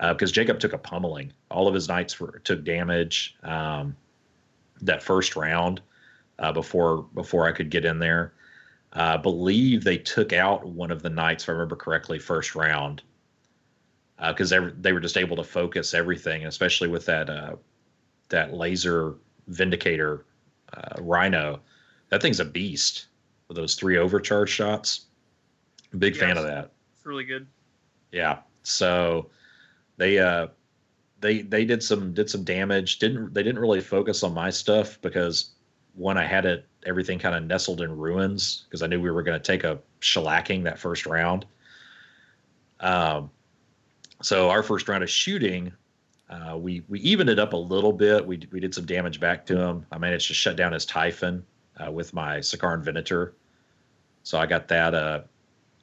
[0.00, 1.32] Because Jacob took a pummeling.
[1.50, 3.96] All of his knights were, took damage um,
[4.80, 5.80] that first round
[6.38, 8.32] uh, before before I could get in there.
[8.94, 12.54] Uh, I believe they took out one of the knights, if I remember correctly, first
[12.54, 13.02] round,
[14.28, 17.56] because they, were- they were just able to focus everything, especially with that uh,
[18.28, 19.16] that laser
[19.48, 20.24] vindicator
[20.74, 21.60] uh, rhino.
[22.10, 23.06] That thing's a beast
[23.48, 25.06] with those three overcharge shots.
[25.98, 26.70] Big fan of that.
[26.94, 27.46] It's really good.
[28.12, 28.38] Yeah.
[28.62, 29.30] So
[29.98, 30.46] they uh
[31.20, 32.98] they they did some did some damage.
[32.98, 35.50] Didn't they didn't really focus on my stuff because
[35.94, 39.22] when I had it everything kind of nestled in ruins because I knew we were
[39.22, 41.44] going to take a shellacking that first round.
[42.80, 43.30] Um
[44.22, 45.72] so our first round of shooting
[46.30, 48.24] uh, we we evened it up a little bit.
[48.24, 49.86] We we did some damage back to him.
[49.90, 51.44] I managed to shut down his Typhon
[51.78, 53.34] uh, with my Sicaran Venator.
[54.22, 55.22] So I got that uh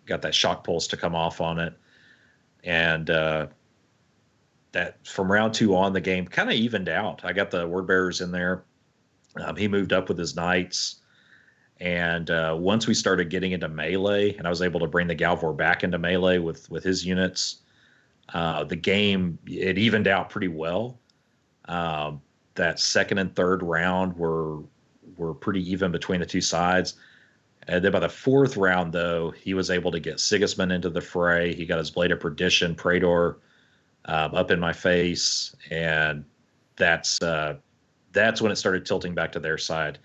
[0.05, 1.73] got that shock pulse to come off on it
[2.65, 3.47] and uh,
[4.75, 7.21] that from round two on the game kind of evened out.
[7.23, 8.65] I got the word bearers in there.
[9.37, 10.97] Um, he moved up with his knights,
[11.79, 15.15] and uh, once we started getting into melee, and I was able to bring the
[15.15, 17.61] Gal Vorbak into melee with with his units,
[18.33, 20.99] uh, the game it evened out pretty well.
[21.69, 22.21] Um,
[22.55, 24.59] that second and third round were
[25.15, 26.95] were pretty even between the two sides.
[27.69, 31.01] And then by the fourth round, though, he was able to get Sigismund into the
[31.01, 31.55] fray.
[31.55, 33.37] He got his Blade of Perdition, Praetor,
[34.05, 36.23] um, up in my face, and
[36.77, 37.55] that's uh,
[38.11, 39.99] that's when it started tilting back to their side.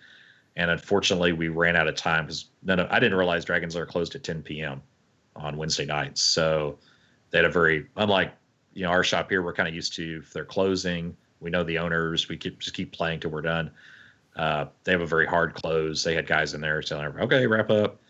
[0.56, 3.86] And unfortunately, we ran out of time because none of, I didn't realize Dragon's Lair
[3.86, 4.82] closed at 10 p.m.
[5.36, 6.22] on Wednesday nights.
[6.22, 6.76] So
[7.30, 8.34] they had a very unlike
[8.74, 9.42] you know our shop here.
[9.42, 12.28] We're kind of used to if they're closing, we know the owners.
[12.28, 13.70] We keep just keep playing till we're done.
[14.36, 16.02] Uh, they have a very hard close.
[16.02, 18.00] They had guys in there telling everybody, okay, wrap up.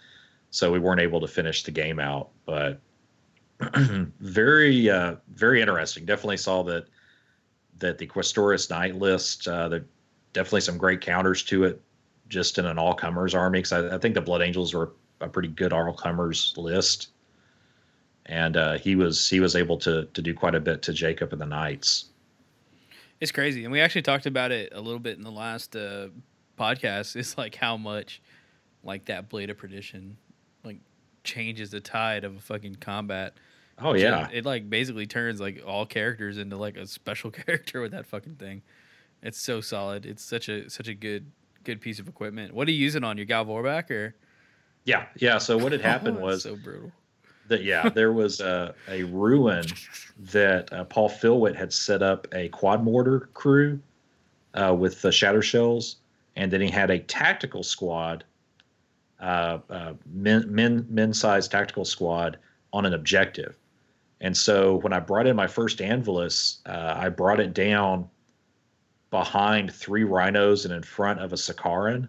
[0.51, 2.81] So we weren't able to finish the game out, but
[4.21, 6.05] very, uh, very interesting.
[6.05, 6.87] Definitely saw that
[7.79, 9.49] that the Questoris Knight list.
[9.49, 9.85] Uh, there
[10.33, 11.81] definitely some great counters to it,
[12.29, 13.59] just in an all comers army.
[13.59, 17.09] Because I, I think the Blood Angels were a pretty good all comers list.
[18.27, 21.33] and uh, he was he was able to to do quite a bit to Jacob
[21.33, 22.07] and the Knights.
[23.21, 26.09] It's crazy, and we actually talked about it a little bit in the last uh,
[26.59, 27.17] podcast.
[27.21, 28.23] It's like how much
[28.83, 30.17] like that blade of perdition
[30.65, 30.79] like
[31.25, 33.35] changes the tide of a fucking combat.
[33.81, 37.81] Oh yeah, it, it like basically turns like all characters into like a special character
[37.81, 38.63] with that fucking thing.
[39.23, 40.07] It's so solid.
[40.07, 41.31] It's such a such a good
[41.65, 42.55] good piece of equipment.
[42.55, 44.15] What are you using on your Gal Vorbak or?
[44.85, 45.39] Yeah, yeah.
[45.39, 46.91] So what had happened Oh, was so brutal.
[47.49, 49.67] that yeah, there was a, a ruin
[50.33, 53.79] that uh, Paul Philwitt had set up a quad mortar crew
[54.55, 55.97] uh, with the shatter shells,
[56.37, 58.25] and then he had a tactical squad,
[59.21, 62.39] uh, uh, men men men sized tactical squad
[62.73, 63.55] on an objective.
[64.21, 68.09] And so when I brought in my first Anvillus, uh, I brought it down
[69.11, 72.09] behind three rhinos and in front of a Sicaran.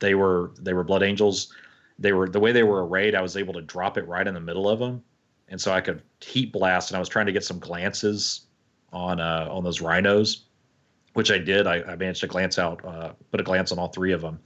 [0.00, 1.52] They were they were blood angels.
[1.98, 3.14] They were the way they were arrayed.
[3.14, 5.02] I was able to drop it right in the middle of them,
[5.48, 6.90] and so I could heat blast.
[6.90, 8.46] And I was trying to get some glances
[8.92, 10.46] on uh, on those rhinos,
[11.12, 11.68] which I did.
[11.68, 14.40] I, I managed to glance out, uh, put a glance on all three of them.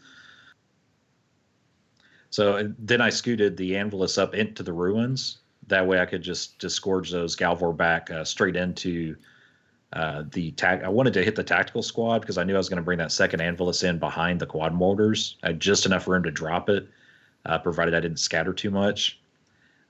[2.29, 5.39] So then I scooted the Anvillus up into the ruins.
[5.69, 9.17] That way I could just disgorge those Gal Vorbak uh, straight into
[9.93, 10.83] uh, the tag.
[10.83, 12.99] I wanted to hit the tactical squad because I knew I was going to bring
[12.99, 15.37] that second Anvillus in behind the quad mortars.
[15.43, 16.89] I had just enough room to drop it,
[17.47, 19.21] uh, provided I didn't scatter too much.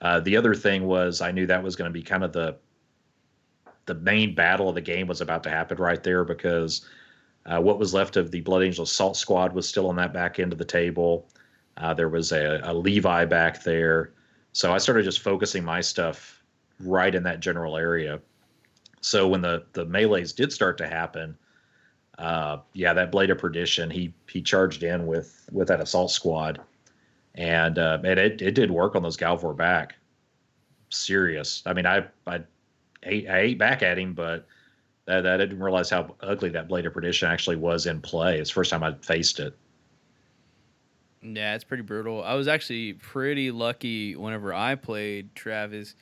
[0.00, 2.56] Uh, the other thing was I knew that was going to be kind of the
[3.86, 6.86] the main battle of the game was about to happen right there because
[7.46, 10.40] uh, what was left of the Blood Angel Assault Squad was still on that back
[10.40, 11.28] end of the table.
[11.76, 14.12] Uh, there was a, a Levi back there.
[14.56, 16.42] So I started just focusing my stuff
[16.80, 18.20] right in that general area.
[19.02, 21.36] So when the, the melees did start to happen,
[22.16, 26.58] uh, yeah, that Blade of Perdition, he he charged in with with that assault squad,
[27.34, 29.90] and uh, and it it did work on those Gal Vorbak.
[30.88, 31.62] Serious.
[31.66, 32.42] I mean, I I
[33.02, 34.46] ate, I ate back at him, but
[35.04, 38.38] that, I didn't realize how ugly that Blade of Perdition actually was in play.
[38.38, 39.54] It's the first time I'd faced it.
[41.34, 42.22] Yeah, it's pretty brutal.
[42.22, 45.94] I was actually pretty lucky whenever I played Travis.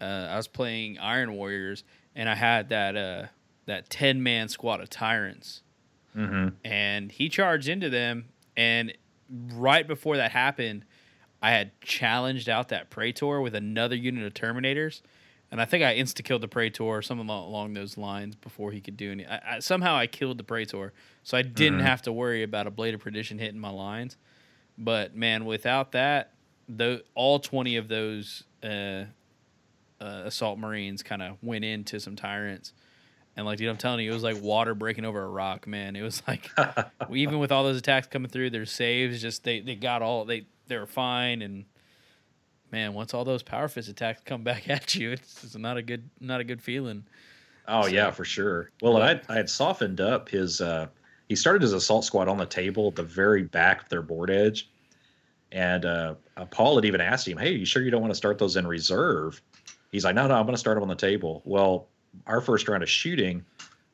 [0.00, 1.84] Uh, I was playing Iron Warriors,
[2.14, 3.26] and I had that uh,
[3.66, 5.62] that ten man squad of tyrants,
[6.16, 6.48] Mm-hmm.
[6.64, 8.26] and he charged into them.
[8.56, 8.92] And
[9.54, 10.84] right before that happened,
[11.40, 15.00] I had challenged out that Praetor with another unit of Terminators,
[15.50, 18.80] and I think I insta killed the Praetor or something along those lines before he
[18.80, 19.26] could do any.
[19.26, 20.92] I, I, somehow I killed the Praetor,
[21.22, 21.84] so I didn't Mhm.
[21.84, 24.16] have to worry about a Blade of Perdition hitting my lines.
[24.78, 26.32] But man, without that,
[26.68, 29.04] the all twenty of those uh,
[30.00, 32.72] uh, assault marines kind of went into some tyrants,
[33.36, 35.66] and like dude, I'm telling you, it was like water breaking over a rock.
[35.66, 36.50] Man, it was like
[37.14, 40.46] even with all those attacks coming through, their saves just they they got all they
[40.68, 41.64] they were fine and.
[42.70, 45.82] Man, once all those power fist attacks come back at you, it's, it's not a
[45.82, 47.04] good not a good feeling.
[47.68, 48.70] Oh So- yeah, for sure.
[48.80, 50.62] Well, I I had softened up his.
[50.62, 50.86] uh
[51.28, 54.30] He started his assault squad on the table at the very back of their board
[54.30, 54.70] edge,
[55.50, 58.16] and uh, uh, Paul had even asked him, "Hey, you sure you don't want to
[58.16, 59.40] start those in reserve?"
[59.90, 61.88] He's like, "No, no, I'm going to start them on the table." Well,
[62.26, 63.44] our first round of shooting,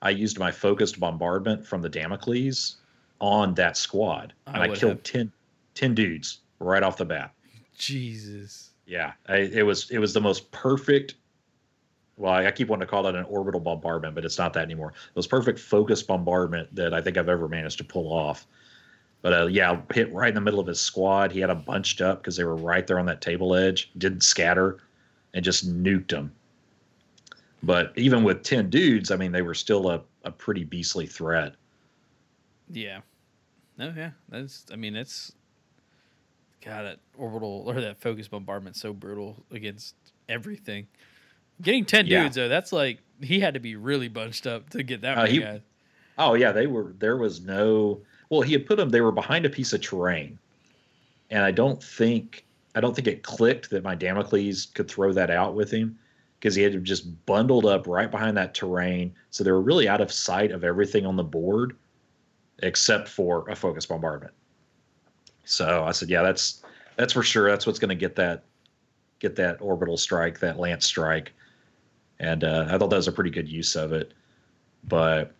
[0.03, 2.77] I used my focused bombardment from the Damocles
[3.21, 5.03] on that squad, I and I, killed have.
[5.03, 5.33] 10,
[5.75, 7.33] 10 dudes right off the bat.
[7.77, 8.71] Jesus.
[8.87, 11.15] Yeah, I, it was it was the most perfect.
[12.19, 14.89] Well, I keep wanting to call that an orbital bombardment, but it's not that anymore.
[14.91, 18.47] It was perfect focus bombardment that I think I've ever managed to pull off.
[19.23, 21.31] But uh, yeah, hit right in the middle of his squad.
[21.31, 23.91] He had them bunched up because they were right there on that table edge.
[23.99, 24.79] Didn't scatter,
[25.33, 26.33] and just nuked them.
[27.63, 31.55] But even with ten dudes, I mean, they were still a, a pretty beastly threat.
[32.71, 33.01] Yeah.
[33.77, 34.11] No, yeah.
[34.29, 35.33] That's I mean it's
[36.65, 39.95] God that orbital or that focus bombardment's so brutal against
[40.29, 40.87] everything.
[41.63, 42.23] Getting ten Yeah.
[42.25, 45.23] dudes though, that's like he had to be really bunched up to get that Uh,
[45.23, 45.61] many he- guys.
[46.19, 46.95] Oh yeah, they were.
[46.99, 48.01] There was no.
[48.29, 48.91] Well, he had put them.
[48.91, 50.39] They were behind a piece of terrain,
[51.31, 52.45] and I don't think
[52.75, 55.99] I don't think it clicked that my Damocles could throw that out with him
[56.39, 59.13] because he had just bundled up right behind that terrain.
[59.31, 61.75] So they were really out of sight of everything on the board,
[62.61, 64.33] except for a focus bombardment.
[65.45, 66.63] So I said, yeah, that's
[66.97, 67.49] that's for sure.
[67.51, 68.43] That's what's going to get that
[69.21, 71.33] get that orbital strike, that lance strike,
[72.21, 74.15] and uh, I thought that was a pretty good use of it.
[74.85, 75.35] But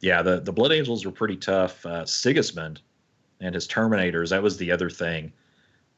[0.00, 1.84] yeah, the the Blood Angels were pretty tough.
[1.86, 2.80] Uh, Sigismund
[3.40, 5.32] and his Terminators, that was the other thing.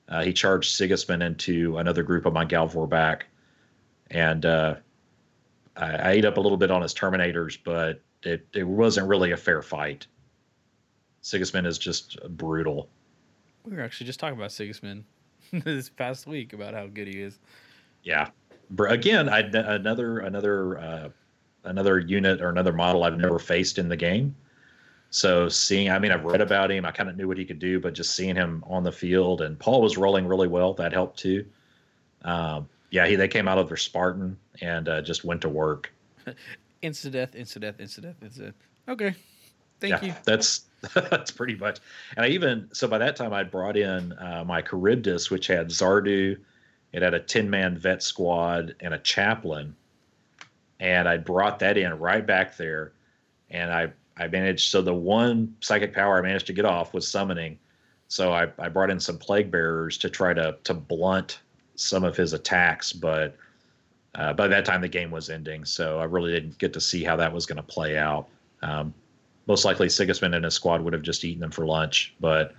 [0.08, 3.22] Uh, he charged Sigismund into another group of my Gal Vorbak,
[4.10, 4.76] and uh,
[5.76, 9.32] I, I ate up a little bit on his Terminators, but it it wasn't really
[9.32, 10.06] a fair fight.
[11.22, 12.88] Sigismund is just brutal.
[13.64, 15.04] We were actually just talking about Sigismund
[15.52, 17.38] this past week about how good he is.
[18.02, 18.28] Yeah,
[18.78, 21.08] again, I another another uh,
[21.64, 24.34] another unit or another model I've never faced in the game.
[25.10, 26.84] So seeing, I mean, I've read about him.
[26.84, 29.42] I kind of knew what he could do, but just seeing him on the field
[29.42, 30.74] and Paul was rolling really well.
[30.74, 31.46] That helped too.
[32.22, 35.92] Um, yeah, he they came out of their Spartan and uh, just went to work.
[36.82, 38.54] Insta death, insta death, insta death, insta death.
[38.88, 39.14] Okay,
[39.80, 40.14] thank yeah, you.
[40.24, 41.78] That's that's pretty much.
[42.16, 45.68] And I even so by that time I'd brought in uh, my Charybdis, which had
[45.68, 46.36] Zardu,
[46.94, 49.74] it had a ten man vet squad and a chaplain,
[50.78, 52.92] and I brought that in right back there,
[53.50, 57.06] and I I managed so the one psychic power I managed to get off was
[57.06, 57.58] summoning,
[58.08, 61.40] so I I brought in some plague bearers to try to to blunt
[61.74, 63.36] some of his attacks, but.
[64.16, 67.02] Uh, by that time, the game was ending, so I really didn't get to see
[67.02, 68.28] how that was going to play out.
[68.62, 68.94] Um,
[69.48, 72.54] most likely Sigismund and his squad would have just eaten them for lunch, but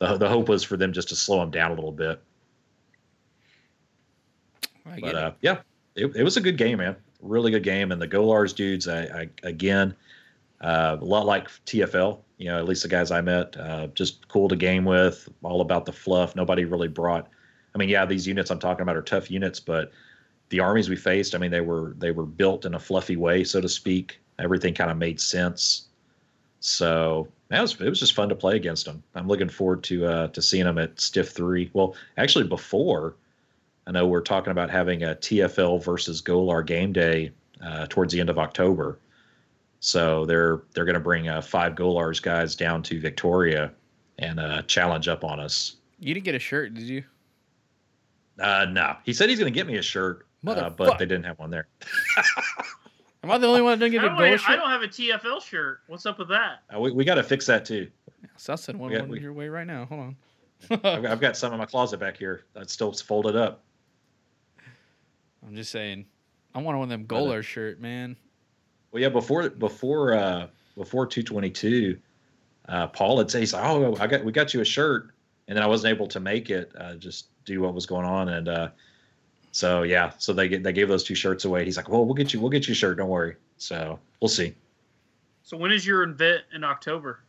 [0.00, 2.20] the the hope was for them just to slow him down a little bit.
[4.90, 5.58] I But uh, yeah,
[5.94, 6.96] it, it was a good game, man.
[7.20, 9.94] Really good game, and the Golars dudes, I, I again,
[10.60, 12.20] uh, a lot like TFL.
[12.38, 15.28] You know, at least the guys I met, uh, just cool to game with.
[15.42, 16.36] All about the fluff.
[16.36, 17.28] Nobody really brought.
[17.74, 19.90] I mean, yeah, these units I'm talking about are tough units, but
[20.50, 23.44] the armies we faced, I mean, they were they were built in a fluffy way,
[23.44, 24.20] so to speak.
[24.38, 25.88] Everything kind of made sense.
[26.60, 29.02] So that was it was just fun to play against them.
[29.14, 31.70] I'm looking forward to uh, to seeing them at Stiff Three.
[31.72, 33.16] Well, actually, before
[33.88, 37.32] I know we're talking about having a TFL versus Golar game day
[37.64, 38.98] uh, towards the end of October.
[39.80, 43.72] So they're they're going to bring uh, five Golars guys down to Victoria
[44.18, 45.76] and uh, challenge up on us.
[45.98, 47.02] You didn't get a shirt, did you?
[48.38, 51.24] Uh, no, he said he's going to get me a shirt, uh, but they didn't
[51.24, 51.66] have one there.
[53.24, 54.88] Am I the only one that didn't get a don't, goal I don't have a
[54.88, 55.80] TFL shirt.
[55.86, 56.62] What's up with that?
[56.72, 57.88] Uh, we we got to fix that too.
[58.36, 59.86] So I'll send one, Yeah, one we- your way right now.
[59.86, 60.16] Hold on.
[60.70, 63.62] I've, I've got some in my closet back here that's still folded up.
[65.46, 66.06] I'm just saying,
[66.54, 68.16] I want one of them Golar shirt, man.
[68.90, 70.46] Well, yeah, before before uh,
[70.76, 71.98] before 222,
[72.68, 75.10] uh, Paul had said, he's like, "Oh, I got we got you a shirt,"
[75.46, 78.28] and then I wasn't able to make it, uh, just do what was going on,
[78.28, 78.68] and uh,
[79.52, 81.64] so yeah, so they get they gave those two shirts away.
[81.64, 84.28] He's like, "Well, we'll get you we'll get you a shirt, don't worry." So we'll
[84.28, 84.54] see.
[85.42, 87.20] So when is your event in October?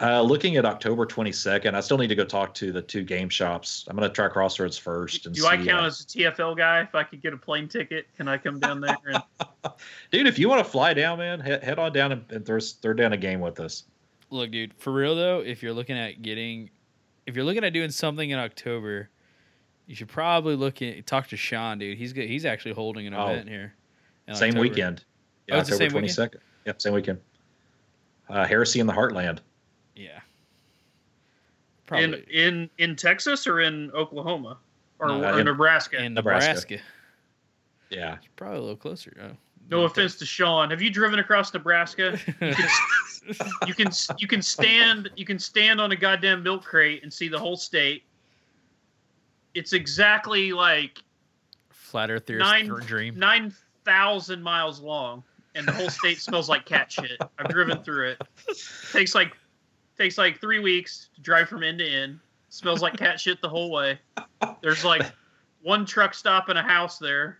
[0.00, 3.28] Uh, looking at October 22nd, I still need to go talk to the two game
[3.28, 3.84] shops.
[3.88, 5.26] I'm going to try Crossroads first.
[5.26, 6.82] And Do I count uh, as a TFL guy?
[6.82, 8.96] If I could get a plane ticket, can I come down there?
[9.06, 9.22] And,
[10.12, 10.26] dude?
[10.26, 12.92] If you want to fly down, man, head, head on down and, and throw throw
[12.92, 13.84] down a game with us.
[14.30, 16.68] Look, dude, for real though, if you're looking at getting,
[17.26, 19.08] if you're looking at doing something in October,
[19.86, 21.96] you should probably look at talk to Sean, dude.
[21.96, 22.28] He's good.
[22.28, 23.28] He's actually holding an Oh.
[23.28, 23.74] event here.
[24.34, 24.60] Same October.
[24.60, 25.04] weekend.
[25.50, 26.32] Oh, it's the October same weekend?
[26.32, 26.40] 22nd.
[26.66, 27.20] Yep, same weekend.
[28.28, 29.38] Uh, Heresy in the Heartland.
[29.98, 30.20] Yeah.
[31.92, 34.58] in Probably in in Texas or in Oklahoma
[34.98, 36.02] or, No, or in- Nebraska?
[36.02, 36.48] in Nebraska.
[36.52, 36.78] Nebraska.
[37.90, 38.16] Yeah.
[38.36, 39.36] Probably a little closer.
[39.70, 40.70] No offense to Sean.
[40.70, 42.18] Have you driven across Nebraska?
[43.66, 47.28] You can you can stand you can stand on a goddamn milk crate and see
[47.28, 48.04] the whole state.
[49.52, 51.02] It's exactly like
[51.68, 53.18] Flat Earth nine dream.
[53.18, 53.52] nine
[53.84, 55.22] thousand miles long,
[55.54, 57.20] and the whole state smells like cat shit.
[57.38, 58.22] I've driven through it.
[58.92, 59.36] Takes like
[59.98, 62.20] takes like three weeks to drive from end to end.
[62.50, 63.98] Smells like cat shit the whole way.
[64.62, 65.02] There's like
[65.62, 67.38] one truck stop and a house there,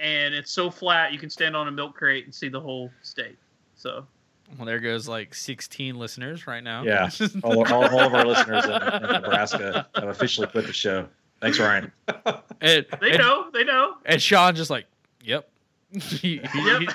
[0.00, 2.90] and it's so flat you can stand on a milk crate and see the whole
[3.02, 3.38] state.
[3.76, 4.04] So
[4.56, 6.82] Well, there goes like 16 listeners right now.
[6.82, 7.08] Yeah.
[7.44, 11.06] All, all, all of our listeners in, in Nebraska have officially quit the show.
[11.40, 11.92] Thanks, Ryan.
[12.60, 13.94] and, they and, know, they know.
[14.04, 14.86] and Sean just like,
[15.22, 15.48] yep.
[15.92, 16.88] He- he-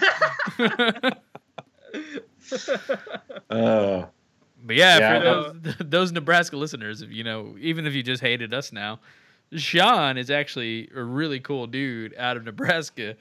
[0.60, 1.24] Yep.
[3.50, 4.08] Oh,
[4.64, 5.20] But yeah, Yeah.
[5.20, 9.00] for those, those Nebraska listeners, if you know, even if you just hated us now,
[9.56, 13.16] Sean is actually a really cool dude out of Nebraska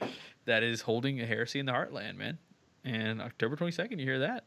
[0.45, 2.37] that is holding a heresy in the heartland, man.
[2.85, 4.45] And October 22nd, you hear that?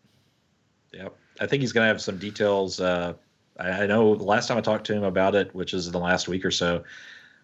[0.92, 1.14] yep.
[1.40, 2.80] I think he's going to have some details.
[2.80, 3.14] Uh,
[3.58, 5.92] I, I know the last time I talked to him about it, which is in
[5.92, 6.82] the last week or so,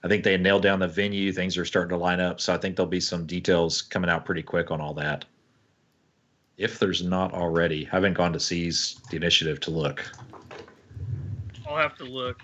[0.05, 1.33] I think they nailed down the venue.
[1.33, 2.41] Things are starting to line up.
[2.41, 5.25] So I think there'll be some details coming out pretty quick on all that.
[6.59, 10.05] If there's not already, I haven't gone to seize the initiative to look.
[11.67, 12.41] I'll have to look.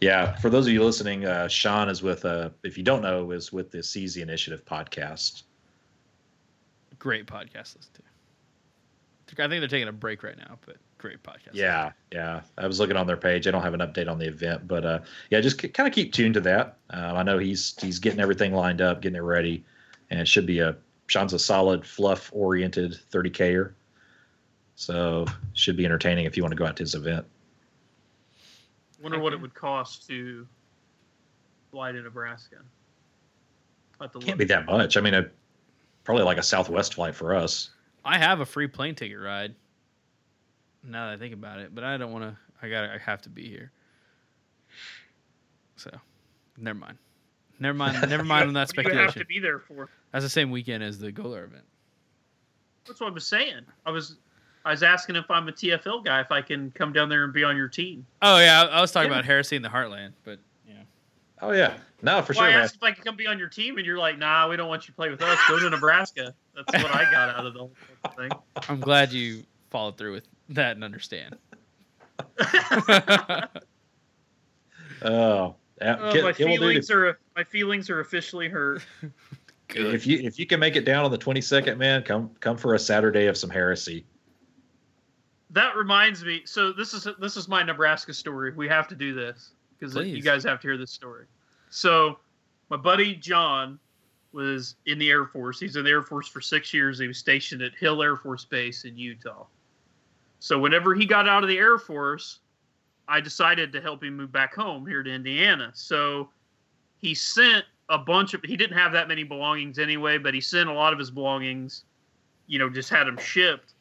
[0.00, 3.30] Yeah, for those of you listening, uh, Sean is with, uh, if you don't know,
[3.30, 5.44] is with the Seize the Initiative podcast.
[6.98, 8.02] Great podcast listen to.
[9.42, 11.54] I think they're taking a break right now, but great podcast.
[11.54, 12.42] Yeah, yeah.
[12.56, 13.46] I was looking on their page.
[13.46, 15.94] I don't have an update on the event, but uh, yeah, just k- kind of
[15.94, 16.76] keep tuned to that.
[16.92, 19.64] Uh, I know he's he's getting everything lined up, getting it ready,
[20.10, 23.72] and it should be a Sean's a solid fluff oriented 30Ker.
[24.76, 27.26] So should be entertaining if you want to go out to his event.
[29.02, 30.46] Wonder what it would cost to
[31.70, 32.56] fly to Nebraska.
[34.00, 34.38] I'll have to Can't look.
[34.38, 34.96] be that much.
[34.96, 35.26] I mean, a,
[36.04, 37.70] probably like a Southwest flight for us.
[38.04, 39.54] I have a free plane ticket ride.
[40.82, 42.36] Now that I think about it, but I don't want to.
[42.62, 42.86] I got.
[42.86, 43.72] to I have to be here.
[45.76, 45.90] So,
[46.58, 46.98] never mind.
[47.58, 48.08] Never mind.
[48.08, 49.88] Never mind on that What do you have to be there for?
[50.14, 51.64] That's the same weekend as the Golar event.
[52.86, 53.62] That's what I was saying.
[53.84, 54.14] I was
[54.64, 57.32] I was asking if I'm a TFL guy if I can come down there and
[57.32, 58.06] be on your team.
[58.22, 59.16] Oh yeah, I, I was talking Yeah.
[59.16, 60.38] about Heresy in the Heartland, but
[60.68, 60.74] yeah.
[61.42, 62.60] Oh yeah, no, for well, sure, I man.
[62.60, 64.68] asked if I could come be on your team, and you're like, "Nah, we don't
[64.68, 65.36] want you to play with us.
[65.48, 67.72] Go to Nebraska." That's what I got out of the whole
[68.16, 68.30] thing.
[68.68, 71.36] I'm glad you followed through with that and understand.
[75.02, 78.82] Oh, yeah, Oh, Kid- my Kid will do feelings are my feelings are officially hurt.
[79.74, 79.92] Good.
[79.92, 82.74] If you if you can make it down on the 22nd, man, come come for
[82.74, 84.06] a Saturday of some heresy.
[85.50, 86.42] That reminds me.
[86.44, 88.52] So this is this is my Nebraska story.
[88.54, 91.26] We have to do this because you guys have to hear this story.
[91.70, 92.20] So
[92.70, 93.80] my buddy John
[94.30, 95.58] was in the Air Force.
[95.58, 97.00] He's in the Air Force for six years.
[97.00, 99.46] He was stationed at Hill Air Force Base in Utah.
[100.38, 102.38] So whenever he got out of the Air Force,
[103.08, 105.72] I decided to help him move back home here to Indiana.
[105.74, 106.30] So
[106.98, 110.68] he sent a bunch of he didn't have that many belongings anyway, but he sent
[110.68, 111.84] a lot of his belongings,
[112.46, 113.74] you know, just had them shipped.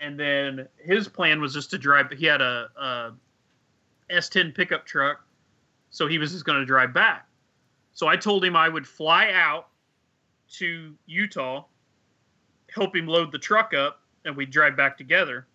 [0.00, 3.12] And then his plan was just to drive he had a, a
[4.10, 5.24] S10 pickup truck,
[5.90, 7.26] so he was just going to drive back.
[7.92, 9.68] So I told him I would fly out
[10.54, 11.64] to Utah,
[12.74, 15.46] help him load the truck up, and we'd drive back together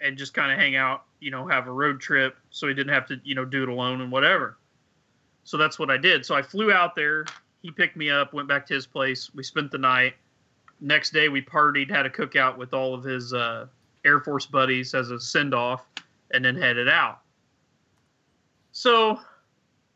[0.00, 2.92] and just kind of hang out, you know, have a road trip so he didn't
[2.92, 4.57] have to, you know, do it alone and whatever.
[5.48, 6.26] So that's what I did.
[6.26, 7.24] So I flew out there.
[7.62, 9.34] He picked me up, went back to his place.
[9.34, 10.12] We spent the night.
[10.82, 13.64] Next day, we partied, had a cookout with all of his uh,
[14.04, 15.86] Air Force buddies as a send off,
[16.32, 17.20] and then headed out.
[18.72, 19.20] So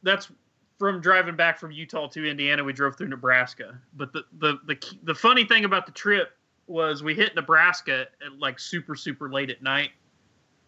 [0.03, 0.31] that's
[0.79, 2.65] from driving back from Utah to Indiana.
[2.65, 3.79] We drove through Nebraska.
[3.95, 6.31] But the, the, the, the funny thing about the trip
[6.67, 9.91] was we hit Nebraska at like super, super late at night.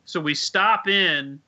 [0.05, 1.40] So we stop in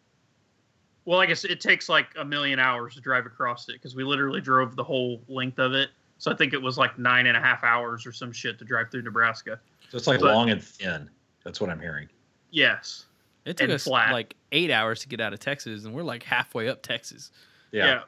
[1.07, 4.05] well, I guess it takes like a million hours to drive across it because we
[4.05, 5.91] literally drove the whole length of it.
[6.19, 8.65] So I think it was like nine and a half hours or some shit to
[8.65, 9.59] drive through Nebraska.
[9.89, 11.09] So it's like But- long and thin.
[11.45, 12.09] That's what I'm hearing.
[12.51, 13.07] Yes.
[13.45, 14.13] It took and us flat.
[14.13, 17.31] like eight hours to get out of Texas, and we're like halfway up Texas.
[17.71, 18.01] Yeah.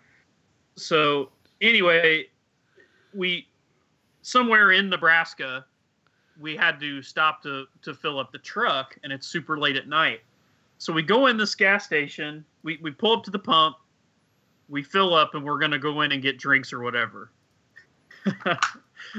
[0.74, 1.30] So
[1.60, 2.26] anyway,
[3.14, 3.46] we
[4.22, 5.64] somewhere in Nebraska,
[6.40, 9.86] we had to stop to to fill up the truck, and it's super late at
[9.86, 10.22] night.
[10.78, 12.44] So we go in this gas station.
[12.68, 13.76] We we pull up to the pump.
[14.68, 17.32] We fill up, and we're gonna go in and get drinks or whatever.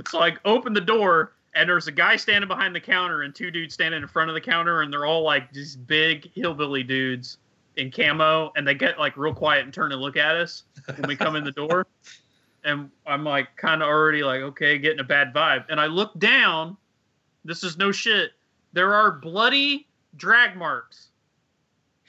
[0.07, 3.49] so I open the door, and there's a guy standing behind the counter, and two
[3.49, 7.39] dudes standing in front of the counter, and they're all like these big hillbilly dudes
[7.75, 10.65] in camo, and they get like real quiet and turn and look at us
[10.95, 11.87] when we come in the door.
[12.65, 15.63] And I'm like, kind of already like, okay, getting a bad vibe.
[15.69, 16.75] And I look down.
[17.45, 18.31] This is no shit.
[18.73, 21.07] There are bloody drag marks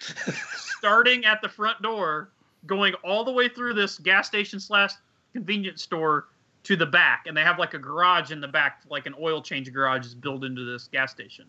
[0.81, 2.31] starting at the front door,
[2.67, 4.93] going all the way through this gas station slash
[5.35, 6.29] convenience store
[6.63, 7.25] to the back.
[7.27, 10.15] And they have like a garage in the back, like an oil change garage is
[10.15, 11.45] built into this gas station.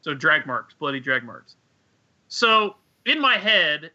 [0.00, 1.54] So drag marks, bloody drag marks.
[2.26, 2.76] So
[3.06, 3.92] in my head,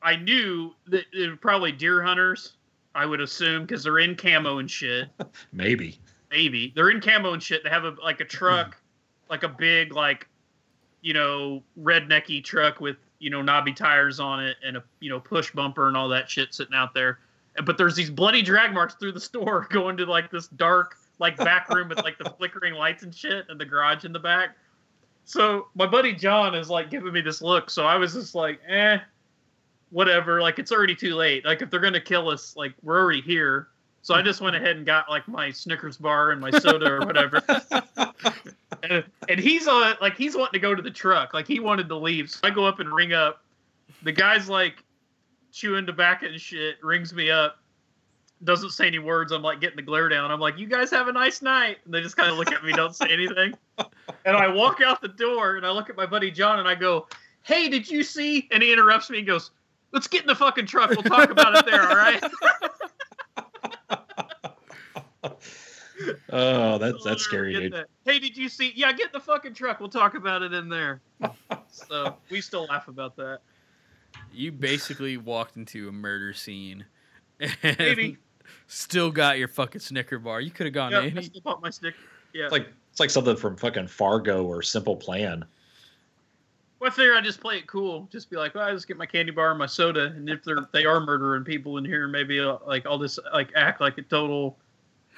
[0.00, 2.54] I knew that it were probably deer hunters.
[2.94, 5.08] I would assume because they're in camo and shit.
[5.52, 5.98] Maybe.
[6.30, 7.64] Maybe they're in camo and shit.
[7.64, 8.76] They have a like a truck,
[9.28, 10.28] like a big like,
[11.00, 15.20] you know, rednecky truck with you know knobby tires on it and a you know
[15.20, 17.18] push bumper and all that shit sitting out there.
[17.64, 21.36] But there's these bloody drag marks through the store going to like this dark like
[21.36, 24.56] back room with like the flickering lights and shit and the garage in the back.
[25.24, 27.68] So my buddy John is like giving me this look.
[27.70, 28.98] So I was just like, eh,
[29.90, 30.40] whatever.
[30.40, 31.44] Like it's already too late.
[31.44, 33.68] Like if they're gonna kill us, like we're already here.
[34.02, 37.00] So I just went ahead and got like my Snickers bar and my soda or
[37.00, 37.42] whatever.
[38.82, 41.34] and, and he's on like he's wanting to go to the truck.
[41.34, 42.30] Like he wanted to leave.
[42.30, 43.42] So I go up and ring up.
[44.02, 44.82] The guy's like
[45.52, 47.58] chewing tobacco and shit, rings me up.
[48.44, 49.32] Doesn't say any words.
[49.32, 50.30] I'm like getting the glare down.
[50.30, 51.78] I'm like, you guys have a nice night.
[51.84, 53.54] And they just kind of look at me, don't say anything.
[54.24, 56.76] And I walk out the door and I look at my buddy John and I
[56.76, 57.08] go,
[57.42, 58.48] Hey, did you see?
[58.52, 59.50] And he interrupts me and goes,
[59.92, 60.90] Let's get in the fucking truck.
[60.90, 62.22] We'll talk about it there, all right?
[66.32, 67.72] Oh, that's that's scary, dude.
[67.72, 67.86] that.
[68.04, 68.72] Hey, did you see?
[68.76, 69.80] Yeah, get in the fucking truck.
[69.80, 71.00] We'll talk about it in there.
[71.66, 73.40] so we still laugh about that.
[74.32, 76.84] You basically walked into a murder scene,
[77.40, 78.16] and Maybe.
[78.68, 80.40] still got your fucking Snicker bar.
[80.40, 81.94] You could have gone Yeah, I still bought my stick.
[82.32, 82.44] Yeah.
[82.44, 85.44] It's like it's like something from fucking Fargo or Simple Plan.
[86.80, 88.08] Well, I figure I just play it cool.
[88.12, 90.44] Just be like, well, I just get my candy bar and my soda, and if
[90.44, 93.98] they're they are murdering people in here, maybe uh, like I'll just like act like
[93.98, 94.56] a total,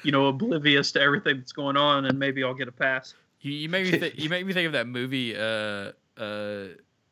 [0.03, 3.15] you know, oblivious to everything that's going on, and maybe I'll get a pass.
[3.41, 6.65] You, you make me th- you make me think of that movie, uh, uh,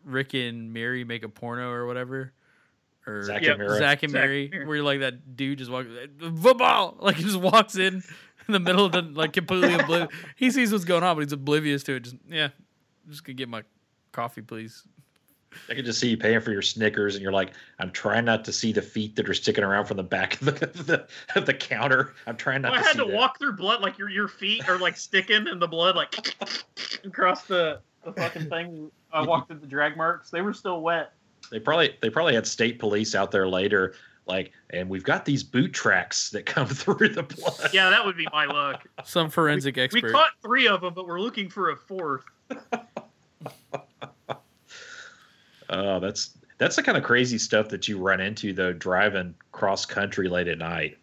[0.04, 2.32] Rick and Mary make a porno or whatever,
[3.06, 3.78] or Zack Yeah, and Mira.
[3.78, 4.66] Zack and Zack Mary, and Mary.
[4.66, 5.88] where like that dude just walks
[6.18, 8.02] football, like he just walks in
[8.46, 10.10] in the middle of the like completely oblivious.
[10.36, 12.00] He sees what's going on, but he's oblivious to it.
[12.04, 12.44] Just yeah,
[13.04, 13.62] I'm just gonna get my
[14.12, 14.82] coffee, please.
[15.70, 18.44] I can just see you paying for your Snickers, and you're like, I'm trying not
[18.46, 21.06] to see the feet that are sticking around from the back of the of the,
[21.34, 22.14] of the counter.
[22.26, 23.16] I'm trying not Well, I to had see to that.
[23.16, 26.34] walk through blood, like your your feet are like sticking in the blood, like
[27.04, 28.90] across the the fucking thing.
[29.12, 31.12] I walked through the drag marks; they were still wet.
[31.50, 33.94] They probably they probably had state police out there later,
[34.26, 37.70] like, and we've got these boot tracks that come through the blood.
[37.72, 38.86] Yeah, that would be my luck.
[39.04, 40.02] Some forensic We expert.
[40.04, 42.24] We caught three of them, but we're looking for a fourth.
[45.70, 49.84] Oh, that's that's the kind of crazy stuff that you run into though driving cross
[49.86, 50.98] country late at night.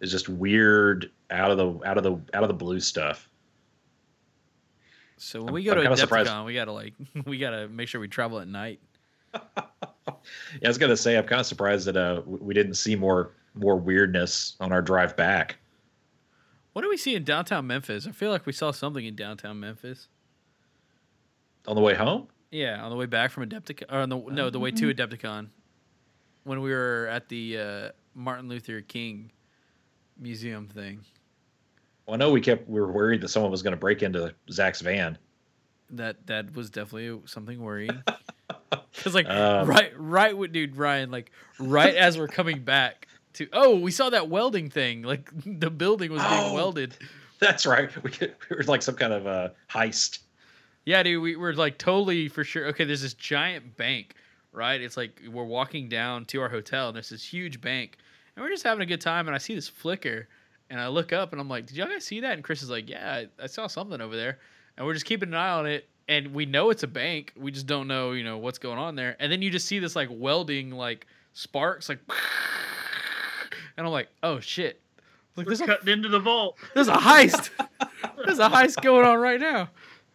[0.00, 3.28] It's just weird out of the out of the out of the blue stuff.
[5.16, 6.94] so when we go I'm to Adepticon, we gotta like
[7.26, 8.80] we gotta make sure we travel at night.
[10.60, 13.32] Yeah, I was gonna say I'm kind of surprised that uh we didn't see more
[13.54, 15.56] more weirdness on our drive back.
[16.72, 18.06] What do we see in downtown Memphis?
[18.06, 20.08] I feel like we saw something in downtown Memphis.
[21.66, 24.50] On the way home, Yeah, on the way back from Adepticon, or on the no,
[24.50, 25.48] the way to Adepticon,
[26.44, 29.30] when we were at the uh, Martin Luther King
[30.18, 31.00] museum thing.
[32.06, 34.34] well, I know we kept we were worried that someone was going to break into
[34.50, 35.18] Zach's van.
[35.90, 38.02] That that was definitely something worrying.
[39.02, 43.46] Cause like Um, right right with dude Ryan like right as we're coming back to
[43.52, 46.54] oh we saw that welding thing like the building was being Oh.
[46.54, 46.96] welded.
[47.38, 47.90] That's right.
[48.02, 50.20] We, we were like some kind of a heist.
[50.86, 52.66] Yeah, dude, we were like totally for sure.
[52.68, 54.14] Okay, there's this giant bank,
[54.52, 54.80] right?
[54.80, 57.98] It's like we're walking down to our hotel, and there's this huge bank,
[58.34, 59.26] and we're just having a good time.
[59.26, 60.28] And I see this flicker,
[60.70, 62.70] and I look up, and I'm like, "Did y'all guys see that?" And Chris is
[62.70, 64.38] like, "Yeah, I, I saw something over there,"
[64.76, 65.88] and we're just keeping an eye on it.
[66.08, 67.32] And we know it's a bank.
[67.36, 69.16] We just don't know, you know, what's going on there.
[69.18, 71.98] And then you just see this like welding, like sparks, like,
[73.76, 74.80] and I'm like, "Oh shit!"
[75.36, 76.58] Like We're there's a cutting into the vault.
[76.74, 77.50] there's a heist.
[78.24, 79.68] There's a heist going on right now.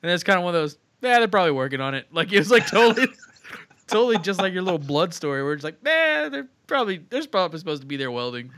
[0.04, 2.08] And it's kind of one of those, yeah, they're probably working on it.
[2.12, 3.08] Like it was like totally
[3.88, 7.60] totally just like your little blood story where it's like, man, they're probably they're probably
[7.60, 8.52] supposed to be there welding.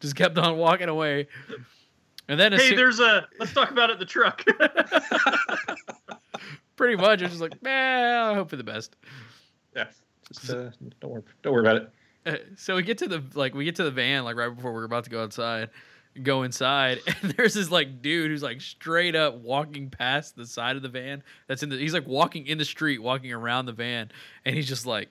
[0.00, 1.28] Just kept on walking away.
[2.28, 3.26] And then Hey, soon- there's a.
[3.38, 4.42] Let's talk about it the truck.
[6.76, 8.96] pretty much it's just like, man, I hope for the best.
[9.76, 9.86] Yeah,
[10.32, 11.90] just uh, don't worry, don't worry about it.
[12.26, 14.72] Uh, so we get to the like we get to the van like right before
[14.72, 15.68] we're about to go outside
[16.22, 20.76] go inside and there's this like dude who's like straight up walking past the side
[20.76, 23.72] of the van that's in the he's like walking in the street walking around the
[23.72, 24.10] van
[24.44, 25.08] and he's just like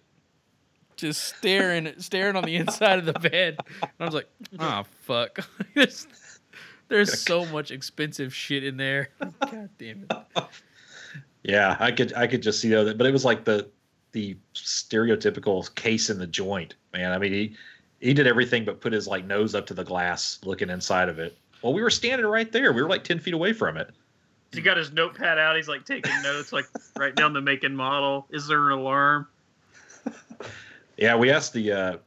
[0.96, 3.58] just staring staring on the inside of the van.
[3.82, 5.40] And i was like oh fuck.
[5.76, 6.08] There's,
[6.90, 9.10] there's so much expensive shit in there.
[9.20, 10.44] God damn it.
[11.44, 13.70] Yeah, I could I could just see though that, but it was like the
[14.12, 17.12] the stereotypical case in the joint, man.
[17.12, 17.56] I mean, he
[18.04, 21.20] he did everything but put his like nose up to the glass, looking inside of
[21.20, 21.38] it.
[21.62, 22.74] Well, we were standing right there.
[22.74, 23.90] We were like ten feet away from it.
[24.52, 25.56] he got his notepad out.
[25.56, 26.66] He's like taking notes, like
[26.98, 28.28] write down the make and model.
[28.30, 29.28] Is there an alarm?
[30.98, 31.98] Yeah, we asked the uh,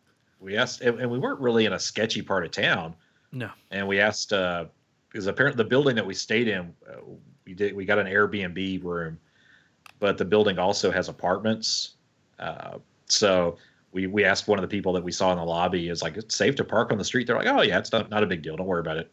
[0.40, 2.94] we asked, and, and we weren't really in a sketchy part of town.
[3.32, 4.66] no and we asked uh
[5.10, 7.00] because apparently the building that we stayed in uh,
[7.46, 9.18] we did we got an airbnb room
[9.98, 11.94] but the building also has apartments
[12.38, 13.56] uh so
[13.96, 16.18] we we asked one of the people that we saw in the lobby is like
[16.18, 17.26] it's safe to park on the street.
[17.26, 18.56] They're like oh yeah it's not, not a big deal.
[18.56, 19.10] Don't worry about it.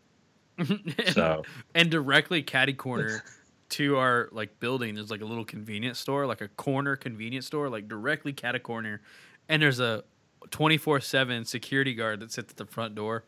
[1.14, 1.42] So
[1.74, 3.24] and directly caddy corner
[3.70, 7.70] to our like building there's like a little convenience store like a corner convenience store
[7.70, 9.02] like directly caddy corner
[9.50, 10.04] and there's a
[10.50, 13.24] 24/7 security guard that sits at the front door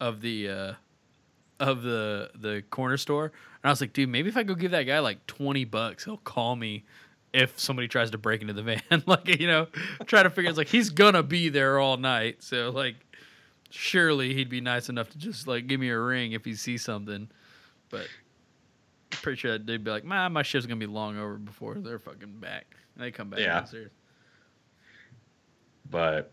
[0.00, 0.72] of the uh
[1.58, 3.26] of the the corner store.
[3.26, 6.04] And I was like dude maybe if I go give that guy like 20 bucks
[6.04, 6.84] he'll call me
[7.36, 9.66] if somebody tries to break into the van like you know
[10.06, 12.94] try to figure it's like he's gonna be there all night so like
[13.70, 16.82] surely he'd be nice enough to just like give me a ring if he sees
[16.82, 17.28] something.
[17.90, 18.06] But
[19.10, 21.98] pretty sure that they'd be like, "Man, my shift's gonna be long over before they're
[21.98, 23.58] fucking back." And they come back Yeah.
[23.60, 23.90] downstairs.
[25.90, 26.32] but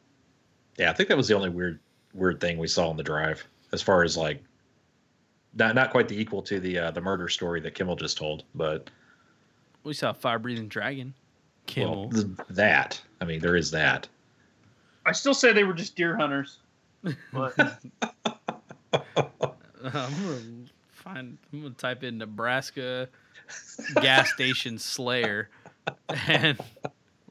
[0.77, 1.79] yeah i think that was the only weird
[2.13, 4.41] weird thing we saw on the drive as far as like
[5.55, 8.43] not not quite the equal to the uh, the murder story that kimmel just told
[8.55, 8.89] but
[9.83, 11.13] We saw a fire breathing dragon.
[11.65, 12.09] Kimmel.
[12.09, 14.09] well, that i mean there is that
[15.05, 16.59] I still say they were just deer hunters.
[17.33, 17.73] But I'm
[19.83, 21.37] gonna find.
[21.51, 23.09] I'm gonna type in Nebraska
[23.95, 25.49] gas station Slayer,
[26.27, 26.57] and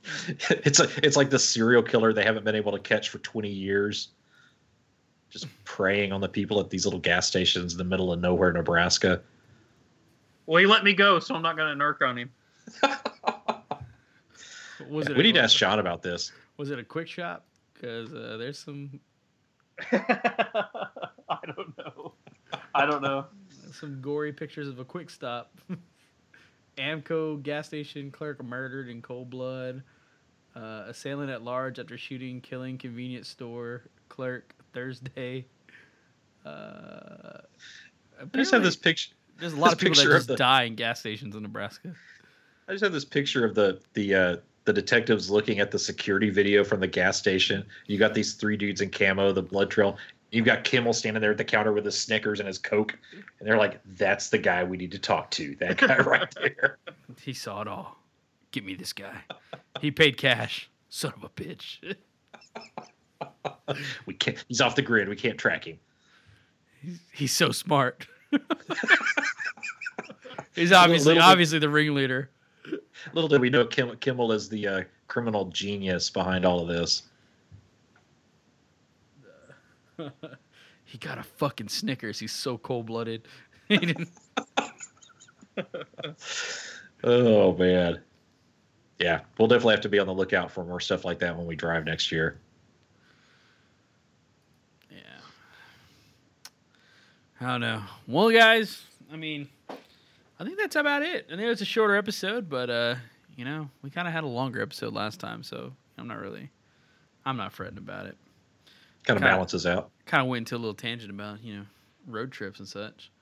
[0.50, 3.48] it's a, it's like the serial killer they haven't been able to catch for 20
[3.48, 4.08] years.
[5.30, 8.52] Just preying on the people at these little gas stations in the middle of nowhere,
[8.52, 9.22] Nebraska.
[10.44, 12.30] Well, he let me go, so I'm not going to narc on him.
[14.88, 15.16] Was it?
[15.16, 16.32] we a, need to ask Sean about this.
[16.56, 17.44] Was it a quick shop?
[17.74, 19.00] Because uh, there's some
[19.92, 22.12] I don't know.
[22.74, 23.26] I don't know.
[23.72, 25.58] some gory pictures of a quick stop.
[26.78, 29.82] Amco gas station clerk murdered in cold blood.
[30.54, 35.46] Uh, assailant at large after shooting, killing convenience store clerk Thursday.
[36.44, 37.38] Uh,
[38.20, 39.14] I just have this picture.
[39.38, 41.94] There's a lot of people that just the- die in gas stations in Nebraska.
[42.68, 46.30] I just have this picture of the the uh, the detectives looking at the security
[46.30, 47.64] video from the gas station.
[47.86, 49.96] You got these three dudes in camo, the blood trail.
[50.30, 53.46] You've got Kimmel standing there at the counter with his Snickers and his Coke, and
[53.48, 55.54] they're like, "That's the guy we need to talk to.
[55.56, 56.78] That guy right there."
[57.20, 57.98] He saw it all.
[58.50, 59.16] Give me this guy.
[59.80, 60.70] He paid cash.
[60.88, 61.94] Son of a bitch.
[64.06, 64.44] We can't.
[64.48, 65.08] He's off the grid.
[65.08, 65.78] We can't track him.
[66.80, 68.06] He's, he's so smart.
[70.54, 72.30] he's obviously little bit- obviously the ringleader.
[73.12, 77.02] Little did we know Kim, Kimmel is the uh, criminal genius behind all of this.
[80.84, 82.18] he got a fucking Snickers.
[82.18, 83.26] He's so cold blooded.
[87.04, 88.00] Oh man.
[88.98, 91.46] Yeah, we'll definitely have to be on the lookout for more stuff like that when
[91.46, 92.38] we drive next year.
[94.90, 94.98] Yeah.
[97.40, 97.82] I don't know.
[98.06, 99.48] Well, guys, I mean,
[100.42, 101.28] I think that's about it.
[101.32, 102.96] I think it's a shorter episode, but uh,
[103.36, 106.50] you know, we kind of had a longer episode last time, so I'm not really,
[107.24, 108.16] I'm not fretting about it.
[109.04, 109.90] Kind of balances out.
[110.04, 111.62] Kind of went into a little tangent about you know
[112.08, 113.12] road trips and such.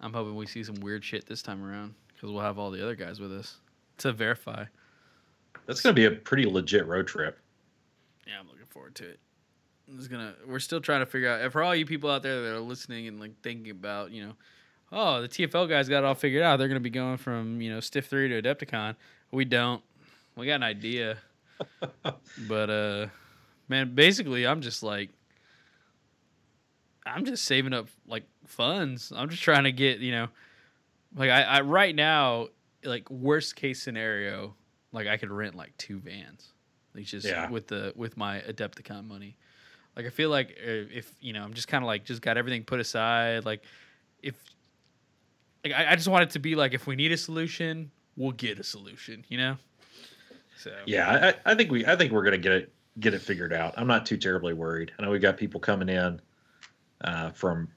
[0.00, 2.82] I'm hoping we see some weird shit this time around because we'll have all the
[2.82, 3.56] other guys with us
[3.98, 4.64] to verify.
[5.66, 7.38] That's going to be a pretty legit road trip.
[8.26, 9.20] Yeah, I'm looking forward to it.
[9.94, 10.32] It's gonna.
[10.46, 11.52] We're still trying to figure out.
[11.52, 14.32] For all you people out there that are listening and like thinking about, you know,
[14.92, 16.58] oh, the TFL guys got it all figured out.
[16.58, 18.96] They're gonna be going from you know Stiff Three to Adepticon.
[19.30, 19.82] We don't.
[20.36, 21.18] We got an idea,
[22.48, 23.06] but uh,
[23.68, 25.10] man, basically, I'm just like,
[27.06, 29.12] I'm just saving up like funds.
[29.14, 30.28] I'm just trying to get you know,
[31.16, 32.48] like I, I right now,
[32.84, 34.54] like worst case scenario,
[34.92, 36.52] like I could rent like two vans.
[36.94, 37.48] Like just Yeah.
[37.50, 39.36] with the with my Adepticon money.
[39.96, 42.36] Like I feel like uh, if you know I'm just kind of like just got
[42.36, 43.44] everything put aside.
[43.44, 43.62] Like
[44.22, 44.34] if
[45.64, 48.32] like I, I just want it to be like if we need a solution, we'll
[48.32, 49.24] get a solution.
[49.28, 49.56] You know.
[50.58, 53.14] So Yeah, I, I- I think we I think we're going to get it get
[53.14, 53.74] it figured out.
[53.76, 54.92] I'm not too terribly worried.
[54.98, 56.20] I know we've got people coming in
[57.02, 57.68] uh, from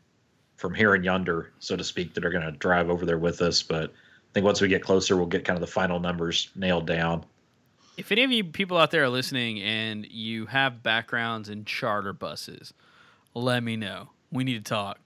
[0.57, 3.41] from here and yonder, so to speak, that are going to drive over there with
[3.41, 3.61] us.
[3.63, 6.87] But I think once we get closer, we'll get kind of the final numbers nailed
[6.87, 7.25] down.
[7.97, 12.11] If any of you people out there are listening and you have backgrounds in charter
[12.13, 12.73] buses,
[13.33, 14.09] let me know.
[14.31, 14.99] We need to talk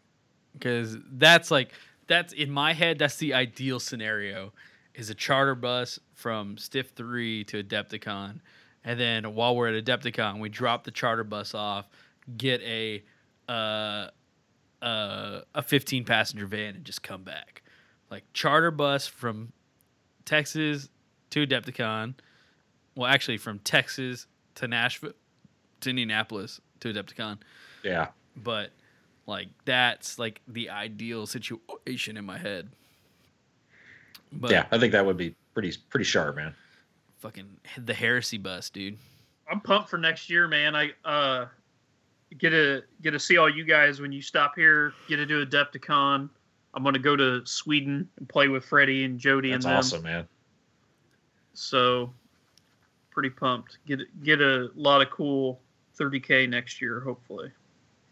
[0.53, 1.73] because that's like
[2.07, 2.99] that's in my head.
[2.99, 4.53] That's the ideal scenario:
[4.95, 8.39] is a charter bus from Stiff Three to Adepticon,
[8.83, 11.87] and then while we're at Adepticon, we drop the charter bus off,
[12.37, 13.03] get a
[13.49, 14.09] uh,
[14.81, 17.63] uh, a 15 passenger van, and just come back.
[18.09, 19.51] Like charter bus from
[20.25, 20.89] Texas
[21.31, 22.15] to Adepticon
[22.97, 24.25] well, actually, from Texas
[24.55, 25.13] to Nashville
[25.81, 27.37] to Indianapolis to Adepticon.
[27.83, 28.71] Yeah, But
[29.27, 32.69] like that's like the ideal situation in my head.
[34.31, 36.55] But yeah, I think that would be pretty pretty sharp, man.
[37.19, 37.47] fucking
[37.77, 38.97] the heresy bus, dude.
[39.49, 40.75] I'm pumped for next year, man.
[40.75, 41.45] I uh
[42.37, 44.93] get to get to see all you guys when you stop here.
[45.07, 46.29] Get to do Adepticon.
[46.73, 49.79] I'm gonna go to Sweden and play with Freddie and Jody That's and them.
[49.79, 50.27] awesome, man.
[51.53, 52.13] So
[53.11, 53.77] pretty pumped.
[53.87, 55.59] Get get a lot of cool
[55.97, 57.51] 30k next year, hopefully.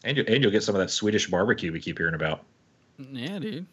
[0.05, 2.43] And you and you'll get some of that Swedish barbecue we keep hearing about.
[3.11, 3.65] Yeah, dude.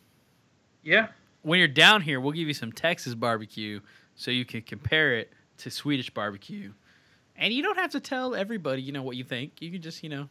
[0.82, 1.08] Yeah,
[1.42, 3.78] When you're down here, we'll give you some Texas barbecue
[4.16, 6.72] so you can compare it to Swedish barbecue.
[7.36, 9.62] And you don't have to tell everybody, you know, what you think.
[9.62, 10.28] You can just, you know,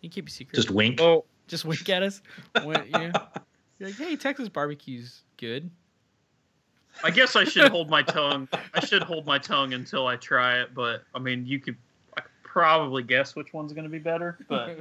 [0.00, 0.54] you can keep a secret.
[0.54, 1.00] Just wink.
[1.00, 2.20] Oh, just wink at us.
[2.62, 3.12] When, you know,
[3.78, 5.70] you're like, hey, Texas barbecue's good.
[7.02, 8.48] I guess I should hold my tongue.
[8.74, 10.74] I should hold my tongue until I try it.
[10.74, 11.76] But I mean, you could, could
[12.52, 14.36] probably guess which one's gonna be better.
[14.46, 14.80] But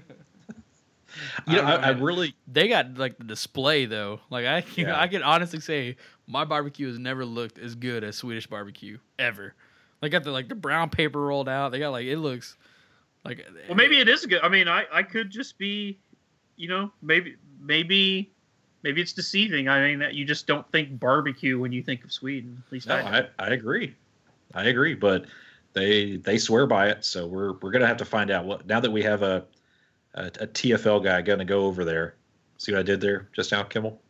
[1.48, 4.20] you know, I I, I really They got like the display though.
[4.30, 5.00] Like I, you know, Yeah.
[5.00, 5.96] I can honestly say
[6.28, 9.54] my barbecue has never looked as good as Swedish barbecue ever.
[10.02, 11.72] They got the like the brown paper rolled out.
[11.72, 12.58] They got like it looks
[13.24, 13.46] like.
[13.70, 14.42] well, maybe it is good.
[14.44, 15.98] I mean, I I could just be,
[16.58, 18.32] you know, maybe maybe
[18.84, 19.70] maybe it's deceiving.
[19.70, 22.62] I mean, that you just don't think barbecue when you think of Sweden.
[22.68, 23.20] At least no, I.
[23.20, 23.96] I, I agree.
[24.54, 25.26] I agree, but
[25.74, 27.06] they they swear by it.
[27.06, 29.46] So we're we're gonna have to find out what now that we have a
[30.16, 32.16] a, a TFL guy gonna go over there.
[32.58, 34.02] See what I did there just now, Kimmel?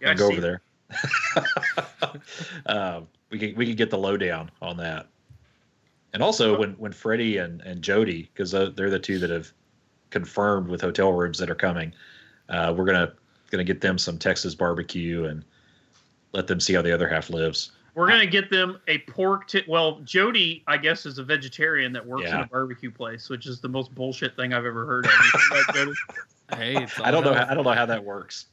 [0.00, 0.62] Yeah, go over there.
[2.66, 5.08] um, we can we can get the lowdown on that.
[6.12, 9.52] And also when when Freddie and and Jody, because they're the two that have
[10.10, 11.92] confirmed with hotel rooms that are coming,
[12.48, 13.12] uh, we're gonna
[13.50, 15.44] gonna get them some Texas barbecue and
[16.32, 17.72] let them see how the other half lives.
[18.00, 19.48] We're gonna get them a pork.
[19.48, 23.46] T- well, Jody, I guess, is a vegetarian that works in a barbecue place, which
[23.46, 25.12] is the most bullshit thing I've ever heard of.
[25.12, 25.92] You see that, Jody?
[26.56, 27.32] Hey, it's I don't know.
[27.32, 28.46] How, I don't know how that works.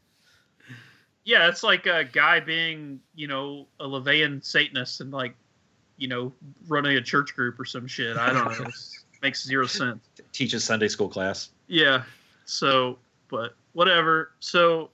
[1.24, 5.34] Yeah, it's like a guy being, you know, a LaVeyan Satanist and like,
[5.98, 6.32] you know,
[6.68, 8.16] running a church group or some shit.
[8.16, 8.68] I don't know.
[8.68, 8.76] It
[9.24, 10.00] makes zero sense.
[10.32, 11.50] Teaches Sunday school class.
[11.66, 12.04] Yeah.
[12.46, 13.00] So,
[13.30, 14.34] but whatever.
[14.42, 14.92] So,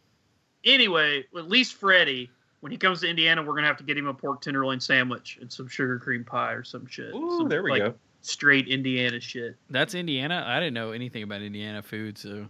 [0.64, 2.30] anyway, at least Freddie,
[2.64, 5.38] when he comes to Indiana, we're gonna have to get him a pork tenderloin sandwich
[5.42, 7.14] and some sugar cream pie or some shit.
[7.14, 7.94] Ooh, Some, there we like, go.
[8.22, 9.58] Straight Indiana shit.
[9.70, 10.46] That's Indiana.
[10.48, 12.48] I didn't know anything about Indiana food, so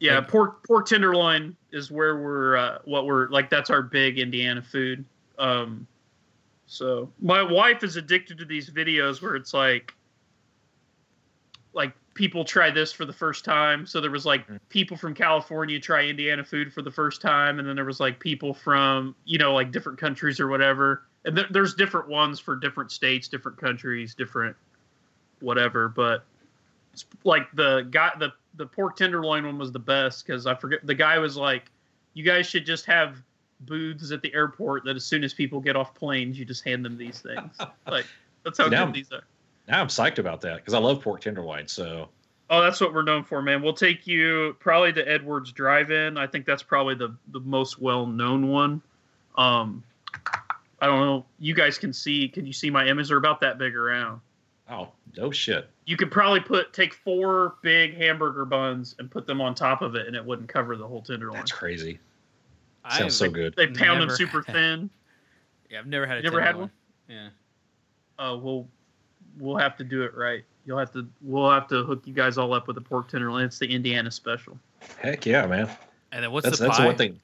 [0.00, 3.48] Yeah, Like- pork pork tenderloin is where we're uh, what we're like.
[3.48, 5.04] That's our big Indiana food.
[5.38, 5.86] Um,
[6.66, 9.94] so my wife is addicted to these videos where it's like,
[11.72, 13.86] like people try this for the first time.
[13.86, 14.58] So there was like Mm.
[14.70, 18.18] people from California try Indiana food for the first time, and then there was like
[18.18, 21.02] people from you know like different countries or whatever.
[21.24, 24.56] And th- there's different ones for different states, different countries, different
[25.40, 25.88] whatever.
[25.88, 26.24] But
[26.92, 30.80] it's like the guy the the pork tenderloin one was the best because I forget
[30.86, 31.70] the guy was like,
[32.14, 33.22] you guys should just have
[33.60, 36.84] booths at the airport that as soon as people get off planes, you just hand
[36.84, 37.56] them these things.
[37.86, 38.06] like
[38.42, 39.22] that's how now- good these are.
[39.68, 41.66] Now I'm psyched about that because I love pork tenderloin.
[41.68, 42.08] So
[42.48, 43.60] Oh, that's what we're known for, man.
[43.60, 46.16] We'll take you probably to Edwards Drive-In.
[46.16, 48.80] I think that's probably the the most well known one.
[49.36, 49.82] Um,
[50.80, 51.26] I don't know.
[51.40, 52.28] You guys can see.
[52.28, 53.08] Can you see my image?
[53.08, 54.20] They're about that big around.
[54.70, 55.68] oh no shit.
[55.86, 59.96] You could probably put take four big hamburger buns and put them on top of
[59.96, 61.38] it, and it wouldn't cover the whole tenderloin.
[61.38, 61.98] That's crazy.
[62.84, 63.54] I Sounds so good.
[63.56, 64.90] They pound them super thin.
[65.68, 66.70] Yeah, I've never had a You ever had tenderloin.
[67.08, 67.28] Yeah.
[68.20, 68.68] Uh, we'll
[69.38, 70.44] we'll have to do it right.
[70.64, 73.44] You'll have to we'll have to hook you guys all up with a pork tenderloin.
[73.44, 74.58] It's the Indiana special.
[75.00, 75.70] Heck yeah, man.
[76.12, 76.82] And then what's that's the that's pie?
[76.84, 77.20] the one thing.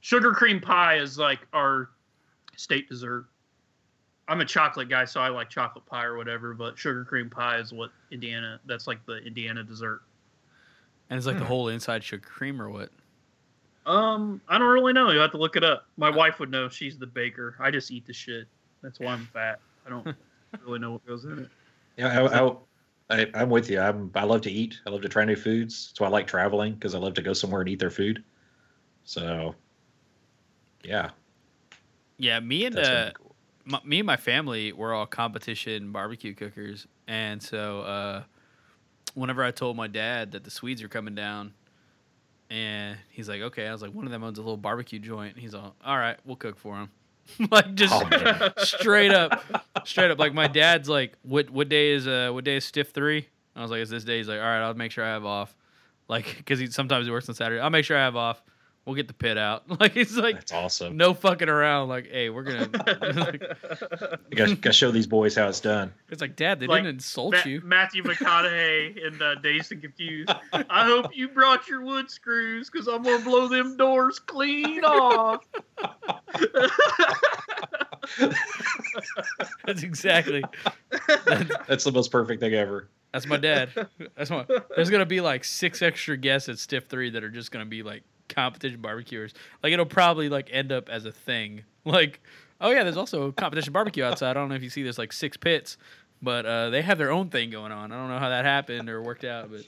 [0.00, 1.90] Sugar cream pie is like our
[2.56, 3.26] state dessert.
[4.28, 6.54] I'm a chocolate guy, so I like chocolate pie or whatever.
[6.54, 8.60] But sugar cream pie is what Indiana.
[8.66, 10.02] That's like the Indiana dessert.
[11.10, 11.40] And it's like Hmm.
[11.42, 12.90] the whole inside sugar cream or what?
[13.86, 15.10] Um, I don't really know.
[15.10, 15.86] You have to look it up.
[15.98, 16.68] My wife would know.
[16.70, 17.56] She's the baker.
[17.60, 18.46] I just eat the shit.
[18.82, 19.58] That's why I'm fat.
[19.86, 20.04] I don't
[20.62, 21.50] really know what goes in it.
[21.96, 23.80] Yeah, I, I, I, I'm with you.
[23.80, 24.80] I'm I love to eat.
[24.86, 25.88] I love to try new foods.
[25.88, 28.24] That's why I like traveling because I love to go somewhere and eat their food.
[29.04, 29.54] So,
[30.84, 31.10] yeah,
[32.16, 33.34] Yeah, me and that's gonna uh, cool.
[33.64, 38.24] my, me and my family were all competition barbecue cookers, and so uh,
[39.14, 41.54] whenever I told my dad that the Swedes are coming down,
[42.50, 45.38] and he's like, "Okay," I was like, "One of them owns a little barbecue joint."
[45.38, 46.90] He's all, "All right, we'll cook for him."
[47.50, 49.42] like just Oh, straight up,
[49.84, 50.18] straight up.
[50.18, 53.26] Like my dad's like, "What what day is uh what day is stiff three?
[53.56, 55.24] I was like, "It's this day." He's like, "All right, I'll make sure I have
[55.24, 55.54] off."
[56.08, 57.60] Like, because he sometimes he works on Saturday.
[57.60, 58.42] I'll make sure I have off.
[58.86, 59.64] We'll get the pit out.
[59.80, 60.96] Like it's like That's awesome.
[60.98, 61.88] no fucking around.
[61.88, 62.68] Like, hey, we're gonna.
[64.30, 65.92] You got to show these boys how it's done.
[66.10, 67.60] It's like, Dad, they Like, didn't insult Ma- you.
[67.64, 70.30] Matthew McConaughey in uh, Dazed and Confused.
[70.52, 75.44] I hope you brought your wood screws because I'm gonna blow them doors clean off.
[79.66, 80.44] That's exactly.
[81.66, 82.88] That's the most perfect thing ever.
[83.12, 83.70] That's my dad.
[84.16, 84.44] That's my.
[84.74, 87.82] There's gonna be like six extra guests at Stiff Three that are just gonna be
[87.82, 89.34] like competition barbecuers.
[89.62, 91.64] Like it'll probably like end up as a thing.
[91.86, 92.22] Like,
[92.62, 94.30] oh yeah, there's also a competition barbecue outside.
[94.30, 95.76] I don't know if you see there's like six pits,
[96.22, 97.92] but uh, they have their own thing going on.
[97.92, 99.60] I don't know how that happened or worked out, but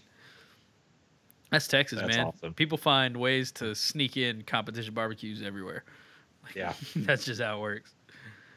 [1.50, 2.26] that's Texas, That's man.
[2.26, 2.54] awesome.
[2.54, 5.84] People find ways to sneak in competition barbecues everywhere.
[6.54, 6.72] Yeah.
[6.94, 7.92] that's just how it works.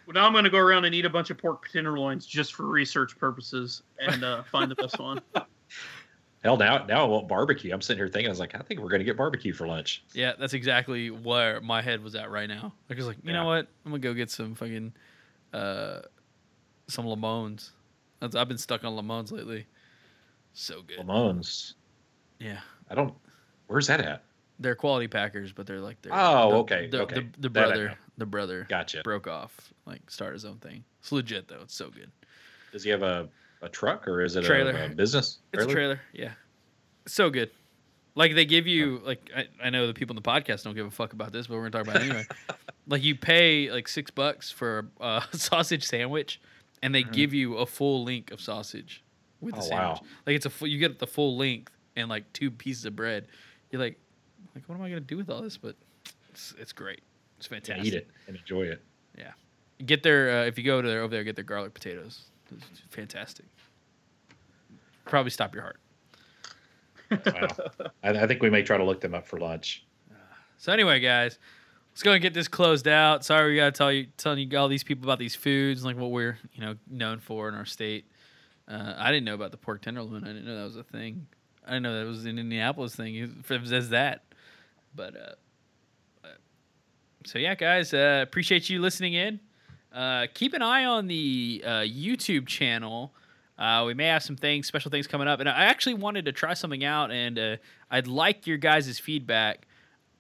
[0.06, 2.66] Well, now I'm gonna go around and eat a bunch of pork tenderloins just for
[2.68, 5.20] research purposes and uh, find the best one.
[6.44, 7.74] Hell, now now I want barbecue.
[7.74, 10.04] I'm sitting here thinking, I was like, I think we're gonna get barbecue for lunch.
[10.14, 12.74] Yeah, that's exactly where my head was at right now.
[12.90, 13.68] Like, I was like, you know what?
[13.86, 14.94] I'm gonna go get some fucking,
[15.54, 16.00] uh,
[16.88, 17.72] some Lamons.
[18.22, 19.66] That's, I've been stuck on Lamons lately.
[20.54, 20.98] So good.
[21.00, 21.76] Lamone's.
[22.40, 22.60] Yeah,
[22.90, 23.14] I don't.
[23.68, 24.24] Where's that at?
[24.62, 27.16] they're quality packers, but they're like, they're, Oh, the- okay, The, okay.
[27.16, 29.02] the, the brother, the brother Gotcha.
[29.06, 30.84] broke off, like started his own thing.
[31.00, 31.62] It's legit though.
[31.62, 32.12] It's so good.
[32.74, 33.30] Does he have a,
[33.62, 34.72] a truck or is it Trailer.
[34.72, 35.40] A, a business?
[35.54, 36.00] It's a trailer.
[36.14, 36.32] Yeah.
[37.08, 37.52] So good.
[38.16, 40.86] Like they give you like I, I know the people in the podcast don't give
[40.86, 42.26] a fuck about this, but we're gonna talk about it anyway.
[42.88, 46.42] like you pay like six bucks for a sausage sandwich,
[46.82, 49.04] and they give you a full link of sausage
[49.42, 50.00] with the Oh, sandwich.
[50.02, 50.08] wow.
[50.26, 53.28] Like it's a full, you get the full length and like two pieces of bread.
[53.72, 53.98] You're like,
[54.56, 55.58] like what am I gonna do with all this?
[55.58, 55.76] But
[56.30, 57.02] it's, it's great.
[57.38, 57.86] It's fantastic.
[57.86, 58.84] eat it and enjoy it.
[59.18, 59.32] Yeah,
[59.86, 62.24] get their uh, if you go to their, over there, get their garlic potatoes.
[62.52, 63.46] It's fantastic.
[65.06, 65.80] Probably stop your heart.
[67.26, 67.48] Wow.
[68.04, 69.86] I, I think we may try to look them up for lunch.
[70.58, 71.40] So anyway, guys,
[71.92, 73.24] let's go and get this closed out.
[73.24, 76.12] Sorry we gotta tell you telling you all these people about these foods, like what
[76.12, 78.06] we're you know known for in our state.
[78.68, 80.24] Uh, I didn't know about the pork tenderloin.
[80.24, 81.28] I didn't know that was a thing.
[81.66, 83.16] I didn't know that was an Indianapolis thing.
[83.16, 83.30] It
[83.68, 84.24] says that,
[84.94, 86.28] but uh, uh,
[87.26, 89.40] so yeah, guys, uh, appreciate you listening in.
[89.94, 93.14] Uh, keep an eye on the uh, YouTube channel.
[93.58, 96.32] Uh, we may have some things, special things coming up, and I actually wanted to
[96.32, 97.58] try something out, and uh,
[97.92, 99.68] I'd like your guys' feedback.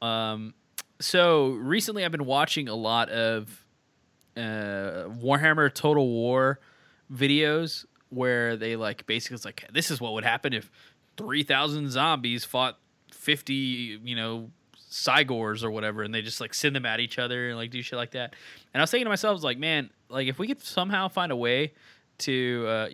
[0.01, 0.53] Um,
[0.99, 3.65] so recently, I've been watching a lot of
[4.35, 6.59] uh, Warhammer Total War
[7.11, 10.69] videos where they like basically it's like this is what would happen if
[11.15, 12.77] three thousand zombies fought
[13.11, 14.49] fifty, you know,
[14.89, 17.81] Cygors or whatever, and they just like send them at each other and like do
[17.81, 18.33] shit like that.
[18.73, 21.07] And I was thinking to myself, I was like, man, like if we could somehow
[21.07, 21.73] find a way
[22.19, 22.89] to, uh,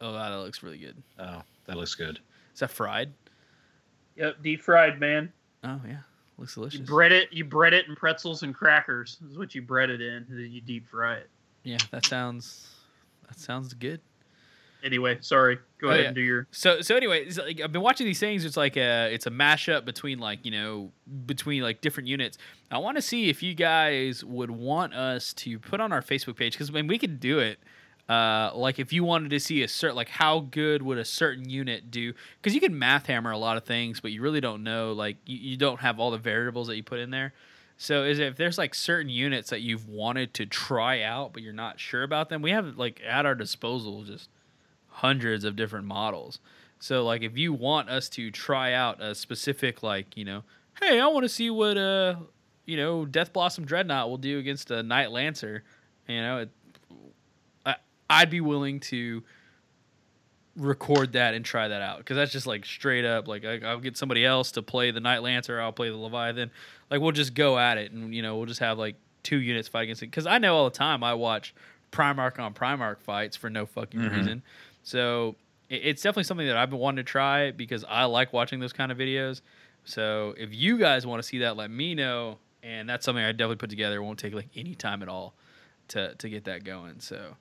[0.00, 1.02] oh wow, that looks really good.
[1.18, 2.18] Oh, that looks good.
[2.54, 3.12] Is that fried?
[4.16, 5.32] Yep, deep fried, man.
[5.64, 5.98] Oh yeah,
[6.38, 6.80] looks delicious.
[6.80, 7.32] You bread it.
[7.32, 9.18] You bread it in pretzels and crackers.
[9.30, 10.26] Is what you bread it in.
[10.28, 11.30] and Then you deep fry it.
[11.62, 12.68] Yeah, that sounds
[13.28, 14.00] that sounds good.
[14.84, 15.58] Anyway, sorry.
[15.80, 16.06] Go Oh, ahead yeah.
[16.08, 16.46] and do your.
[16.50, 18.44] So so anyway, it's like, I've been watching these things.
[18.44, 20.90] It's like a it's a mashup between like you know
[21.26, 22.38] between like different units.
[22.70, 26.36] I want to see if you guys would want us to put on our Facebook
[26.36, 27.58] page because when we could do it.
[28.08, 31.48] Uh, like if you wanted to see a certain like how good would a certain
[31.48, 34.64] unit do because you can math hammer a lot of things but you really don't
[34.64, 37.32] know like you, you don't have all the variables that you put in there
[37.76, 41.42] so is it, if there's like certain units that you've wanted to try out but
[41.42, 44.28] you're not sure about them we have like at our disposal just
[44.92, 46.38] hundreds of different models.
[46.78, 50.42] So like if you want us to try out a specific like, you know,
[50.80, 52.16] hey, I want to see what uh
[52.64, 55.64] you know, Death Blossom Dreadnought will do against a Knight Lancer,
[56.08, 56.50] you know, it,
[57.66, 57.76] I
[58.08, 59.22] I'd be willing to
[60.56, 63.80] record that and try that out because that's just like straight up like I, I'll
[63.80, 66.50] get somebody else to play the Knight Lancer, I'll play the Leviathan.
[66.90, 69.68] Like we'll just go at it and you know, we'll just have like two units
[69.68, 71.54] fight against it cuz I know all the time I watch
[71.90, 74.10] Primarch on Primarch fights for no fucking Mhm.
[74.16, 74.42] reason.
[74.82, 75.36] So
[75.68, 78.72] it- it's definitely something that I've been wanting to try because I like watching those
[78.72, 79.40] kind of videos.
[79.84, 83.32] So if you guys want to see that, let me know, and that's something I
[83.32, 83.96] definitely put together.
[83.96, 85.34] It won't take like any time at all
[85.88, 87.00] to to get that going.
[87.00, 87.36] So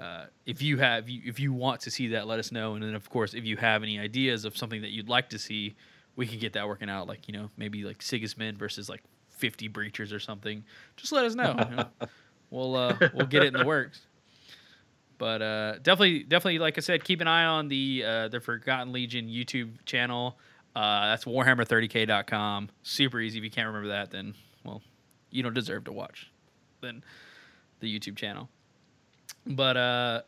[0.00, 2.74] uh, if you have if you want to see that, let us know.
[2.74, 5.38] And then of course, if you have any ideas of something that you'd like to
[5.38, 5.74] see,
[6.16, 7.06] we can get that working out.
[7.08, 10.64] Like you know maybe like Sigismund versus like 50 breachers or something.
[10.96, 11.54] Just let us know.
[11.70, 11.88] you know.
[12.50, 14.06] We'll uh, we'll get it in the works.
[15.18, 18.92] But uh, definitely, definitely, like I said, keep an eye on the uh, the Forgotten
[18.92, 20.38] Legion YouTube channel.
[20.74, 22.70] Uh, that's Warhammer30k.com.
[22.82, 23.38] Super easy.
[23.38, 24.34] If you can't remember that, then
[24.64, 24.82] well,
[25.30, 26.30] you don't deserve to watch.
[26.80, 27.04] Then
[27.80, 28.48] the YouTube channel.
[29.46, 30.22] But uh,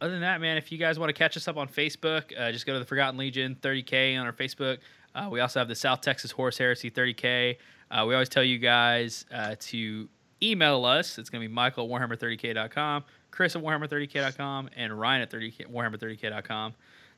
[0.00, 2.52] other than that, man, if you guys want to catch us up on Facebook, uh,
[2.52, 4.78] just go to the Forgotten Legion 30k on our Facebook.
[5.14, 7.56] Uh, we also have the South Texas Horus Heresy 30k.
[7.90, 10.08] Uh, we always tell you guys uh, to
[10.42, 11.18] email us.
[11.18, 16.74] It's going to be Michael at Warhammer30k.com, Chris at Warhammer30k.com, and Ryan at 30k, Warhammer30k.com.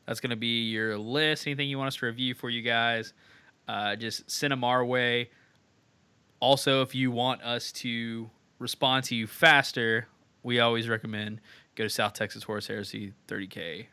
[0.06, 1.46] That's going to be your list.
[1.46, 3.12] Anything you want us to review for you guys,
[3.68, 5.30] uh, just send them our way.
[6.40, 8.28] Also, if you want us to
[8.58, 10.08] respond to you faster,
[10.42, 11.40] we always recommend
[11.76, 13.86] go to South Texas Horus Heresy 30K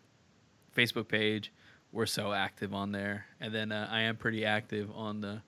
[0.75, 1.51] Facebook page.
[1.91, 5.41] We're so active on there, and then uh, I am pretty active on the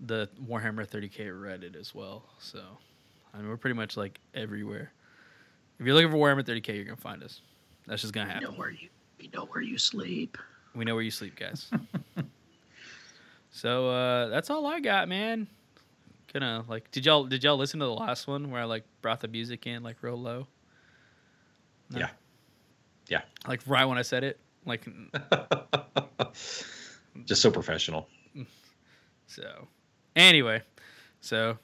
[0.00, 2.24] the Warhammer 30K Reddit as well.
[2.38, 2.62] So,
[3.34, 4.92] I mean, we're pretty much like everywhere.
[5.78, 7.40] If you're looking for Warhammer 30K, you're gonna find us.
[7.86, 8.56] That's just gonna We know happen.
[8.58, 8.88] where you.
[9.18, 10.36] We know where you sleep.
[10.74, 11.70] We know where you sleep, guys.
[13.50, 15.46] so uh, that's all I got, man.
[16.32, 19.20] Gonna like, did y'all did y'all listen to the last one where I like brought
[19.20, 20.46] the music in like real low?
[21.90, 22.00] No?
[22.00, 22.08] Yeah.
[23.08, 23.22] Yeah.
[23.46, 24.86] Like right when I said it, like
[27.24, 28.08] Just so professional.
[29.26, 29.66] so.
[30.16, 30.62] Anyway,
[31.20, 31.58] so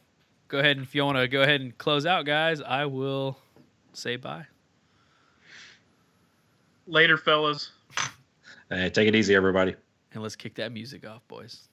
[0.48, 3.36] go ahead and if you want to go ahead and close out, guys, I will
[3.96, 4.46] say bye.
[6.86, 7.70] Later, fellas.
[8.68, 9.74] Hey, take it easy, everybody.
[10.12, 11.68] And let's kick that music off, boys.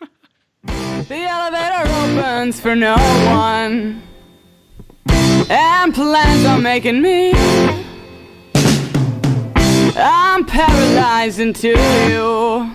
[0.64, 2.96] The elevator opens for no
[3.30, 4.02] one.
[5.48, 7.32] And plans are making me.
[9.96, 12.74] I'm paralyzed into you.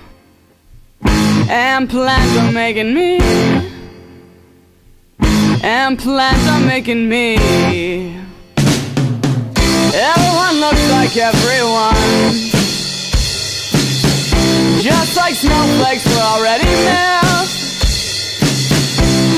[1.50, 3.20] And plans are making me.
[5.62, 8.23] And plans are making me.
[9.96, 11.94] Everyone looks like everyone.
[14.82, 17.48] Just like snowflakes were already melt.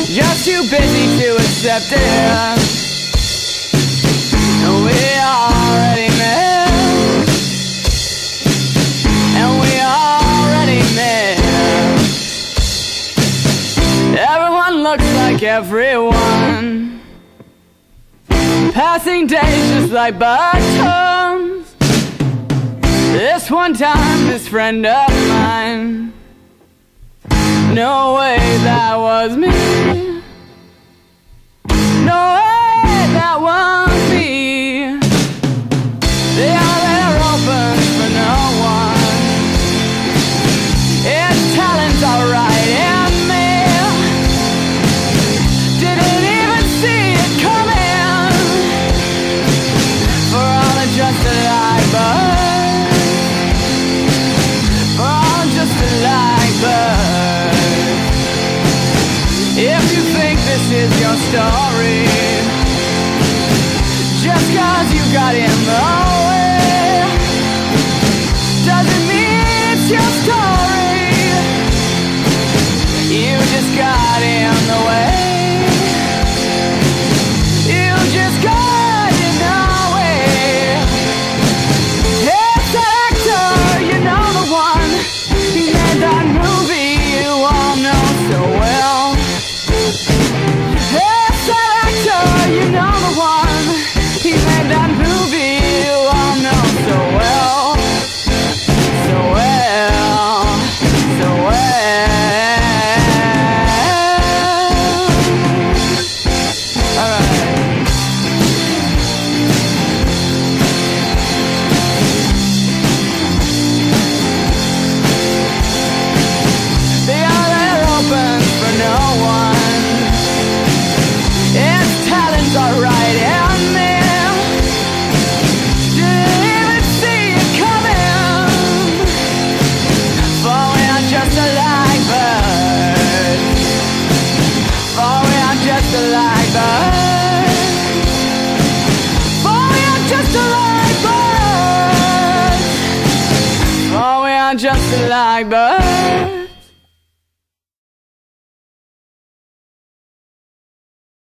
[0.07, 1.99] Just too busy to accept it.
[4.63, 7.29] And we are already melt.
[9.35, 11.43] And we are already melt.
[14.17, 16.94] Everyone looks like everyone.
[18.75, 21.73] Passing days just like buttons
[23.13, 26.11] This one time, this friend of mine.
[27.73, 29.47] No way that was me.
[32.03, 33.74] No way that was